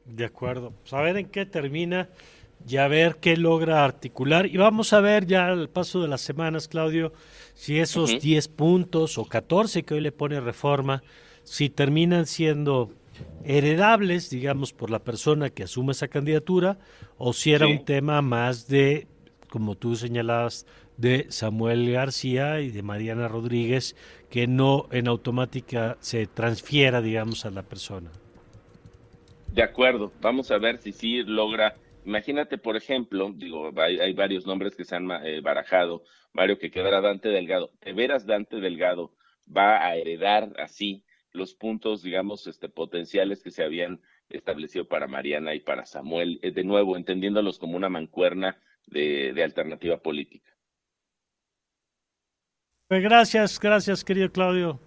De 0.05 0.25
acuerdo. 0.25 0.73
Pues 0.81 0.93
a 0.93 1.01
ver 1.01 1.17
en 1.17 1.27
qué 1.27 1.45
termina 1.45 2.09
y 2.67 2.77
a 2.77 2.87
ver 2.87 3.17
qué 3.17 3.37
logra 3.37 3.83
articular. 3.83 4.45
Y 4.45 4.57
vamos 4.57 4.93
a 4.93 5.01
ver 5.01 5.25
ya 5.25 5.47
al 5.47 5.69
paso 5.69 6.01
de 6.01 6.07
las 6.07 6.21
semanas, 6.21 6.67
Claudio, 6.67 7.13
si 7.53 7.79
esos 7.79 8.19
10 8.19 8.47
puntos 8.49 9.17
o 9.17 9.25
14 9.25 9.83
que 9.83 9.93
hoy 9.95 10.01
le 10.01 10.11
pone 10.11 10.39
reforma, 10.39 11.03
si 11.43 11.69
terminan 11.69 12.25
siendo 12.25 12.91
heredables, 13.43 14.29
digamos, 14.29 14.73
por 14.73 14.89
la 14.89 14.99
persona 14.99 15.49
que 15.49 15.63
asume 15.63 15.91
esa 15.91 16.07
candidatura, 16.07 16.79
o 17.17 17.33
si 17.33 17.53
era 17.53 17.67
un 17.67 17.85
tema 17.85 18.21
más 18.21 18.67
de, 18.67 19.07
como 19.49 19.75
tú 19.75 19.95
señalabas, 19.95 20.65
de 20.97 21.25
Samuel 21.29 21.91
García 21.91 22.61
y 22.61 22.69
de 22.69 22.83
Mariana 22.83 23.27
Rodríguez, 23.27 23.95
que 24.29 24.45
no 24.47 24.87
en 24.91 25.07
automática 25.07 25.97
se 25.99 26.27
transfiera, 26.27 27.01
digamos, 27.01 27.45
a 27.45 27.51
la 27.51 27.63
persona. 27.63 28.11
De 29.51 29.63
acuerdo, 29.63 30.13
vamos 30.21 30.49
a 30.49 30.57
ver 30.57 30.77
si 30.77 30.93
sí 30.93 31.23
logra. 31.23 31.75
Imagínate, 32.05 32.57
por 32.57 32.77
ejemplo, 32.77 33.33
digo, 33.35 33.71
hay, 33.77 34.13
varios 34.13 34.45
nombres 34.45 34.75
que 34.77 34.85
se 34.85 34.95
han 34.95 35.11
eh, 35.25 35.41
barajado. 35.41 36.03
Mario, 36.31 36.57
que 36.57 36.71
quedará 36.71 37.01
Dante 37.01 37.27
Delgado. 37.27 37.71
¿De 37.81 37.91
veras 37.91 38.25
Dante 38.25 38.61
Delgado 38.61 39.13
va 39.45 39.85
a 39.85 39.97
heredar 39.97 40.53
así 40.57 41.03
los 41.33 41.53
puntos, 41.53 42.01
digamos, 42.01 42.47
este, 42.47 42.69
potenciales 42.69 43.43
que 43.43 43.51
se 43.51 43.63
habían 43.63 43.99
establecido 44.29 44.87
para 44.87 45.07
Mariana 45.07 45.53
y 45.53 45.59
para 45.59 45.85
Samuel? 45.85 46.39
Eh, 46.41 46.51
de 46.51 46.63
nuevo, 46.63 46.95
entendiéndolos 46.95 47.59
como 47.59 47.75
una 47.75 47.89
mancuerna 47.89 48.57
de, 48.87 49.33
de 49.33 49.43
alternativa 49.43 49.97
política. 49.97 50.49
Pues 52.87 53.03
gracias, 53.03 53.59
gracias, 53.59 54.05
querido 54.05 54.31
Claudio. 54.31 54.79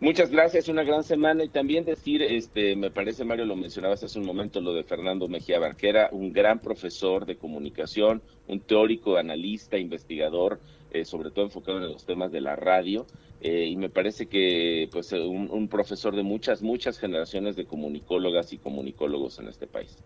Muchas 0.00 0.30
gracias, 0.30 0.68
una 0.68 0.82
gran 0.82 1.04
semana 1.04 1.44
y 1.44 1.48
también 1.48 1.84
decir, 1.84 2.20
este, 2.22 2.74
me 2.76 2.90
parece 2.90 3.24
Mario 3.24 3.44
lo 3.44 3.56
mencionabas 3.56 4.02
hace 4.02 4.18
un 4.18 4.26
momento, 4.26 4.60
lo 4.60 4.74
de 4.74 4.82
Fernando 4.82 5.28
Mejía 5.28 5.58
Barquera, 5.58 6.08
un 6.12 6.32
gran 6.32 6.58
profesor 6.58 7.26
de 7.26 7.36
comunicación, 7.36 8.20
un 8.48 8.60
teórico, 8.60 9.16
analista, 9.16 9.78
investigador, 9.78 10.60
eh, 10.90 11.04
sobre 11.04 11.30
todo 11.30 11.44
enfocado 11.44 11.78
en 11.78 11.92
los 11.92 12.04
temas 12.04 12.32
de 12.32 12.40
la 12.40 12.56
radio, 12.56 13.06
eh, 13.40 13.66
y 13.66 13.76
me 13.76 13.88
parece 13.88 14.26
que 14.26 14.88
pues 14.90 15.12
un, 15.12 15.48
un, 15.50 15.68
profesor 15.68 16.16
de 16.16 16.22
muchas, 16.22 16.62
muchas 16.62 16.98
generaciones 16.98 17.56
de 17.56 17.64
comunicólogas 17.64 18.52
y 18.52 18.58
comunicólogos 18.58 19.38
en 19.38 19.48
este 19.48 19.66
país. 19.66 19.96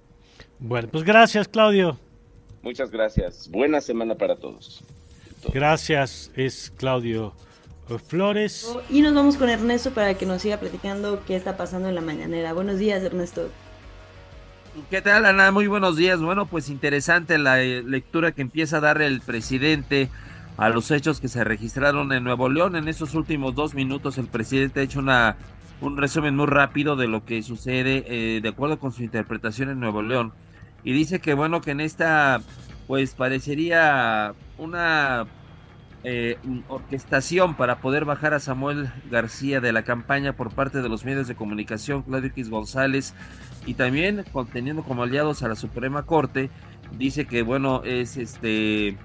Bueno, 0.59 0.89
pues 0.91 1.05
gracias 1.05 1.49
Claudio. 1.49 1.99
Muchas 2.63 2.91
gracias, 2.91 3.49
buena 3.51 3.81
semana 3.81 4.17
para 4.17 4.37
todos. 4.37 4.83
Gracias, 5.53 6.31
es 6.37 6.71
Claudio. 6.77 7.33
Flores. 7.97 8.69
Y 8.91 9.01
nos 9.01 9.15
vamos 9.15 9.37
con 9.37 9.49
Ernesto 9.49 9.93
para 9.93 10.15
que 10.15 10.27
nos 10.27 10.43
siga 10.43 10.59
platicando 10.59 11.23
qué 11.27 11.37
está 11.37 11.57
pasando 11.57 11.89
en 11.89 11.95
la 11.95 12.03
mañanera. 12.03 12.53
Buenos 12.53 12.79
días, 12.79 13.03
Ernesto. 13.03 13.49
¿Qué 14.91 15.01
tal, 15.01 15.25
Ana? 15.25 15.51
Muy 15.51 15.67
buenos 15.67 15.97
días. 15.97 16.21
Bueno, 16.21 16.47
pues 16.47 16.69
interesante 16.69 17.39
la 17.39 17.63
eh, 17.63 17.83
lectura 17.83 18.33
que 18.33 18.43
empieza 18.43 18.77
a 18.77 18.81
dar 18.81 19.01
el 19.01 19.21
presidente 19.21 20.11
a 20.57 20.69
los 20.69 20.91
hechos 20.91 21.21
que 21.21 21.29
se 21.29 21.43
registraron 21.45 22.13
en 22.13 22.25
Nuevo 22.25 22.49
León. 22.49 22.77
En 22.77 22.89
estos 22.89 23.15
últimos 23.15 23.55
dos 23.55 23.75
minutos, 23.75 24.19
el 24.19 24.27
presidente 24.27 24.81
ha 24.81 24.83
hecho 24.83 24.99
una, 24.99 25.37
un 25.81 25.97
resumen 25.97 26.37
muy 26.37 26.47
rápido 26.47 26.97
de 26.97 27.09
lo 27.09 27.25
que 27.25 27.43
sucede 27.43 28.05
eh, 28.07 28.41
de 28.41 28.49
acuerdo 28.49 28.79
con 28.79 28.93
su 28.93 29.03
interpretación 29.03 29.71
en 29.71 29.81
Nuevo 29.81 30.03
León. 30.03 30.33
Y 30.85 30.93
dice 30.93 31.21
que, 31.21 31.35
bueno, 31.35 31.61
que 31.61 31.73
en 31.73 31.81
esta, 31.81 32.41
pues 32.87 33.15
parecería 33.15 34.35
una 34.59 35.27
eh, 36.05 36.39
orquestación 36.69 37.57
para 37.57 37.81
poder 37.81 38.05
bajar 38.05 38.33
a 38.35 38.41
Samuel 38.41 38.91
García 39.11 39.61
de 39.61 39.73
la 39.73 39.83
campaña 39.83 40.35
por 40.35 40.51
parte 40.53 40.81
de 40.81 40.89
los 40.89 41.05
medios 41.05 41.27
de 41.27 41.35
comunicación, 41.35 42.03
Claudio 42.03 42.29
X 42.29 42.51
González, 42.51 43.15
y 43.67 43.75
también 43.75 44.25
conteniendo 44.33 44.83
como 44.85 45.03
aliados 45.03 45.43
a 45.43 45.49
la 45.49 45.57
Suprema 45.57 46.05
Corte, 46.05 46.51
dice 46.97 47.27
que 47.27 47.43
bueno, 47.43 47.83
es 47.85 48.17
este 48.17 48.97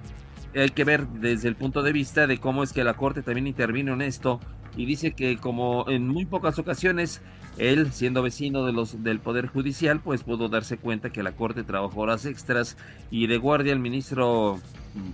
hay 0.56 0.70
que 0.70 0.84
ver 0.84 1.06
desde 1.08 1.48
el 1.48 1.56
punto 1.56 1.82
de 1.82 1.92
vista 1.92 2.26
de 2.26 2.38
cómo 2.38 2.62
es 2.62 2.72
que 2.72 2.84
la 2.84 2.94
Corte 2.94 3.22
también 3.22 3.46
intervino 3.46 3.92
en 3.92 4.02
esto 4.02 4.40
y 4.76 4.86
dice 4.86 5.12
que 5.12 5.36
como 5.36 5.88
en 5.88 6.08
muy 6.08 6.26
pocas 6.26 6.58
ocasiones 6.58 7.22
él 7.58 7.92
siendo 7.92 8.22
vecino 8.22 8.64
de 8.64 8.72
los 8.72 9.02
del 9.02 9.20
poder 9.20 9.48
judicial 9.48 10.00
pues 10.00 10.22
pudo 10.22 10.48
darse 10.48 10.76
cuenta 10.76 11.10
que 11.10 11.22
la 11.22 11.32
Corte 11.32 11.64
trabajó 11.64 12.02
horas 12.02 12.24
extras 12.24 12.76
y 13.10 13.26
de 13.26 13.36
guardia 13.36 13.72
el 13.72 13.80
ministro 13.80 14.60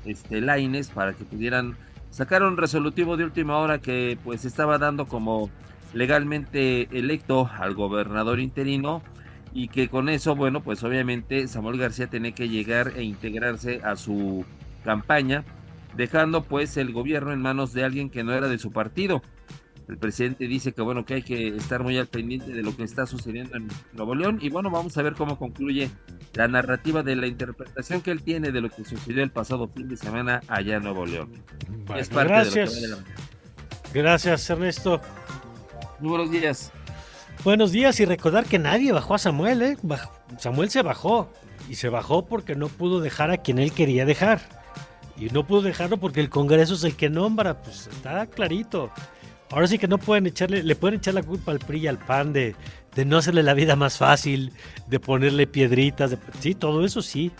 este, 0.05 0.41
Laines 0.41 0.89
para 0.89 1.15
que 1.15 1.25
pudieran 1.25 1.77
sacar 2.11 2.43
un 2.43 2.57
resolutivo 2.57 3.17
de 3.17 3.25
última 3.25 3.59
hora 3.59 3.81
que 3.81 4.19
pues 4.25 4.45
estaba 4.45 4.79
dando 4.79 5.07
como 5.07 5.51
legalmente 5.93 6.89
electo 6.97 7.51
al 7.59 7.75
gobernador 7.75 8.41
interino 8.41 9.03
y 9.53 9.69
que 9.69 9.89
con 9.89 10.09
eso, 10.09 10.37
bueno, 10.37 10.61
pues 10.61 10.83
obviamente 10.85 11.49
Samuel 11.49 11.79
García 11.79 12.09
tiene 12.09 12.33
que 12.33 12.49
llegar 12.49 12.93
e 12.97 13.03
integrarse 13.03 13.81
a 13.83 13.97
su 13.97 14.45
campaña, 14.85 15.45
dejando 15.97 16.45
pues 16.45 16.77
el 16.77 16.93
gobierno 16.93 17.33
en 17.33 17.41
manos 17.41 17.73
de 17.73 17.85
alguien 17.85 18.11
que 18.11 18.23
no 18.23 18.33
era 18.33 18.49
de 18.49 18.59
su 18.59 18.71
partido. 18.71 19.23
El 19.91 19.99
presidente 19.99 20.47
dice 20.47 20.73
que 20.73 20.83
bueno, 20.83 21.05
que 21.05 21.15
hay 21.15 21.23
que 21.23 21.49
estar 21.49 21.83
muy 21.83 21.99
al 21.99 22.07
pendiente 22.07 22.53
de 22.53 22.63
lo 22.63 22.77
que 22.77 22.85
está 22.85 23.07
sucediendo 23.07 23.57
en 23.57 23.67
Nuevo 23.93 24.15
León 24.15 24.39
y 24.41 24.49
bueno, 24.49 24.71
vamos 24.71 24.97
a 24.97 25.03
ver 25.03 25.15
cómo 25.15 25.37
concluye 25.37 25.91
la 26.35 26.47
narrativa 26.47 27.03
de 27.03 27.17
la 27.17 27.27
interpretación 27.27 28.01
que 28.01 28.13
él 28.13 28.23
tiene 28.23 28.53
de 28.53 28.61
lo 28.61 28.71
que 28.71 28.85
sucedió 28.85 29.25
el 29.25 29.33
pasado 29.33 29.67
fin 29.67 29.89
de 29.89 29.97
semana 29.97 30.43
allá 30.47 30.77
en 30.77 30.85
Nuevo 30.85 31.07
León. 31.07 31.33
es 31.97 32.09
parte 32.09 32.33
gracias. 32.33 32.81
De 32.81 32.87
lo 32.87 32.99
que 32.99 33.03
Gracias, 33.93 34.49
Ernesto. 34.49 35.01
Muy 35.99 36.11
buenos 36.11 36.31
días. 36.31 36.73
Buenos 37.43 37.73
días 37.73 37.99
y 37.99 38.05
recordar 38.05 38.45
que 38.45 38.61
nadie 38.61 38.93
bajó 38.93 39.15
a 39.15 39.19
Samuel, 39.19 39.61
¿eh? 39.63 39.77
Samuel 40.39 40.71
se 40.71 40.83
bajó 40.83 41.29
y 41.69 41.75
se 41.75 41.89
bajó 41.89 42.27
porque 42.27 42.55
no 42.55 42.69
pudo 42.69 43.01
dejar 43.01 43.33
a 43.33 43.39
quien 43.39 43.59
él 43.59 43.73
quería 43.73 44.05
dejar. 44.05 44.41
Y 45.17 45.27
no 45.31 45.45
pudo 45.45 45.63
dejarlo 45.63 45.97
porque 45.97 46.21
el 46.21 46.31
Congreso 46.31 46.75
es 46.75 46.85
el 46.85 46.95
que 46.95 47.11
nombra, 47.11 47.61
pues 47.61 47.89
está 47.89 48.27
clarito. 48.27 48.93
Ahora 49.51 49.67
sí 49.67 49.79
que 49.79 49.89
no 49.89 49.99
pueden 49.99 50.27
echarle, 50.27 50.63
le 50.63 50.77
pueden 50.77 50.99
echar 50.99 51.15
la 51.15 51.23
culpa 51.23 51.53
al 51.53 51.59
PRI 51.59 51.81
y 51.81 51.87
al 51.89 51.99
PAN 51.99 52.33
de, 52.33 52.55
de 52.95 53.05
no 53.05 53.19
hacerle 53.19 53.43
la 53.43 53.55
vida 53.55 53.77
más 53.77 53.99
fácil, 53.99 54.53
de 54.87 55.01
ponerle 55.01 55.47
piedritas, 55.47 56.11
de, 56.11 56.19
sí, 56.41 56.55
todo 56.55 56.85
eso 56.85 57.03
sí, 57.03 57.33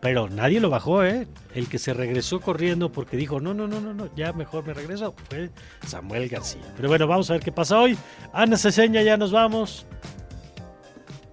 pero 0.00 0.28
nadie 0.28 0.60
lo 0.60 0.68
bajó, 0.68 1.04
¿eh? 1.04 1.28
El 1.54 1.68
que 1.68 1.78
se 1.78 1.94
regresó 1.94 2.40
corriendo 2.40 2.90
porque 2.90 3.16
dijo, 3.16 3.38
no, 3.38 3.54
no, 3.54 3.68
no, 3.68 3.80
no, 3.80 3.94
no, 3.94 4.12
ya 4.16 4.32
mejor 4.32 4.66
me 4.66 4.74
regreso, 4.74 5.14
fue 5.30 5.50
Samuel 5.86 6.28
García. 6.28 6.62
Pero 6.76 6.88
bueno, 6.88 7.06
vamos 7.06 7.30
a 7.30 7.34
ver 7.34 7.42
qué 7.42 7.52
pasa 7.52 7.78
hoy. 7.78 7.96
Ana 8.32 8.56
Ceseña, 8.56 9.02
ya 9.02 9.16
nos 9.16 9.30
vamos. 9.30 9.86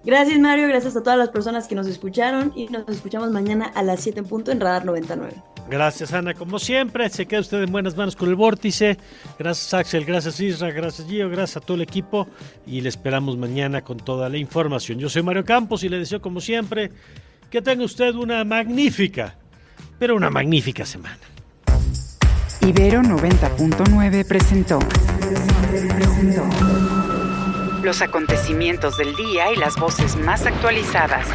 Gracias 0.04 0.38
Mario, 0.38 0.66
gracias 0.68 0.96
a 0.96 1.02
todas 1.02 1.18
las 1.18 1.28
personas 1.28 1.68
que 1.68 1.74
nos 1.74 1.86
escucharon 1.86 2.52
y 2.56 2.66
nos 2.68 2.88
escuchamos 2.88 3.30
mañana 3.30 3.66
a 3.66 3.82
las 3.82 4.00
7 4.00 4.20
en 4.20 4.24
punto 4.26 4.50
en 4.50 4.60
Radar 4.60 4.84
99. 4.86 5.34
Gracias 5.68 6.12
Ana, 6.14 6.32
como 6.34 6.58
siempre, 6.58 7.08
se 7.10 7.26
queda 7.26 7.40
usted 7.40 7.62
en 7.62 7.70
buenas 7.70 7.96
manos 7.96 8.16
con 8.16 8.28
el 8.28 8.34
vórtice. 8.34 8.96
Gracias 9.38 9.74
Axel, 9.74 10.04
gracias 10.06 10.40
Isra, 10.40 10.70
gracias 10.70 11.06
Gio, 11.06 11.28
gracias 11.28 11.58
a 11.58 11.60
todo 11.60 11.74
el 11.76 11.82
equipo 11.82 12.28
y 12.66 12.80
le 12.80 12.88
esperamos 12.88 13.36
mañana 13.36 13.82
con 13.82 13.98
toda 13.98 14.28
la 14.30 14.38
información. 14.38 14.98
Yo 14.98 15.10
soy 15.10 15.22
Mario 15.22 15.44
Campos 15.44 15.84
y 15.84 15.90
le 15.90 15.98
deseo 15.98 16.22
como 16.22 16.40
siempre 16.40 16.90
que 17.50 17.60
tenga 17.60 17.84
usted 17.84 18.14
una 18.14 18.42
magnífica, 18.44 19.36
pero 19.98 20.16
una 20.16 20.30
magnífica 20.30 20.86
semana. 20.86 21.18
Ibero 22.62 23.02
90.9 23.02 24.26
presentó 24.26 24.78
los 27.82 28.02
acontecimientos 28.02 28.96
del 28.96 29.14
día 29.16 29.52
y 29.52 29.56
las 29.56 29.76
voces 29.76 30.16
más 30.16 30.46
actualizadas. 30.46 31.26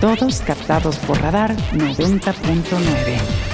Todos 0.00 0.40
captados 0.40 0.96
por 0.98 1.20
Radar 1.20 1.56
90.9. 1.72 3.51